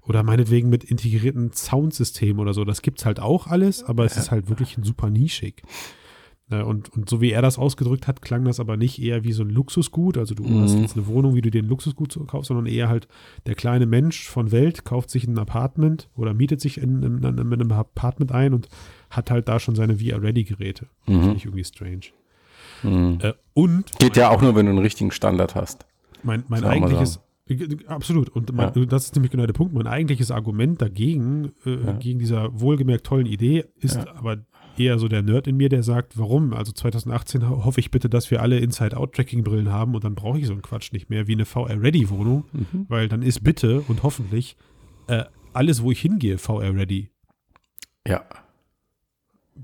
oder 0.02 0.22
meinetwegen 0.22 0.68
mit 0.68 0.84
integrierten 0.84 1.52
Soundsystemen 1.52 2.40
oder 2.40 2.54
so. 2.54 2.64
Das 2.64 2.82
gibt 2.82 3.00
es 3.00 3.06
halt 3.06 3.20
auch 3.20 3.46
alles, 3.46 3.84
aber 3.84 4.04
es 4.04 4.16
ist 4.16 4.30
halt 4.30 4.48
wirklich 4.48 4.76
super 4.82 5.10
nischig. 5.10 5.62
Ja, 6.50 6.64
und, 6.64 6.90
und 6.90 7.08
so 7.08 7.20
wie 7.22 7.30
er 7.30 7.40
das 7.40 7.58
ausgedrückt 7.58 8.06
hat, 8.06 8.20
klang 8.20 8.44
das 8.44 8.60
aber 8.60 8.76
nicht 8.76 9.00
eher 9.00 9.24
wie 9.24 9.32
so 9.32 9.42
ein 9.42 9.48
Luxusgut. 9.48 10.18
Also 10.18 10.34
du 10.34 10.42
Mhm. 10.44 10.60
hast 10.60 10.74
jetzt 10.78 10.96
eine 10.96 11.06
Wohnung, 11.06 11.34
wie 11.34 11.40
du 11.40 11.50
dir 11.50 11.62
ein 11.62 11.68
Luxusgut 11.68 12.18
kaufst, 12.26 12.48
sondern 12.48 12.66
eher 12.66 12.88
halt 12.88 13.08
der 13.46 13.54
kleine 13.54 13.86
Mensch 13.86 14.28
von 14.28 14.52
Welt 14.52 14.84
kauft 14.84 15.08
sich 15.08 15.26
ein 15.26 15.38
Apartment 15.38 16.10
oder 16.14 16.34
mietet 16.34 16.60
sich 16.60 16.76
in, 16.78 17.02
in, 17.02 17.18
in, 17.22 17.38
in 17.38 17.52
einem 17.52 17.72
Apartment 17.72 18.32
ein 18.32 18.52
und 18.52 18.68
hat 19.08 19.30
halt 19.30 19.48
da 19.48 19.60
schon 19.60 19.76
seine 19.76 19.96
VR-Ready-Geräte. 19.98 20.88
Finde 21.06 21.28
Mhm. 21.28 21.36
ich 21.36 21.44
irgendwie 21.46 21.64
strange. 21.64 22.00
Mhm. 22.82 23.18
Äh, 23.22 23.32
und 23.54 23.98
Geht 23.98 24.16
ja 24.16 24.30
auch 24.30 24.42
nur, 24.42 24.54
wenn 24.54 24.66
du 24.66 24.70
einen 24.72 24.80
richtigen 24.80 25.10
Standard 25.10 25.54
hast. 25.54 25.86
mein, 26.22 26.44
mein 26.48 26.64
eigentliches, 26.64 27.20
äh, 27.48 27.66
absolut, 27.86 28.28
und 28.28 28.52
mein, 28.54 28.72
das 28.88 29.06
ist 29.06 29.14
nämlich 29.16 29.30
genau 29.32 29.46
der 29.46 29.52
Punkt, 29.52 29.72
mein 29.74 29.86
eigentliches 29.86 30.30
Argument 30.30 30.80
dagegen, 30.82 31.52
äh, 31.64 31.70
Ja. 31.86 31.92
gegen 31.92 32.18
dieser 32.18 32.60
wohlgemerkt 32.60 33.04
tollen 33.06 33.26
Idee, 33.26 33.64
ist 33.80 33.96
Ja. 33.96 34.14
aber 34.14 34.38
eher 34.78 34.98
so 34.98 35.08
der 35.08 35.22
Nerd 35.22 35.46
in 35.46 35.56
mir, 35.56 35.68
der 35.68 35.82
sagt, 35.82 36.18
warum? 36.18 36.52
Also 36.54 36.72
2018 36.72 37.48
ho- 37.48 37.64
hoffe 37.64 37.80
ich 37.80 37.90
bitte, 37.90 38.08
dass 38.08 38.30
wir 38.30 38.40
alle 38.42 38.58
Inside-Out-Tracking-Brillen 38.58 39.70
haben 39.72 39.94
und 39.94 40.04
dann 40.04 40.14
brauche 40.14 40.38
ich 40.38 40.46
so 40.46 40.52
einen 40.52 40.62
Quatsch 40.62 40.92
nicht 40.92 41.10
mehr 41.10 41.26
wie 41.26 41.32
eine 41.32 41.44
VR-Ready-Wohnung, 41.44 42.44
Mhm. 42.52 42.86
weil 42.88 43.08
dann 43.08 43.22
ist 43.22 43.42
bitte 43.44 43.80
und 43.88 44.02
hoffentlich 44.02 44.56
äh, 45.08 45.24
alles, 45.52 45.82
wo 45.82 45.90
ich 45.90 46.00
hingehe, 46.00 46.38
VR-Ready. 46.38 47.10
Ja. 48.06 48.24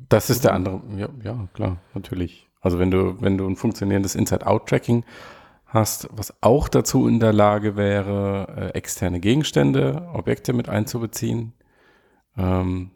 Das 0.09 0.31
ist 0.31 0.45
der 0.45 0.53
andere. 0.55 0.83
Ja, 0.97 1.09
ja, 1.25 1.49
klar, 1.55 1.79
natürlich. 1.95 2.47
Also 2.61 2.79
wenn 2.79 2.91
du, 2.91 3.21
wenn 3.21 3.39
du 3.39 3.47
ein 3.49 3.57
funktionierendes 3.57 4.15
Inside-Out-Tracking 4.15 5.05
hast, 5.67 6.09
was 6.13 6.35
auch 6.43 6.69
dazu 6.69 7.07
in 7.09 7.21
der 7.21 7.33
Lage 7.33 7.77
wäre, 7.77 8.71
äh, 8.75 8.77
externe 8.77 9.21
Gegenstände, 9.21 10.09
Objekte 10.13 10.53
mit 10.53 10.69
einzubeziehen. 10.69 11.53
Ähm, 12.37 12.91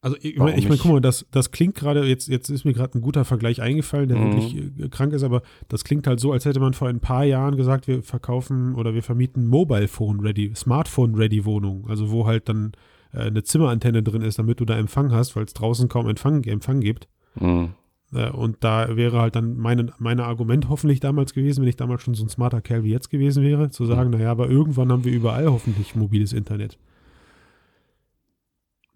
Also 0.00 0.16
ich, 0.20 0.38
Warum 0.38 0.52
ich 0.54 0.62
meine, 0.64 0.70
nicht? 0.74 0.82
guck 0.82 0.92
mal, 0.92 1.00
das, 1.00 1.26
das 1.32 1.50
klingt 1.50 1.74
gerade, 1.74 2.04
jetzt, 2.06 2.28
jetzt 2.28 2.50
ist 2.50 2.64
mir 2.64 2.72
gerade 2.72 2.96
ein 2.96 3.00
guter 3.00 3.24
Vergleich 3.24 3.60
eingefallen, 3.60 4.08
der 4.08 4.18
Mhm. 4.18 4.22
wirklich 4.32 4.56
äh, 4.56 4.88
krank 4.90 5.12
ist, 5.12 5.24
aber 5.24 5.42
das 5.68 5.82
klingt 5.82 6.06
halt 6.06 6.20
so, 6.20 6.30
als 6.32 6.44
hätte 6.44 6.60
man 6.60 6.72
vor 6.74 6.88
ein 6.88 7.00
paar 7.00 7.24
Jahren 7.24 7.56
gesagt, 7.56 7.88
wir 7.88 8.02
verkaufen 8.04 8.76
oder 8.76 8.94
wir 8.94 9.02
vermieten 9.02 9.48
Mobile 9.48 9.88
Phone 9.88 10.20
Ready, 10.20 10.52
Smartphone 10.54 11.16
Ready 11.16 11.44
Wohnungen, 11.44 11.84
also 11.88 12.12
wo 12.12 12.26
halt 12.26 12.48
dann 12.48 12.72
äh, 13.12 13.22
eine 13.22 13.42
Zimmerantenne 13.42 14.04
drin 14.04 14.22
ist, 14.22 14.38
damit 14.38 14.60
du 14.60 14.64
da 14.64 14.78
Empfang 14.78 15.10
hast, 15.10 15.34
weil 15.34 15.44
es 15.44 15.54
draußen 15.54 15.88
kaum 15.88 16.08
Empfang, 16.08 16.44
Empfang 16.44 16.80
gibt. 16.80 17.08
mh, 17.40 17.70
Äh, 18.14 18.30
und 18.30 18.58
da 18.60 18.96
wäre 18.96 19.20
halt 19.20 19.34
dann 19.36 19.58
meine, 19.58 19.92
meine 19.98 20.24
Argument 20.24 20.68
hoffentlich 20.70 21.00
damals 21.00 21.34
gewesen, 21.34 21.60
wenn 21.62 21.68
ich 21.68 21.76
damals 21.76 22.02
schon 22.02 22.14
so 22.14 22.24
ein 22.24 22.28
smarter 22.30 22.60
Kerl 22.62 22.84
wie 22.84 22.90
jetzt 22.92 23.10
gewesen 23.10 23.42
wäre, 23.42 23.68
zu 23.70 23.84
sagen, 23.84 24.10
naja, 24.10 24.30
aber 24.30 24.48
irgendwann 24.48 24.90
haben 24.92 25.04
wir 25.04 25.12
überall 25.12 25.48
hoffentlich 25.50 25.94
mobiles 25.96 26.32
Internet. 26.32 26.78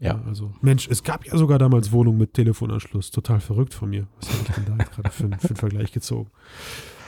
Ja. 0.02 0.20
also 0.26 0.52
Mensch, 0.60 0.88
es 0.90 1.02
gab 1.02 1.24
ja 1.26 1.36
sogar 1.36 1.58
damals 1.58 1.92
Wohnungen 1.92 2.18
mit 2.18 2.34
Telefonanschluss. 2.34 3.10
Total 3.10 3.40
verrückt 3.40 3.72
von 3.74 3.90
mir. 3.90 4.06
Was 4.20 4.28
habe 4.30 4.38
ich 4.48 4.54
denn 4.54 4.64
da 4.66 4.76
jetzt 4.84 4.92
gerade 4.92 5.10
für, 5.10 5.24
einen- 5.24 5.38
für 5.38 5.48
einen 5.48 5.56
Vergleich 5.56 5.92
gezogen? 5.92 6.30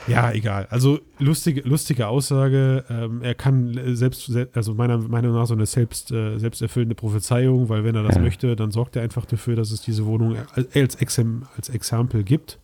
Ja, 0.06 0.30
egal. 0.32 0.66
Also 0.70 0.98
lustige, 1.18 1.62
lustige 1.62 2.08
Aussage. 2.08 2.84
Ähm, 2.90 3.22
er 3.22 3.34
kann 3.34 3.76
äh, 3.76 3.96
selbst, 3.96 4.26
se- 4.26 4.48
also 4.52 4.74
meiner 4.74 4.98
Meinung 4.98 5.32
nach 5.34 5.46
so 5.46 5.54
eine 5.54 5.64
selbst, 5.66 6.12
äh, 6.12 6.36
selbsterfüllende 6.38 6.94
Prophezeiung, 6.94 7.70
weil 7.70 7.84
wenn 7.84 7.94
er 7.94 8.02
das 8.02 8.16
Ja. 8.16 8.20
möchte, 8.22 8.54
dann 8.54 8.70
sorgt 8.70 8.96
er 8.96 9.02
einfach 9.02 9.24
dafür, 9.24 9.56
dass 9.56 9.70
es 9.70 9.80
diese 9.80 10.04
Wohnung 10.04 10.36
als, 10.74 10.94
Exem, 10.96 11.44
als 11.56 11.70
Exempel 11.70 12.22
gibt. 12.22 12.58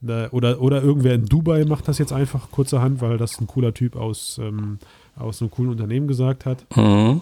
Da- 0.00 0.28
Oder, 0.30 0.60
oder 0.62 0.80
irgendwer 0.80 1.14
in 1.14 1.26
Dubai 1.26 1.64
macht 1.64 1.88
das 1.88 1.98
jetzt 1.98 2.12
einfach 2.12 2.52
kurzerhand, 2.52 3.00
weil 3.00 3.18
das 3.18 3.40
ein 3.40 3.48
cooler 3.48 3.74
Typ 3.74 3.96
aus, 3.96 4.38
ähm, 4.40 4.78
aus 5.16 5.42
einem 5.42 5.50
coolen 5.50 5.70
Unternehmen 5.72 6.06
gesagt 6.06 6.46
hat 6.46 6.64
mh. 6.76 7.20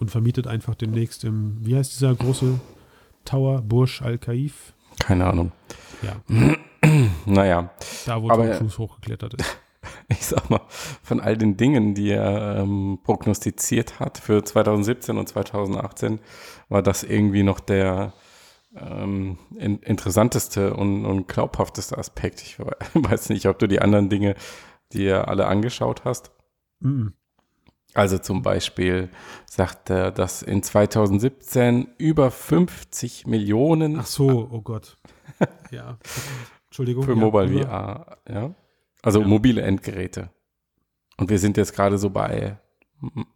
Und 0.00 0.10
vermietet 0.10 0.46
einfach 0.46 0.74
demnächst 0.74 1.24
im, 1.24 1.58
wie 1.64 1.76
heißt 1.76 1.92
dieser 1.94 2.14
große 2.14 2.58
Tower, 3.24 3.62
Burj 3.62 4.00
Al 4.02 4.18
Khaif? 4.18 4.72
Keine 4.98 5.26
Ahnung. 5.26 5.52
Ja, 6.02 6.16
Naja, 7.26 7.70
da 8.06 8.22
wo 8.22 8.30
Aber- 8.30 8.58
Tom 8.58 8.68
hochgeklettert 8.70 9.34
ist. 9.34 9.58
ich 10.08 10.26
sag 10.26 10.48
mal, 10.50 10.60
von 11.02 11.20
all 11.20 11.36
den 11.36 11.56
Dingen, 11.56 11.94
die 11.94 12.10
er 12.10 12.56
ähm, 12.58 12.98
prognostiziert 13.04 14.00
hat 14.00 14.18
für 14.18 14.42
2017 14.44 15.16
und 15.18 15.28
2018, 15.28 16.20
war 16.68 16.82
das 16.82 17.02
irgendwie 17.02 17.42
noch 17.42 17.60
der 17.60 18.12
ähm, 18.76 19.38
in, 19.56 19.78
interessanteste 19.80 20.74
und, 20.74 21.04
und 21.04 21.28
glaubhafteste 21.28 21.98
Aspekt. 21.98 22.40
Ich 22.42 22.58
we- 22.58 22.76
weiß 22.94 23.28
nicht, 23.30 23.46
ob 23.46 23.58
du 23.58 23.66
die 23.66 23.80
anderen 23.80 24.08
Dinge 24.08 24.34
dir 24.92 25.28
alle 25.28 25.46
angeschaut 25.46 26.04
hast. 26.04 26.30
Mhm. 26.80 27.14
Also 27.94 28.18
zum 28.18 28.42
Beispiel 28.42 29.08
sagt 29.46 29.90
er, 29.90 30.10
dass 30.12 30.42
in 30.42 30.62
2017 30.62 31.88
über 31.98 32.30
50 32.30 33.26
Millionen 33.26 33.98
Ach 33.98 34.06
so, 34.06 34.48
oh 34.50 34.60
Gott. 34.62 34.96
Ja, 35.70 35.98
Entschuldigung. 36.66 37.04
für 37.04 37.12
ja, 37.12 37.16
Mobile 37.16 37.46
über- 37.46 37.64
VR, 37.66 38.16
ja. 38.28 38.54
Also 39.02 39.20
Ja. 39.22 39.26
mobile 39.26 39.62
Endgeräte. 39.62 40.30
Und 41.16 41.30
wir 41.30 41.38
sind 41.38 41.56
jetzt 41.56 41.74
gerade 41.74 41.96
so 41.98 42.10
bei, 42.10 42.58
hm, 43.00 43.26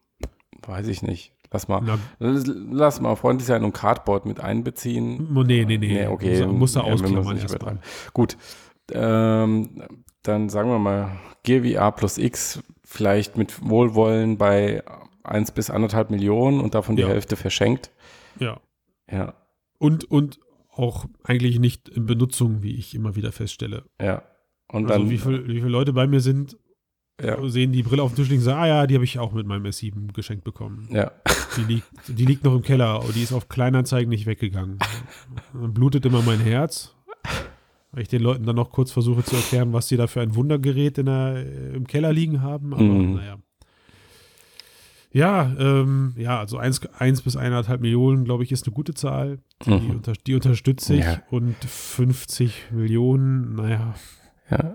weiß 0.66 0.88
ich 0.88 1.02
nicht, 1.02 1.32
lass 1.50 1.68
mal, 1.68 1.80
Na, 1.84 1.98
lass 2.18 3.00
mal 3.00 3.14
freundlich 3.16 3.46
sein 3.46 3.64
und 3.64 3.72
Cardboard 3.72 4.26
mit 4.26 4.40
einbeziehen. 4.40 5.32
mo- 5.32 5.42
nee, 5.44 5.64
nee, 5.64 5.78
nee. 5.78 5.88
Nee, 5.88 6.06
okay. 6.08 6.44
Muss, 6.46 6.58
muss 6.58 6.76
er 6.76 6.84
ausklammern 6.84 7.38
erstmal. 7.38 7.78
Gut, 8.12 8.36
ähm, 8.92 9.82
dann 10.22 10.48
sagen 10.48 10.68
wir 10.70 10.78
mal 10.78 11.18
Gear 11.44 11.64
VR 11.64 11.92
plus 11.92 12.18
X 12.18 12.62
vielleicht 12.84 13.36
mit 13.36 13.68
Wohlwollen 13.68 14.36
bei 14.38 14.82
1 15.24 15.52
bis 15.52 15.70
1,5 15.70 16.10
Millionen 16.10 16.60
und 16.60 16.74
davon 16.74 16.96
die 16.96 17.02
Ja. 17.02 17.08
Hälfte 17.08 17.36
verschenkt. 17.36 17.90
Ja. 18.38 18.60
Ja, 19.10 19.34
Und, 19.78 20.04
und 20.10 20.40
auch 20.70 21.04
eigentlich 21.22 21.58
nicht 21.60 21.88
in 21.88 22.06
Benutzung, 22.06 22.62
wie 22.62 22.74
ich 22.76 22.94
immer 22.94 23.14
wieder 23.16 23.32
feststelle. 23.32 23.84
ja. 24.00 24.22
Und 24.66 24.90
Also 24.90 25.02
dann, 25.02 25.10
wie, 25.10 25.18
viel, 25.18 25.46
wie 25.46 25.56
viele 25.56 25.68
Leute 25.68 25.92
bei 25.92 26.06
mir 26.06 26.20
sind, 26.20 26.56
ja, 27.22 27.36
sehen 27.48 27.70
die 27.70 27.82
Brille 27.84 28.02
auf 28.02 28.12
dem 28.12 28.16
Tisch 28.16 28.28
liegen 28.28 28.40
und 28.40 28.44
sagen, 28.46 28.58
ah 28.60 28.66
ja, 28.66 28.86
die 28.88 28.94
habe 28.94 29.04
ich 29.04 29.18
auch 29.20 29.32
mit 29.32 29.46
meinem 29.46 29.66
S7 29.66 30.12
geschenkt 30.14 30.42
bekommen. 30.42 30.88
ja, 30.90 31.12
Die 31.56 31.62
liegt, 31.74 31.86
die 32.08 32.24
liegt 32.24 32.42
noch 32.44 32.54
im 32.56 32.62
Keller, 32.62 32.86
aber 32.86 33.12
die 33.12 33.22
ist 33.22 33.32
auf 33.32 33.48
Kleinanzeigen 33.48 34.08
nicht 34.08 34.26
weggegangen. 34.26 34.78
Dann 35.52 35.74
blutet 35.74 36.06
immer 36.06 36.22
mein 36.22 36.40
Herz, 36.40 36.94
weil 37.94 38.02
ich 38.02 38.08
den 38.08 38.22
Leuten 38.22 38.44
dann 38.44 38.56
noch 38.56 38.70
kurz 38.70 38.90
versuche 38.92 39.24
zu 39.24 39.36
erklären, 39.36 39.72
was 39.72 39.88
sie 39.88 39.96
da 39.96 40.06
für 40.06 40.20
ein 40.20 40.34
Wundergerät 40.34 40.98
in 40.98 41.06
der, 41.06 41.36
äh, 41.46 41.74
im 41.76 41.86
Keller 41.86 42.12
liegen 42.12 42.42
haben. 42.42 42.74
Aber 42.74 42.82
Mhm. 42.82 43.14
naja. 43.14 43.38
Ja, 45.12 45.54
ähm, 45.60 46.12
ja, 46.16 46.40
also 46.40 46.58
1, 46.58 46.80
bis 47.22 47.36
1,5 47.36 47.78
Millionen, 47.80 48.24
glaube 48.24 48.42
ich, 48.42 48.50
ist 48.50 48.66
eine 48.66 48.74
gute 48.74 48.94
Zahl. 48.94 49.38
Die, 49.64 49.70
Mhm. 49.70 49.90
unter, 49.90 50.12
die 50.14 50.34
unterstütze 50.34 50.94
ich. 50.94 51.04
Ja. 51.04 51.22
Und 51.30 51.54
50 51.64 52.72
Millionen, 52.72 53.54
naja. 53.54 53.94
ja. 54.50 54.74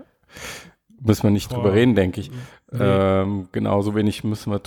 Müssen 1.02 1.22
wir 1.24 1.30
nicht 1.30 1.48
Boah. 1.50 1.56
drüber 1.56 1.72
reden, 1.74 1.94
denke 1.94 2.20
ich. 2.20 2.30
Nee. 2.72 2.78
Ähm, 2.78 3.48
genauso 3.52 3.94
wenig 3.94 4.22
müssen 4.24 4.52
wir, 4.52 4.60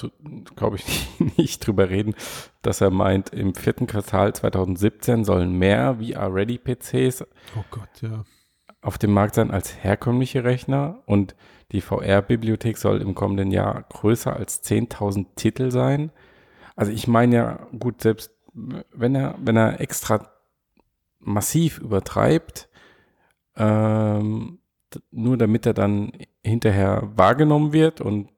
glaube 0.56 0.76
ich, 0.78 0.86
nicht, 1.20 1.38
nicht 1.38 1.66
drüber 1.68 1.90
reden, 1.90 2.14
dass 2.62 2.82
er 2.82 2.90
meint, 2.92 3.30
im 3.30 3.56
vierten 3.56 3.88
Quartal 3.88 4.34
2017 4.34 5.24
sollen 5.26 5.54
mehr 5.58 5.98
VR-Ready-PCs 6.00 7.24
Oh 7.56 7.64
Gott, 7.72 7.90
ja. 8.02 8.24
Auf 8.84 8.98
dem 8.98 9.12
Markt 9.12 9.36
sein 9.36 9.52
als 9.52 9.84
herkömmliche 9.84 10.44
Rechner 10.44 11.00
und 11.06 11.36
die 11.72 11.82
VR-Bibliothek 11.82 12.78
soll 12.78 13.02
im 13.02 13.16
kommenden 13.16 13.52
Jahr 13.52 13.84
größer 13.90 14.36
als 14.36 14.64
10.000 14.64 15.26
Titel 15.36 15.72
sein. 15.72 16.12
Also 16.76 16.92
ich 16.92 17.08
meine 17.08 17.36
ja, 17.36 17.68
gut, 17.80 18.02
selbst 18.02 18.32
wenn 18.54 19.16
er, 19.16 19.36
wenn 19.40 19.56
er 19.58 19.80
extra 19.80 20.30
massiv 21.20 21.80
übertreibt, 21.80 22.70
ähm, 23.56 24.60
nur 25.12 25.38
damit 25.38 25.66
er 25.66 25.74
dann 25.74 26.12
hinterher 26.44 27.10
wahrgenommen 27.16 27.74
wird 27.74 28.02
und 28.02 28.30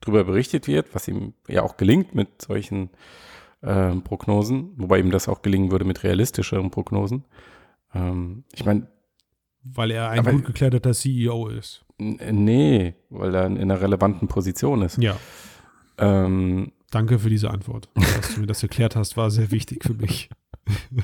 darüber 0.00 0.24
berichtet 0.24 0.68
wird, 0.68 0.94
was 0.94 1.08
ihm 1.08 1.34
ja 1.48 1.62
auch 1.62 1.76
gelingt 1.76 2.14
mit 2.14 2.42
solchen 2.42 2.90
ähm, 3.62 4.02
Prognosen, 4.02 4.74
wobei 4.76 5.00
ihm 5.00 5.10
das 5.10 5.28
auch 5.28 5.42
gelingen 5.42 5.70
würde 5.70 5.84
mit 5.84 6.04
realistischeren 6.04 6.70
Prognosen. 6.70 7.24
Ähm, 7.94 8.44
ich 8.52 8.64
meine, 8.64 8.86
Weil 9.74 9.90
er 9.90 10.10
ein 10.10 10.18
Aber- 10.20 10.32
gut 10.32 10.44
gekleiderter 10.46 10.92
CEO 10.92 11.48
ist. 11.48 11.84
Nee, 11.98 12.94
weil 13.10 13.34
er 13.34 13.46
in 13.46 13.56
einer 13.58 13.80
relevanten 13.80 14.28
Position 14.28 14.82
ist. 14.82 14.98
Ja, 15.02 15.16
Ähm, 15.98 16.72
danke 16.90 17.18
für 17.18 17.30
diese 17.30 17.50
Antwort. 17.50 17.88
Dass 17.94 18.34
du 18.34 18.40
mir 18.40 18.46
das 18.46 18.62
erklärt 18.62 18.96
hast, 18.96 19.16
war 19.16 19.30
sehr 19.30 19.50
wichtig 19.50 19.82
für 19.84 19.94
mich. 19.94 20.28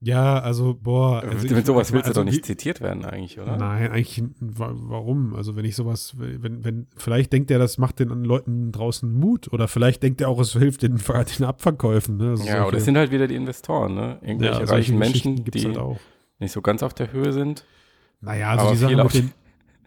Ja, 0.00 0.38
also, 0.40 0.74
boah. 0.80 1.22
Also 1.22 1.48
Mit 1.48 1.58
ich- 1.58 1.64
sowas 1.66 1.90
willst 1.92 2.06
also 2.06 2.20
du 2.20 2.26
doch 2.26 2.30
nicht 2.32 2.44
zitiert 2.44 2.80
werden 2.82 3.04
eigentlich, 3.06 3.40
oder? 3.40 3.56
Nein, 3.56 3.90
eigentlich, 3.90 4.22
wa- 4.40 4.72
warum? 4.74 5.34
Also, 5.34 5.56
wenn 5.56 5.64
ich 5.64 5.74
sowas, 5.74 6.14
wenn, 6.18 6.62
wenn, 6.64 6.86
vielleicht 6.96 7.32
denkt 7.32 7.50
er, 7.50 7.58
das 7.58 7.78
macht 7.78 7.98
den 7.98 8.10
Leuten 8.24 8.72
draußen 8.72 9.10
Mut 9.12 9.50
oder 9.52 9.68
vielleicht 9.68 10.02
denkt 10.02 10.20
er 10.20 10.28
auch, 10.28 10.38
es 10.38 10.52
hilft 10.52 10.82
den, 10.82 10.96
den 11.38 11.44
Abverkäufen. 11.46 12.18
Ne? 12.18 12.30
Also 12.30 12.44
Ja, 12.46 12.62
aber 12.62 12.72
das 12.72 12.84
sind 12.84 12.96
halt 12.98 13.10
wieder 13.10 13.26
die 13.26 13.36
Investoren, 13.36 13.94
ne? 13.94 14.18
Irgendwelche 14.22 14.58
solche 14.66 14.72
reichen 14.72 14.98
Menschen, 14.98 15.44
die 15.44 15.64
halt 15.64 15.78
auch. 15.78 15.98
Nicht 16.38 16.52
so 16.52 16.62
ganz 16.62 16.82
auf 16.82 16.94
der 16.94 17.12
Höhe 17.12 17.32
sind. 17.32 17.64
Naja, 18.20 18.50
also 18.50 18.70
die 18.70 18.94
Sache, 18.94 19.08
den, 19.08 19.32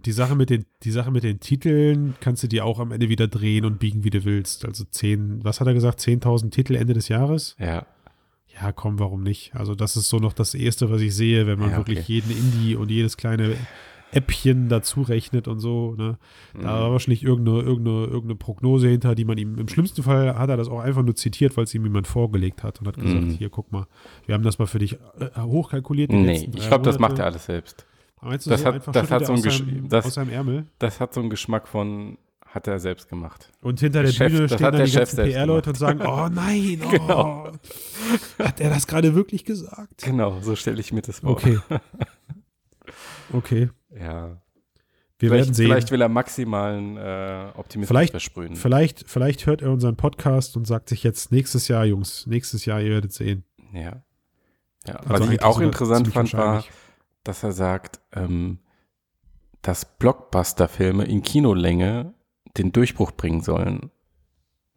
die, 0.06 0.12
Sache 0.12 0.36
mit 0.36 0.50
den, 0.50 0.66
die 0.84 0.91
Sache 0.91 1.12
mit 1.12 1.24
den 1.24 1.39
Titeln 1.39 2.16
kannst 2.22 2.43
du 2.43 2.47
dir 2.47 2.66
auch 2.66 2.80
am 2.80 2.91
Ende 2.91 3.10
wieder 3.10 3.28
drehen 3.28 3.66
und 3.66 3.80
biegen, 3.80 4.04
wie 4.04 4.10
du 4.10 4.24
willst. 4.24 4.66
Also 4.66 4.84
10, 4.84 5.43
was 5.43 5.60
hat 5.60 5.68
er 5.68 5.74
gesagt? 5.74 6.00
10.000 6.00 6.52
Titel 6.52 6.76
Ende 6.76 6.93
des 6.93 7.08
Jahres? 7.08 7.56
Ja. 7.60 7.86
Ja, 8.62 8.72
komm, 8.72 9.00
warum 9.00 9.24
nicht? 9.24 9.56
Also 9.56 9.76
das 9.76 9.95
ist 9.95 10.10
so 10.10 10.18
noch 10.18 10.34
das 10.34 10.54
Erste, 10.54 10.89
was 10.89 11.02
ich 11.02 11.16
sehe, 11.16 11.47
wenn 11.47 11.60
man 11.60 11.72
Ja, 11.72 11.80
okay. 11.80 11.88
wirklich 11.88 12.08
jeden 12.08 12.32
Indie 12.32 12.76
und 12.76 12.91
jedes 12.91 13.16
kleine 13.16 13.56
Äppchen 14.12 14.70
dazu 14.70 15.01
rechnet 15.01 15.47
und 15.47 15.60
so. 15.60 15.93
Ne? 15.95 16.18
Da 16.53 16.60
Mhm. 16.60 16.66
war 16.66 16.91
wahrscheinlich 16.91 17.24
irgendeine, 17.24 17.60
irgendeine, 17.62 18.05
irgendeine 18.05 18.36
Prognose 18.36 18.88
hinter, 18.88 19.14
die 19.16 19.26
man 19.26 19.38
ihm, 19.38 19.57
im 19.57 19.68
schlimmsten 19.68 20.01
Fall 20.03 20.36
hat 20.38 20.49
er 20.49 20.57
das 20.57 20.68
auch 20.68 20.80
einfach 20.80 21.03
nur 21.03 21.16
zitiert, 21.16 21.55
weil 21.57 21.66
es 21.66 21.74
ihm 21.76 21.84
jemand 21.84 22.07
vorgelegt 22.07 22.64
hat 22.64 22.80
und 22.80 22.88
hat 22.88 22.95
gesagt, 22.97 23.24
Mhm. 23.24 23.30
hier, 23.32 23.49
guck 23.49 23.72
mal, 23.72 23.86
wir 24.26 24.36
haben 24.36 24.43
das 24.43 24.57
mal 24.60 24.66
für 24.66 24.80
dich 24.80 24.93
äh, 25.20 25.39
hochkalkuliert. 25.41 26.12
Nee, 26.12 26.49
ich 26.55 26.68
glaube, 26.68 26.86
das 26.86 26.97
macht 26.99 27.20
er 27.20 27.26
alles 27.26 27.45
selbst. 27.45 27.86
Meinst 28.22 28.45
du 28.47 28.49
das 28.49 28.62
so 28.62 28.68
hat- 28.68 28.95
das 28.95 29.12
hat 29.12 29.26
so 29.26 29.34
ein 29.34 29.41
seinem, 29.41 29.88
das- 29.89 30.05
aus 30.05 30.14
seinem 30.16 30.30
Ärmel? 30.32 30.66
Das 30.80 30.99
hat 30.99 31.14
so 31.14 31.22
einen 31.22 31.30
Geschmack 31.30 31.68
von, 31.68 32.18
hat 32.45 32.68
er 32.68 32.80
selbst 32.80 33.07
gemacht. 33.10 33.51
Und 33.62 33.80
hinter 33.80 34.01
der 34.03 34.12
Chef- 34.12 34.32
Bühne 34.32 34.47
das 34.47 34.53
stehen 34.55 34.64
dann 34.64 34.76
der 34.76 34.86
die 34.86 34.91
Chef 34.91 34.99
ganzen 35.16 35.24
PR-Leute 35.32 35.70
und 35.70 35.76
sagen, 35.78 36.01
oh 36.01 36.28
nein, 36.34 36.82
oh, 36.84 36.89
Genau. 36.89 37.51
hat 38.39 38.60
er 38.60 38.72
das 38.72 38.88
gerade 38.88 39.14
wirklich 39.16 39.45
gesagt? 39.45 40.01
Genau, 40.03 40.39
so 40.41 40.55
stelle 40.55 40.80
ich 40.82 40.91
mir 40.91 41.01
das 41.03 41.20
vor. 41.20 41.30
Okay. 41.32 41.60
Okay, 43.32 43.70
Ja. 43.91 44.27
wir 44.27 45.29
vielleicht, 45.29 45.31
werden 45.45 45.53
sehen. 45.53 45.65
vielleicht 45.67 45.91
will 45.91 46.01
er 46.01 46.09
maximalen 46.09 46.97
äh, 46.97 47.51
Optimismus 47.55 47.87
Vielleicht- 47.87 48.11
versprühen. 48.11 48.55
Vielleicht, 48.55 49.09
vielleicht 49.09 49.45
hört 49.45 49.61
er 49.61 49.71
unseren 49.71 49.95
Podcast 49.97 50.55
und 50.57 50.65
sagt 50.65 50.89
sich 50.89 51.03
jetzt 51.03 51.31
nächstes 51.31 51.67
Jahr, 51.67 51.85
Jungs, 51.85 52.25
nächstes 52.27 52.65
Jahr, 52.65 52.81
ihr 52.81 52.91
werdet 52.91 53.13
sehen. 53.13 53.43
Ja. 53.73 54.03
ja. 54.87 54.95
Also 55.07 55.25
Was 55.25 55.29
ich 55.33 55.43
auch 55.43 55.59
interessant 55.59 56.07
fand, 56.09 56.33
war, 56.33 56.63
dass 57.23 57.43
er 57.43 57.51
sagt, 57.51 57.99
ähm, 58.13 58.59
dass 59.61 59.85
Blockbuster-Filme 59.97 61.03
in 61.05 61.21
Kinolänge 61.21 62.13
den 62.57 62.71
Durchbruch 62.71 63.11
bringen 63.11 63.41
sollen 63.41 63.91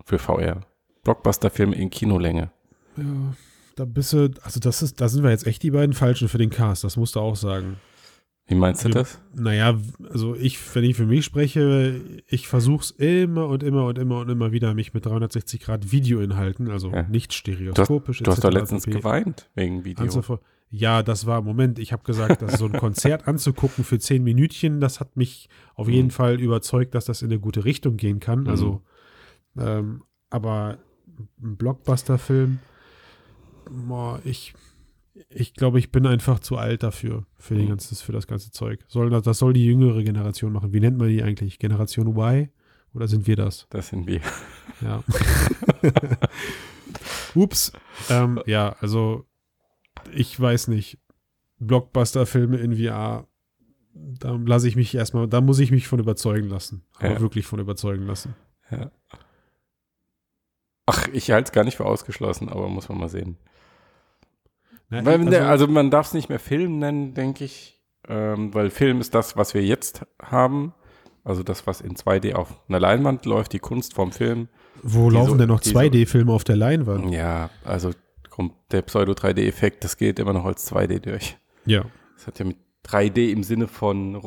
für 0.05 0.19
VR. 0.19 0.61
Blockbuster-Filme 1.05 1.77
in 1.77 1.89
Kinolänge. 1.91 2.51
Ja, 2.97 3.05
da 3.77 3.85
bist 3.85 4.13
du, 4.13 4.31
also 4.43 4.61
das 4.61 4.83
ist, 4.83 5.01
da 5.01 5.09
sind 5.09 5.23
wir 5.23 5.31
jetzt 5.31 5.47
echt 5.47 5.63
die 5.63 5.71
beiden 5.71 5.95
Falschen 5.95 6.29
für 6.29 6.39
den 6.39 6.51
Cast, 6.51 6.85
das 6.85 6.97
musst 6.97 7.15
du 7.15 7.21
auch 7.21 7.37
sagen. 7.37 7.77
Wie 8.49 8.55
meinst 8.57 8.85
du 8.85 8.89
Ja. 8.89 8.95
das? 8.95 9.21
Naja, 9.35 9.79
also 10.11 10.35
ich, 10.35 10.59
wenn 10.75 10.85
ich 10.85 10.97
für 10.97 11.07
mich 11.07 11.25
spreche, 11.25 12.01
ich 12.27 12.49
versuche 12.49 12.83
es 12.83 12.91
immer 12.91 13.47
und 13.47 13.63
immer 13.63 13.87
und 13.87 13.99
immer 13.99 14.19
und 14.21 14.29
immer 14.29 14.51
wieder, 14.53 14.75
mich 14.75 14.93
mit 14.95 15.07
360 15.07 15.61
Grad 15.61 15.93
Videoinhalten, 15.93 16.69
also 16.71 16.91
Ja. 16.91 17.05
nicht 17.05 17.33
stereoskopisch. 17.33 18.19
Du 18.23 18.31
hast 18.31 18.43
doch 18.45 18.51
letztens 18.51 18.85
pp. 18.85 18.99
geweint 18.99 19.49
wegen 19.55 19.85
Video. 19.85 20.05
Ja, 20.75 21.03
das 21.03 21.27
war, 21.27 21.43
Moment, 21.43 21.79
ich 21.79 21.93
habe 21.93 22.03
gesagt, 22.03 22.41
dass 22.43 22.59
so 22.59 22.65
ein 22.65 22.73
Konzert 22.73 23.29
anzugucken 23.29 23.85
für 23.85 23.99
zehn 23.99 24.25
Minütchen, 24.25 24.81
das 24.81 25.01
hat 25.01 25.17
mich 25.17 25.49
auf 25.75 25.89
jeden 25.89 26.07
Mhm. 26.07 26.11
Fall 26.13 26.41
überzeugt, 26.41 26.95
dass 26.95 27.05
das 27.05 27.23
in 27.23 27.31
eine 27.31 27.39
gute 27.39 27.65
Richtung 27.65 27.97
gehen 27.99 28.21
kann. 28.21 28.49
Also, 28.49 28.81
ähm, 29.57 30.03
aber 30.31 30.79
ein 31.43 31.57
Blockbuster-Film, 31.59 32.59
boah, 33.71 34.21
ich, 34.25 34.55
ich 35.29 35.55
glaube, 35.55 35.79
ich 35.79 35.93
bin 35.93 36.07
einfach 36.07 36.41
zu 36.41 36.57
alt 36.57 36.83
dafür, 36.83 37.27
für, 37.37 37.55
Mhm. 37.55 37.69
ganzes, 37.69 38.01
für 38.01 38.13
das 38.13 38.27
ganze 38.27 38.51
Zeug. 38.51 38.85
Soll, 38.89 39.11
das, 39.11 39.23
das 39.23 39.39
soll 39.39 39.53
die 39.53 39.65
jüngere 39.67 40.03
Generation 40.03 40.53
machen. 40.53 40.73
Wie 40.73 40.81
nennt 40.81 40.97
man 40.99 41.09
die 41.09 41.23
eigentlich? 41.23 41.59
Generation 41.59 42.09
Y? 42.17 42.49
Oder 42.95 43.09
sind 43.09 43.27
wir 43.27 43.37
das? 43.37 43.67
Das 43.71 43.89
sind 43.89 44.07
wir. 44.07 44.21
Ja. 44.81 45.03
Ups. 47.35 47.73
Ähm, 48.11 48.41
ja, 48.47 48.77
also 48.81 49.27
ich 50.13 50.39
weiß 50.39 50.69
nicht. 50.69 50.99
Blockbuster-Filme 51.59 52.57
in 52.57 52.77
VR, 52.77 53.29
da 53.95 54.33
lasse 54.33 54.67
ich 54.67 54.75
mich 54.77 54.95
erstmal, 54.95 55.29
da 55.29 55.41
muss 55.41 55.59
ich 55.61 55.71
mich 55.71 55.87
von 55.87 56.01
überzeugen 56.01 56.49
lassen. 56.49 56.85
Aber 56.99 57.13
Ja. 57.13 57.21
wirklich 57.21 57.47
von 57.47 57.61
überzeugen 57.61 58.05
lassen. 58.07 58.35
Ja. 58.71 58.91
Ach, 60.87 61.07
ich 61.13 61.31
halte 61.31 61.49
es 61.49 61.53
gar 61.53 61.63
nicht 61.65 61.77
für 61.77 61.85
ausgeschlossen, 61.87 62.49
aber 62.49 62.69
muss 62.69 62.89
man 62.89 62.99
mal 62.99 63.09
sehen. 63.09 63.37
Na, 64.93 65.05
Weil, 65.07 65.19
also, 65.19 65.31
der, 65.31 65.49
also 65.49 65.67
man 65.69 65.91
darf 65.91 66.07
es 66.09 66.15
nicht 66.15 66.29
mehr 66.29 66.39
Film 66.39 66.79
nennen, 66.79 67.15
denke 67.15 67.45
ich. 67.45 67.81
Ähm, 68.09 68.53
weil 68.53 68.71
Film 68.71 69.01
ist 69.01 69.15
das, 69.15 69.37
was 69.37 69.55
wir 69.55 69.63
jetzt 69.65 70.05
haben. 70.21 70.75
Also 71.25 71.43
das, 71.45 71.67
was 71.69 71.81
in 71.81 71.95
2D 71.95 72.35
auf 72.35 72.61
einer 72.69 72.81
Leinwand 72.81 73.25
läuft, 73.27 73.53
die 73.53 73.59
Kunst 73.61 73.95
vom 73.95 74.11
Film. 74.13 74.49
wo 74.83 75.09
die 75.09 75.15
laufen 75.17 75.31
so- 75.31 75.37
denn 75.37 75.49
noch 75.49 75.61
die 75.61 75.69
so- 75.71 75.79
2D-Filme 75.79 76.33
auf 76.33 76.43
der 76.45 76.57
Leinwand? 76.57 77.13
Ja, 77.13 77.49
also 77.65 77.91
kommt 78.29 78.55
der 78.73 78.83
Pseudo-3D-Effekt, 78.83 79.85
das 79.85 79.97
geht 79.97 80.19
immer 80.19 80.33
noch 80.33 80.45
als 80.45 80.67
2D 80.67 80.99
durch. 80.99 81.37
Ja. 81.65 81.85
Das 82.17 82.27
hat 82.27 82.39
ja 82.41 82.45
mit 82.45 82.57
3D 82.85 83.31
im 83.31 83.45
Sinne 83.45 83.69
von 83.69 84.21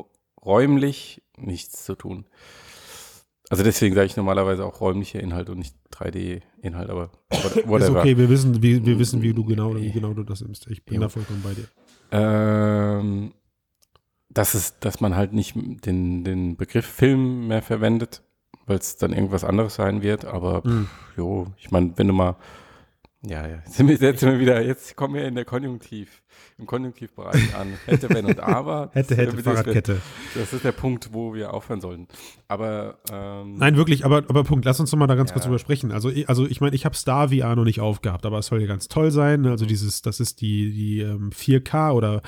räumlich 0.43 1.21
nichts 1.37 1.83
zu 1.83 1.95
tun. 1.95 2.25
Also 3.49 3.63
deswegen 3.63 3.93
sage 3.95 4.07
ich 4.07 4.17
normalerweise 4.17 4.65
auch 4.65 4.81
räumlicher 4.81 5.19
Inhalt 5.19 5.49
und 5.49 5.59
nicht 5.59 5.75
3D-Inhalt, 5.93 6.89
aber 6.89 7.11
what- 7.29 7.55
Ist 7.57 7.67
whatever. 7.67 7.99
okay, 7.99 8.17
wir 8.17 8.29
wissen, 8.29 8.61
wie, 8.63 8.83
wir 8.85 8.97
wissen, 8.97 9.21
wie 9.21 9.33
du 9.33 9.43
genau, 9.45 9.75
wie 9.75 9.91
genau 9.91 10.13
du 10.13 10.23
das 10.23 10.41
nimmst. 10.41 10.65
Ich 10.71 10.83
bin 10.83 10.95
Jo. 10.95 11.01
da 11.01 11.09
vollkommen 11.09 11.43
bei 11.43 11.53
dir. 11.53 11.67
Ähm, 12.11 13.33
das 14.29 14.55
ist, 14.55 14.77
dass 14.83 14.99
man 14.99 15.15
halt 15.15 15.33
nicht 15.33 15.55
den, 15.85 16.23
den 16.23 16.57
Begriff 16.57 16.85
Film 16.85 17.47
mehr 17.47 17.61
verwendet, 17.61 18.23
weil 18.65 18.77
es 18.79 18.97
dann 18.97 19.13
irgendwas 19.13 19.43
anderes 19.43 19.75
sein 19.75 20.01
wird. 20.01 20.25
Aber 20.25 20.61
Mhm. 20.65 20.85
pff, 20.85 21.17
jo, 21.17 21.47
ich 21.57 21.71
meine, 21.71 21.93
wenn 21.97 22.07
du 22.07 22.13
mal, 22.13 22.35
ja, 23.27 23.47
ja, 23.47 23.55
jetzt 23.77 24.01
jetzt 24.01 24.21
wieder, 24.39 24.61
jetzt 24.61 24.95
kommen 24.95 25.15
wir 25.15 25.25
in 25.25 25.35
der 25.35 25.45
Konjunktiv, 25.45 26.21
im 26.57 26.65
Konjunktivbereich 26.65 27.55
an. 27.55 27.73
Hätte, 27.85 28.09
wenn 28.09 28.25
und 28.25 28.39
aber. 28.39 28.91
Hätte, 28.93 29.15
hätte, 29.17 29.35
das, 29.35 29.43
Fahrradkette. 29.43 30.01
Das 30.35 30.53
ist 30.53 30.63
der 30.63 30.71
Punkt, 30.71 31.09
wo 31.13 31.33
wir 31.33 31.53
aufhören 31.53 31.81
sollten. 31.81 32.07
Aber 32.47 32.99
ähm, 33.11 33.55
Nein, 33.57 33.77
wirklich, 33.77 34.05
aber, 34.05 34.17
aber 34.27 34.43
Punkt, 34.43 34.65
lass 34.65 34.79
uns 34.79 34.91
noch 34.91 34.99
mal 34.99 35.07
da 35.07 35.15
ganz 35.15 35.31
Ja. 35.31 35.33
kurz 35.33 35.45
drüber 35.45 35.59
sprechen. 35.59 35.91
Also, 35.91 36.09
ich- 36.09 36.29
also 36.29 36.45
ich 36.45 36.61
meine, 36.61 36.75
ich 36.75 36.85
habe 36.85 36.95
Star 36.95 37.29
VR 37.29 37.55
noch 37.55 37.63
nicht 37.65 37.81
aufgehabt, 37.81 38.25
aber 38.25 38.39
es 38.39 38.47
soll 38.47 38.61
ja 38.61 38.67
ganz 38.67 38.87
toll 38.87 39.11
sein. 39.11 39.41
ne? 39.41 39.47
Mhm. 39.47 39.51
Also 39.53 39.65
dieses, 39.65 40.01
das 40.01 40.19
ist 40.19 40.41
die, 40.41 40.71
die 40.71 40.99
ähm, 41.01 41.31
4K 41.31 41.91
oder 41.93 42.21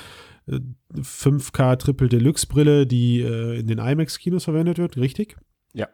äh, 0.47 0.59
5K 0.95 1.75
Triple 1.77 2.09
Deluxe 2.09 2.47
Brille, 2.47 2.87
die 2.87 3.21
äh, 3.21 3.59
in 3.59 3.67
den 3.67 3.77
IMAX-Kinos 3.79 4.45
verwendet 4.45 4.77
wird, 4.77 4.97
richtig? 4.97 5.35
Ja. 5.73 5.87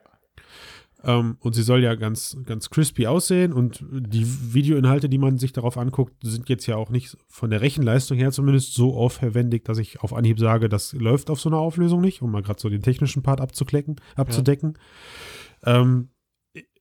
Ähm, 1.04 1.38
und 1.40 1.54
sie 1.54 1.64
soll 1.64 1.84
ja 1.84 1.96
ganz, 1.96 2.38
ganz 2.46 2.70
crispy 2.70 3.08
aussehen 3.08 3.52
und 3.52 3.84
die 3.92 4.26
Videoinhalte, 4.54 5.10
die 5.10 5.18
man 5.18 5.38
sich 5.38 5.52
darauf 5.52 5.78
anguckt, 5.78 6.14
sind 6.24 6.48
jetzt 6.48 6.66
ja 6.66 6.78
auch 6.78 6.90
nicht 6.90 7.18
von 7.28 7.50
der 7.50 7.62
Rechenleistung 7.62 8.18
her 8.18 8.32
zumindest 8.32 8.74
so 8.74 8.96
aufwendig, 8.96 9.66
dass 9.66 9.78
ich 9.78 10.00
auf 10.00 10.14
Anhieb 10.14 10.40
sage, 10.40 10.70
das 10.70 10.94
läuft 10.94 11.30
auf 11.30 11.42
so 11.42 11.50
einer 11.50 11.58
Auflösung 11.58 12.00
nicht, 12.00 12.22
um 12.22 12.32
mal 12.32 12.42
gerade 12.42 12.60
so 12.60 12.70
den 12.70 12.82
technischen 12.82 13.22
Part 13.22 13.42
abzuklecken, 13.42 13.98
abzudecken. 14.16 14.78
Ähm, 15.66 16.10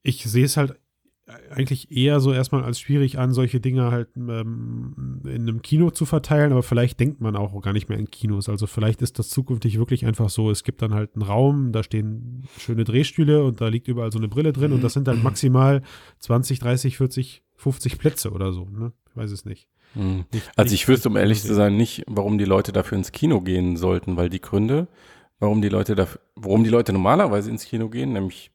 ich 0.03 0.25
sehe 0.25 0.45
es 0.45 0.57
halt 0.57 0.79
eigentlich 1.51 1.91
eher 1.91 2.21
so 2.21 2.33
erstmal 2.33 2.65
als 2.65 2.81
schwierig 2.81 3.19
an, 3.19 3.33
solche 3.33 3.61
Dinge 3.61 3.91
halt 3.91 4.09
ähm, 4.17 5.21
in 5.25 5.43
einem 5.43 5.63
Kino 5.63 5.91
zu 5.91 6.07
verteilen, 6.07 6.53
aber 6.53 6.63
vielleicht 6.63 6.99
denkt 7.01 7.21
man 7.21 7.37
auch 7.37 7.61
gar 7.63 7.73
nicht 7.73 7.89
mehr 7.89 7.99
in 7.99 8.11
Kinos. 8.11 8.49
Also 8.49 8.67
vielleicht 8.67 9.03
ist 9.03 9.19
das 9.19 9.29
zukünftig 9.29 9.79
wirklich 9.79 10.07
einfach 10.07 10.31
so, 10.31 10.51
es 10.51 10.65
gibt 10.65 10.83
dann 10.83 10.95
halt 10.95 11.15
einen 11.15 11.23
Raum, 11.23 11.73
da 11.73 11.83
stehen 11.83 12.45
schöne 12.59 12.85
Drehstühle 12.85 13.45
und 13.45 13.61
da 13.61 13.69
liegt 13.69 13.89
überall 13.89 14.13
so 14.13 14.19
eine 14.19 14.29
Brille 14.29 14.53
drin 14.53 14.73
und 14.73 14.83
das 14.83 14.93
sind 14.93 15.09
dann 15.09 15.23
maximal 15.23 15.83
20, 16.21 16.59
30, 16.59 16.97
40, 16.97 17.43
50 17.57 17.99
Plätze 17.99 18.31
oder 18.31 18.53
so. 18.53 18.65
Ne? 18.65 18.93
Ich 19.11 19.17
weiß 19.17 19.31
es 19.31 19.45
nicht. 19.45 19.69
mh. 19.95 20.25
nicht 20.33 20.51
Also 20.57 20.75
ich 20.75 20.89
wüsste, 20.89 21.09
um 21.09 21.17
ehrlich 21.17 21.43
zu 21.43 21.55
sein, 21.55 21.77
nicht, 21.77 22.05
warum 22.07 22.39
die 22.39 22.45
Leute 22.45 22.73
dafür 22.73 22.99
ins 22.99 23.13
Kino 23.13 23.41
gehen 23.41 23.77
sollten, 23.77 24.17
weil 24.17 24.31
die 24.31 24.41
Gründe, 24.41 24.89
warum 25.39 25.63
die 25.63 25.69
Leute 25.69 25.95
dafür, 25.95 26.21
warum 26.35 26.65
die 26.65 26.71
Leute 26.71 26.93
normalerweise 26.93 27.51
ins 27.51 27.65
Kino 27.65 27.89
gehen, 27.89 28.13
nämlich 28.13 28.51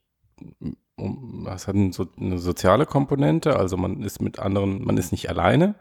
um, 0.98 1.44
das 1.46 1.68
hat 1.68 1.76
eine, 1.76 1.94
so, 1.94 2.08
eine 2.20 2.38
soziale 2.40 2.86
Komponente, 2.86 3.56
also 3.56 3.78
man 3.78 4.02
ist 4.04 4.22
mit 4.22 4.40
anderen, 4.40 4.84
man 4.84 4.98
ist 4.98 5.12
nicht 5.12 5.30
alleine 5.30 5.76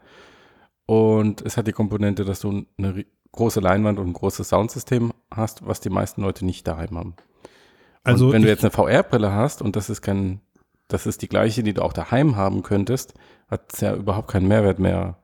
und 0.85 1.41
es 1.41 1.57
hat 1.57 1.67
die 1.67 1.71
Komponente, 1.73 2.23
dass 2.23 2.39
du 2.39 2.65
eine 2.77 3.05
große 3.31 3.59
Leinwand 3.59 3.99
und 3.99 4.07
ein 4.07 4.13
großes 4.13 4.47
Soundsystem 4.49 5.11
hast, 5.31 5.65
was 5.67 5.79
die 5.81 5.89
meisten 5.89 6.21
Leute 6.21 6.45
nicht 6.45 6.67
daheim 6.67 6.97
haben. 6.97 7.15
Also 8.03 8.27
und 8.27 8.33
wenn 8.33 8.41
du 8.43 8.47
jetzt 8.47 8.63
eine 8.63 8.71
VR-Brille 8.71 9.33
hast 9.33 9.61
und 9.61 9.75
das 9.75 9.89
ist 9.89 10.01
kein, 10.01 10.39
das 10.87 11.05
ist 11.05 11.21
die 11.21 11.27
gleiche, 11.27 11.61
die 11.63 11.73
du 11.73 11.81
auch 11.83 11.93
daheim 11.93 12.35
haben 12.37 12.63
könntest, 12.63 13.13
hat 13.49 13.73
es 13.73 13.81
ja 13.81 13.93
überhaupt 13.95 14.29
keinen 14.29 14.47
Mehrwert 14.47 14.79
mehr 14.79 15.17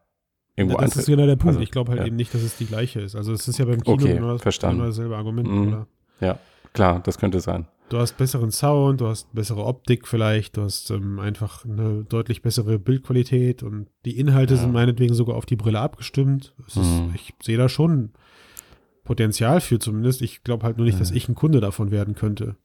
irgendwo 0.56 0.78
Ja, 0.80 0.86
das 0.86 0.98
ist 0.98 1.06
genau 1.06 1.26
der 1.26 1.36
Punkt. 1.38 1.48
Also, 1.56 1.60
ich 1.62 1.72
glaube 1.72 1.92
halt 1.92 2.02
ja. 2.02 2.08
eben 2.08 2.16
nicht, 2.18 2.34
dass 2.34 2.42
es 2.42 2.58
die 2.58 2.66
gleiche 2.66 3.00
ist. 3.00 3.16
Also 3.16 3.32
es 3.32 3.48
ist 3.48 3.58
ja 3.58 3.66
beim 3.66 3.82
Kino 3.82 3.96
Okay, 3.96 4.16
genau 4.16 4.34
das, 4.34 4.42
verstanden. 4.42 4.78
genau 4.80 4.90
dasselbe 4.90 5.16
Argument, 5.16 5.48
Mhm. 5.50 5.68
oder? 5.70 5.88
Ja, 6.20 6.40
klar, 6.74 7.00
das 7.04 7.18
könnte 7.18 7.40
sein. 7.40 7.68
Du 7.90 8.00
hast 8.00 8.18
besseren 8.18 8.50
Sound, 8.52 9.02
du 9.02 9.08
hast 9.08 9.32
bessere 9.36 9.66
Optik 9.66 10.08
vielleicht, 10.08 10.58
du 10.58 10.62
hast 10.64 10.90
ähm, 10.90 11.20
einfach 11.20 11.64
eine 11.66 12.04
deutlich 12.06 12.42
bessere 12.42 12.80
Bildqualität 12.80 13.62
und 13.62 13.88
die 14.06 14.18
Inhalte 14.18 14.56
Ja. 14.56 14.62
sind 14.62 14.72
meinetwegen 14.74 15.14
sogar 15.14 15.36
auf 15.36 15.46
die 15.46 15.56
Brille 15.58 15.80
abgestimmt. 15.80 16.56
Es 16.68 16.76
ist, 16.78 16.86
Mhm. 16.88 17.12
Ich 17.14 17.34
sehe 17.44 17.58
da 17.58 17.70
schon 17.70 18.12
Potenzial 19.04 19.62
für 19.62 19.78
zumindest. 19.80 20.22
Ich 20.22 20.44
glaube 20.44 20.66
halt 20.66 20.78
nur 20.78 20.86
nicht, 20.86 21.00
dass 21.00 21.12
ich 21.12 21.28
ein 21.30 21.36
Kunde 21.36 21.60
davon 21.60 21.92
werden 21.92 22.16
könnte. 22.16 22.56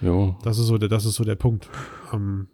Jo, 0.00 0.36
Das 0.42 0.58
ist 0.58 0.66
so 0.66 0.78
der, 0.78 0.88
das 0.88 1.04
ist 1.04 1.16
so 1.16 1.24
der 1.24 1.34
Punkt. 1.36 1.68
Ähm, 2.12 2.48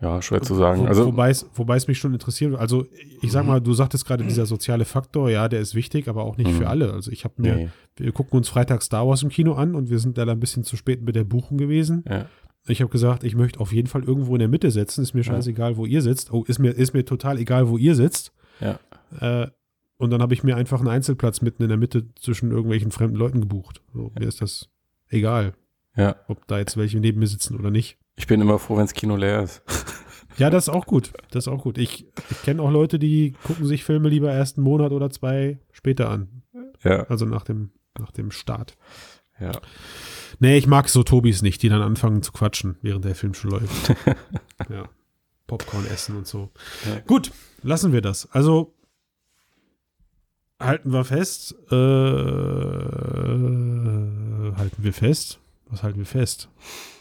ja, 0.00 0.22
schwer 0.22 0.40
zu 0.42 0.54
sagen. 0.54 0.82
Wo, 0.82 0.86
Also, 0.86 1.06
wobei, 1.06 1.30
es, 1.30 1.46
wobei 1.54 1.76
es 1.76 1.86
mich 1.88 1.98
schon 1.98 2.12
interessiert, 2.12 2.54
also 2.54 2.86
ich 3.20 3.30
sag 3.32 3.44
mal, 3.46 3.60
du 3.60 3.72
sagtest 3.74 4.06
gerade, 4.06 4.24
dieser 4.24 4.46
soziale 4.46 4.84
Faktor, 4.84 5.30
ja, 5.30 5.48
der 5.48 5.60
ist 5.60 5.74
wichtig, 5.74 6.08
aber 6.08 6.24
auch 6.24 6.36
nicht 6.36 6.50
Mhm. 6.52 6.56
für 6.56 6.68
alle. 6.68 6.92
Also 6.92 7.10
ich 7.10 7.24
habe 7.24 7.34
mir, 7.38 7.54
nee, 7.56 7.68
wir 7.96 8.12
gucken 8.12 8.36
uns 8.38 8.48
Freitag 8.48 8.82
Star 8.82 9.06
Wars 9.06 9.22
im 9.22 9.28
Kino 9.28 9.52
an 9.54 9.74
und 9.74 9.90
wir 9.90 9.98
sind 9.98 10.16
da 10.18 10.24
ein 10.24 10.40
bisschen 10.40 10.64
zu 10.64 10.76
spät 10.76 11.02
mit 11.02 11.16
der 11.16 11.24
Buchung 11.24 11.58
gewesen. 11.58 12.04
ja, 12.08 12.26
Ich 12.66 12.80
habe 12.80 12.90
gesagt, 12.90 13.24
ich 13.24 13.34
möchte 13.34 13.60
auf 13.60 13.72
jeden 13.72 13.88
Fall 13.88 14.04
irgendwo 14.04 14.34
in 14.34 14.38
der 14.40 14.48
Mitte 14.48 14.70
sitzen. 14.70 15.02
Ist 15.02 15.14
mir 15.14 15.24
scheißegal, 15.24 15.76
wo 15.76 15.86
ihr 15.86 16.02
sitzt. 16.02 16.32
Oh, 16.32 16.44
ist 16.44 16.58
mir, 16.58 16.70
ist 16.70 16.94
mir 16.94 17.04
total 17.04 17.38
egal, 17.38 17.68
wo 17.68 17.76
ihr 17.78 17.94
sitzt. 17.94 18.32
ja, 18.60 18.78
Äh, 19.18 19.48
und 19.98 20.10
dann 20.10 20.22
habe 20.22 20.32
ich 20.32 20.42
mir 20.42 20.56
einfach 20.56 20.78
einen 20.80 20.88
Einzelplatz 20.88 21.42
mitten 21.42 21.62
in 21.62 21.68
der 21.68 21.76
Mitte 21.76 22.06
zwischen 22.14 22.52
irgendwelchen 22.52 22.90
fremden 22.90 23.16
Leuten 23.16 23.40
gebucht. 23.40 23.82
So, 23.92 24.12
mir 24.18 24.26
ist 24.28 24.40
das 24.40 24.70
egal, 25.08 25.52
ja. 25.94 26.16
ob 26.26 26.46
da 26.46 26.58
jetzt 26.58 26.78
welche 26.78 26.98
neben 27.00 27.18
mir 27.20 27.26
sitzen 27.26 27.58
oder 27.58 27.70
nicht. 27.70 27.98
Ich 28.20 28.26
bin 28.26 28.40
immer 28.42 28.58
froh, 28.58 28.76
wenn 28.76 28.84
das 28.84 28.92
Kino 28.92 29.16
leer 29.16 29.42
ist. 29.42 29.62
Ja, 30.36 30.48
das 30.48 30.68
ist 30.68 30.68
auch 30.74 30.86
gut. 30.86 31.12
Das 31.32 31.44
ist 31.44 31.48
auch 31.48 31.62
gut. 31.64 31.76
Ich, 31.76 32.06
ich 32.30 32.42
kenne 32.42 32.62
auch 32.62 32.70
Leute, 32.70 32.98
die 33.00 33.34
gucken 33.42 33.66
sich 33.66 33.84
Filme 33.84 34.08
lieber 34.08 34.32
erst 34.32 34.56
einen 34.56 34.64
Monat 34.64 34.92
oder 34.92 35.10
zwei 35.10 35.58
später 35.72 36.08
an. 36.08 36.42
Ja, 36.82 37.02
Also 37.08 37.26
nach 37.26 37.42
dem, 37.42 37.72
nach 37.98 38.10
dem 38.12 38.30
Start. 38.30 38.78
ja. 39.38 39.52
Nee, 40.38 40.56
ich 40.56 40.66
mag 40.66 40.88
so 40.88 41.02
Tobis 41.02 41.42
nicht, 41.42 41.62
die 41.62 41.68
dann 41.68 41.82
anfangen 41.82 42.22
zu 42.22 42.32
quatschen, 42.32 42.76
während 42.80 43.04
der 43.04 43.14
Film 43.16 43.34
schon 43.34 43.50
läuft. 43.50 43.88
ja. 44.70 44.84
Popcorn 45.46 45.84
essen 45.86 46.16
und 46.16 46.26
so. 46.26 46.48
Ja. 46.88 47.00
Gut, 47.06 47.32
lassen 47.62 47.92
wir 47.92 48.00
das. 48.00 48.30
Also 48.30 48.72
halten 50.58 50.92
wir 50.92 51.04
fest. 51.04 51.54
Äh, 51.70 51.76
halten 54.56 54.82
wir 54.84 54.92
fest. 54.94 55.40
Was 55.70 55.82
halten 55.82 55.98
wir 55.98 56.06
fest? 56.06 56.48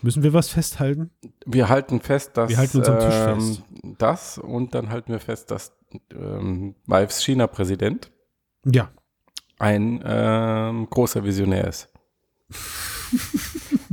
Müssen 0.01 0.21
wir 0.23 0.33
was 0.33 0.49
festhalten? 0.49 1.09
Wir 1.45 1.69
halten 1.69 1.99
fest, 2.01 2.37
dass 2.37 2.49
Wir 2.49 2.57
halten 2.57 2.77
uns 2.79 2.87
am 2.89 2.99
Tisch 2.99 3.15
ähm, 3.15 3.41
fest. 3.41 3.63
das 3.97 4.37
und 4.37 4.75
dann 4.75 4.89
halten 4.89 5.11
wir 5.11 5.19
fest, 5.19 5.49
dass 5.51 5.71
ähm, 6.13 6.75
Vives 6.85 7.23
China-Präsident 7.23 8.11
Ja. 8.65 8.91
ein 9.57 10.01
ähm, 10.05 10.87
großer 10.89 11.23
Visionär 11.23 11.67
ist. 11.67 11.89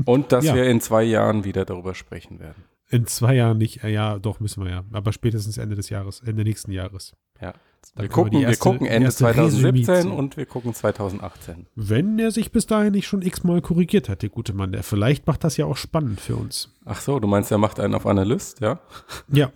und 0.05 0.33
dass 0.33 0.45
Ja. 0.45 0.55
wir 0.55 0.65
in 0.69 0.81
zwei 0.81 1.03
Jahren 1.05 1.45
wieder 1.45 1.65
darüber 1.65 1.95
sprechen 1.95 2.39
werden. 2.39 2.65
In 2.89 3.07
zwei 3.07 3.35
Jahren 3.35 3.59
nicht. 3.59 3.83
äh, 3.85 3.89
Ja, 3.93 4.19
doch, 4.19 4.39
müssen 4.41 4.63
wir 4.65 4.71
ja. 4.71 4.85
Aber 4.93 5.13
spätestens 5.13 5.59
Ende 5.59 5.75
des 5.77 5.89
Jahres, 5.91 6.21
Ende 6.21 6.45
nächsten 6.45 6.71
Jahres. 6.73 7.15
Ja. 7.41 7.53
Wir 7.95 8.03
wir 8.05 8.09
gucken, 8.09 8.33
wir 8.41 8.49
erste- 8.49 8.63
gucken 8.63 8.87
Ende 8.87 9.07
erste 9.07 9.25
2017 9.25 9.75
Resümee 9.85 10.03
ziehen. 10.03 10.11
und 10.13 10.37
wir 10.37 10.47
gucken 10.47 10.75
2018. 10.75 11.67
Wenn 11.77 12.19
er 12.19 12.31
sich 12.33 12.51
bis 12.53 12.67
dahin 12.67 12.93
nicht 12.93 13.07
schon 13.07 13.23
x-mal 13.23 13.61
korrigiert 13.63 14.09
hat, 14.09 14.23
der 14.23 14.29
gute 14.29 14.55
Mann, 14.55 14.73
der 14.73 14.83
vielleicht 14.83 15.27
macht 15.27 15.45
das 15.45 15.57
ja 15.57 15.67
auch 15.67 15.77
spannend 15.77 16.21
für 16.21 16.37
uns. 16.37 16.75
Ach 16.85 17.01
so, 17.01 17.21
du 17.21 17.27
meinst, 17.29 17.51
er 17.53 17.59
macht 17.59 17.79
einen 17.81 17.95
auf 17.95 18.07
Analyst, 18.07 18.61
ja? 18.61 18.81
Ja. 19.29 19.51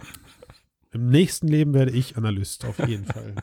Im 0.93 1.09
nächsten 1.09 1.49
Leben 1.49 1.73
werde 1.75 1.93
ich 1.93 2.17
Analyst, 2.17 2.65
auf 2.65 2.79
jeden 2.87 3.05
Fall. 3.05 3.35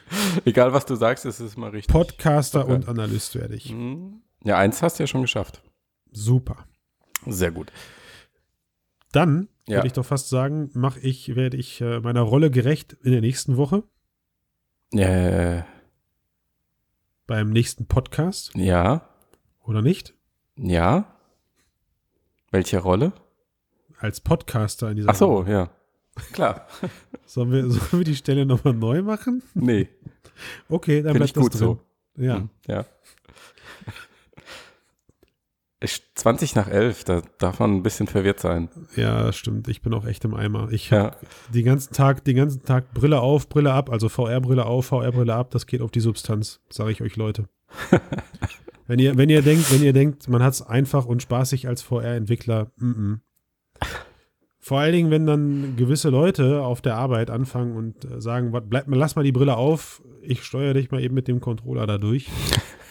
Egal, 0.44 0.72
was 0.72 0.86
du 0.86 0.94
sagst, 0.96 1.24
es 1.24 1.40
ist 1.40 1.56
mal 1.56 1.70
richtig. 1.70 1.92
Podcaster 1.92 2.64
Okay. 2.64 2.74
und 2.74 2.88
Analyst 2.88 3.34
werde 3.34 3.54
ich. 3.54 3.72
Mhm. 3.72 4.22
Ja, 4.44 4.58
eins 4.58 4.82
hast 4.82 4.98
du 4.98 5.02
ja 5.04 5.06
schon 5.06 5.22
geschafft. 5.22 5.62
Super. 6.12 6.66
Sehr 7.26 7.50
gut. 7.52 7.72
Dann 9.12 9.48
Ja. 9.68 9.76
würde 9.76 9.86
ich 9.88 9.92
doch 9.92 10.04
fast 10.06 10.28
sagen, 10.28 10.70
mache 10.74 11.00
ich, 11.00 11.36
werde 11.36 11.56
ich 11.56 11.80
äh, 11.80 12.00
meiner 12.00 12.22
Rolle 12.22 12.50
gerecht 12.50 12.94
in 13.02 13.12
der 13.12 13.20
nächsten 13.20 13.56
Woche 13.56 13.84
Äh, 14.92 15.62
beim 17.26 17.50
nächsten 17.50 17.86
Podcast, 17.86 18.52
ja, 18.56 19.08
oder 19.64 19.82
nicht? 19.82 20.14
ja. 20.56 21.06
Welche 22.50 22.80
Rolle? 22.80 23.14
Als 23.98 24.20
Podcaster 24.20 24.90
in 24.90 24.96
dieser 24.96 25.08
Ach 25.10 25.14
so, 25.14 25.28
Woche. 25.30 25.50
ja. 25.50 25.70
Klar. 26.32 26.66
Sollen 27.24 27.50
wir, 27.50 27.70
sollen 27.70 27.92
wir 28.00 28.04
die 28.04 28.16
Stelle 28.16 28.44
nochmal 28.44 28.74
neu 28.74 29.00
machen? 29.00 29.42
Nee, 29.54 29.88
Okay, 30.68 31.02
dann 31.02 31.12
finde 31.14 31.18
bleibt 31.20 31.30
ich 31.36 31.42
gut 31.42 31.54
das 31.54 31.60
drin. 31.60 31.78
so. 32.16 32.22
Ja. 32.22 32.36
Hm, 32.36 32.50
Ja. 32.66 32.84
Ich- 35.82 36.02
20 36.14 36.54
nach 36.54 36.68
11, 36.68 37.04
da 37.04 37.22
darf 37.38 37.58
man 37.58 37.74
ein 37.76 37.82
bisschen 37.82 38.06
verwirrt 38.06 38.40
sein. 38.40 38.68
Ja, 38.96 39.32
stimmt. 39.32 39.68
Ich 39.68 39.82
bin 39.82 39.92
auch 39.94 40.04
echt 40.06 40.24
im 40.24 40.34
Eimer. 40.34 40.68
Ich 40.70 40.90
Ja. 40.90 41.04
habe 41.04 41.16
den 41.52 41.64
ganzen 41.64 41.92
Tag, 41.92 42.24
den 42.24 42.36
ganzen 42.36 42.62
Tag 42.64 42.92
Brille 42.94 43.20
auf, 43.20 43.48
Brille 43.48 43.72
ab, 43.72 43.90
also 43.90 44.08
VR-Brille 44.08 44.64
auf, 44.66 44.86
VR-Brille 44.86 45.34
ab. 45.34 45.50
Das 45.50 45.66
geht 45.66 45.80
auf 45.82 45.90
die 45.90 46.00
Substanz, 46.00 46.60
sage 46.70 46.92
ich 46.92 47.02
euch, 47.02 47.16
Leute. 47.16 47.48
wenn 48.86 48.98
ihr, 48.98 49.16
wenn 49.16 49.28
ihr 49.30 49.42
denkt, 49.42 49.72
wenn 49.72 49.82
ihr 49.82 49.92
denkt, 49.92 50.28
man 50.28 50.42
hat 50.42 50.54
es 50.54 50.62
einfach 50.62 51.06
und 51.06 51.22
spaßig 51.22 51.66
als 51.68 51.82
VR-Entwickler, 51.82 52.70
mm 52.76 52.90
-mm. 52.92 53.18
Vor 54.64 54.78
allen 54.78 54.92
Dingen, 54.92 55.10
wenn 55.10 55.26
dann 55.26 55.74
gewisse 55.74 56.08
Leute 56.08 56.62
auf 56.62 56.80
der 56.80 56.94
Arbeit 56.94 57.30
anfangen 57.30 57.74
und 57.76 58.04
äh, 58.04 58.20
sagen, 58.20 58.52
"Wat, 58.52 58.70
bleib 58.70 58.86
mal, 58.86 58.96
lass 58.96 59.16
mal 59.16 59.24
die 59.24 59.32
Brille 59.32 59.56
auf, 59.56 60.02
ich 60.22 60.44
steuere 60.44 60.74
dich 60.74 60.92
mal 60.92 61.02
eben 61.02 61.16
mit 61.16 61.26
dem 61.26 61.40
Controller 61.40 61.84
da 61.88 61.98
durch. 61.98 62.28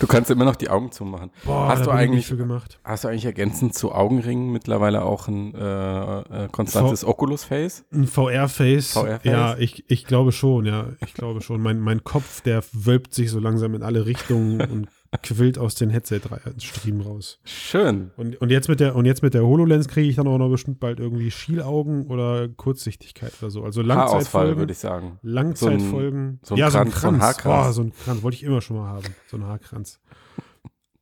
Du 0.00 0.06
kannst 0.06 0.30
immer 0.30 0.44
noch 0.44 0.56
die 0.56 0.70
Augen 0.70 0.92
zumachen. 0.92 1.30
Boah, 1.44 1.68
Hast 1.68 1.86
du 1.86 1.90
eigentlich- 1.90 2.18
nicht 2.18 2.26
für 2.28 2.36
gemacht. 2.36 2.78
Hast 2.84 3.04
du 3.04 3.08
eigentlich 3.08 3.24
ergänzend 3.24 3.74
zu 3.74 3.92
Augenringen 3.92 4.52
mittlerweile 4.52 5.02
auch 5.02 5.26
ein 5.28 5.54
äh, 5.54 6.44
äh, 6.44 6.48
konstantes 6.52 7.04
Oculus-Face? 7.04 7.84
Ein 7.92 8.06
VR-Face. 8.06 8.92
VR-Face? 8.92 9.24
Ja, 9.24 9.56
ich, 9.58 9.84
ich 9.88 10.04
glaube 10.06 10.32
schon, 10.32 10.66
ja. 10.66 10.86
Ich 11.04 11.14
glaube 11.14 11.40
schon. 11.42 11.60
Mein, 11.60 11.80
mein 11.80 12.04
Kopf, 12.04 12.40
der 12.42 12.62
wölbt 12.72 13.12
sich 13.14 13.30
so 13.30 13.40
langsam 13.40 13.74
in 13.74 13.82
alle 13.82 14.06
Richtungen 14.06 14.60
und 14.60 14.88
quillt 15.22 15.58
aus 15.58 15.74
den 15.74 15.90
Headset-Striemen 15.90 17.00
raus. 17.00 17.40
Schön. 17.44 18.10
Und, 18.16 18.40
und, 18.40 18.50
jetzt 18.50 18.68
mit 18.68 18.80
der, 18.80 18.94
und 18.94 19.04
jetzt 19.06 19.22
mit 19.22 19.34
der 19.34 19.42
HoloLens 19.44 19.88
kriege 19.88 20.08
ich 20.08 20.16
dann 20.16 20.26
auch 20.26 20.38
noch 20.38 20.50
bestimmt 20.50 20.80
bald 20.80 21.00
irgendwie 21.00 21.30
Schielaugen 21.30 22.06
oder 22.08 22.48
Kurzsichtigkeit 22.48 23.32
oder 23.40 23.50
so. 23.50 23.64
Also 23.64 23.82
Langzeitfolgen. 23.82 24.58
würde 24.58 24.72
ich 24.72 24.78
sagen. 24.78 25.18
Langzeitfolgen. 25.22 26.40
so 26.42 26.54
ein 26.54 26.58
ja, 26.58 26.70
Kranz, 26.70 27.00
so 27.00 27.08
ein 27.08 27.20
Haarkranz. 27.20 27.68
Oh, 27.68 27.72
so 27.72 27.82
ein 27.82 27.92
Kranz. 27.92 28.22
Wollte 28.22 28.36
ich 28.36 28.42
immer 28.42 28.60
schon 28.60 28.76
mal 28.76 28.88
haben. 28.88 29.06
So 29.28 29.38
ein 29.38 29.44
Haarkranz. 29.44 30.00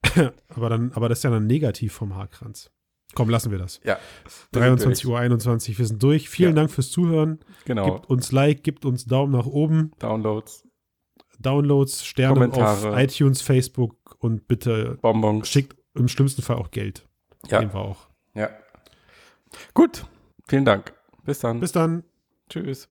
aber, 0.49 0.69
dann, 0.71 0.93
aber 0.95 1.09
das 1.09 1.19
ist 1.19 1.25
ja 1.25 1.31
dann 1.31 1.47
negativ 1.47 1.93
vom 1.93 2.15
Haarkranz. 2.15 2.71
Komm, 3.15 3.31
lassen 3.31 3.51
wir 3.51 3.59
das. 3.59 3.81
Ja. 3.83 3.99
23 4.53 5.07
Uhr 5.07 5.19
21, 5.19 5.79
wir 5.79 5.87
sind 5.87 6.03
durch. 6.03 6.29
Vielen 6.29 6.51
Ja. 6.51 6.57
Dank 6.57 6.71
fürs 6.71 6.91
Zuhören. 6.91 7.39
Genau. 7.65 7.95
Gebt 7.95 8.11
uns 8.11 8.31
Like, 8.31 8.63
gebt 8.63 8.85
uns 8.85 9.07
Daumen 9.07 9.33
nach 9.33 9.47
oben, 9.47 9.93
Downloads, 9.99 10.66
Downloads, 11.39 12.05
Sterne 12.05 12.33
auf 12.33 12.53
Kommentare. 12.53 13.03
iTunes, 13.03 13.43
Facebook 13.43 14.17
und 14.19 14.49
bitte 14.49 14.99
Bonbons. 15.01 15.49
schickt 15.49 15.77
im 15.95 16.09
schlimmsten 16.09 16.43
Fall 16.43 16.57
auch 16.57 16.71
Geld. 16.71 17.07
Ja. 17.49 17.61
Nehmen 17.61 17.73
wir 17.73 17.81
auch. 17.81 18.09
Ja. 18.35 18.51
Gut. 19.75 20.05
Vielen 20.49 20.65
Dank. 20.65 20.93
Bis 21.25 21.41
dann. 21.41 21.61
Bis 21.61 21.73
dann. 21.73 22.05
Tschüss. 22.49 22.85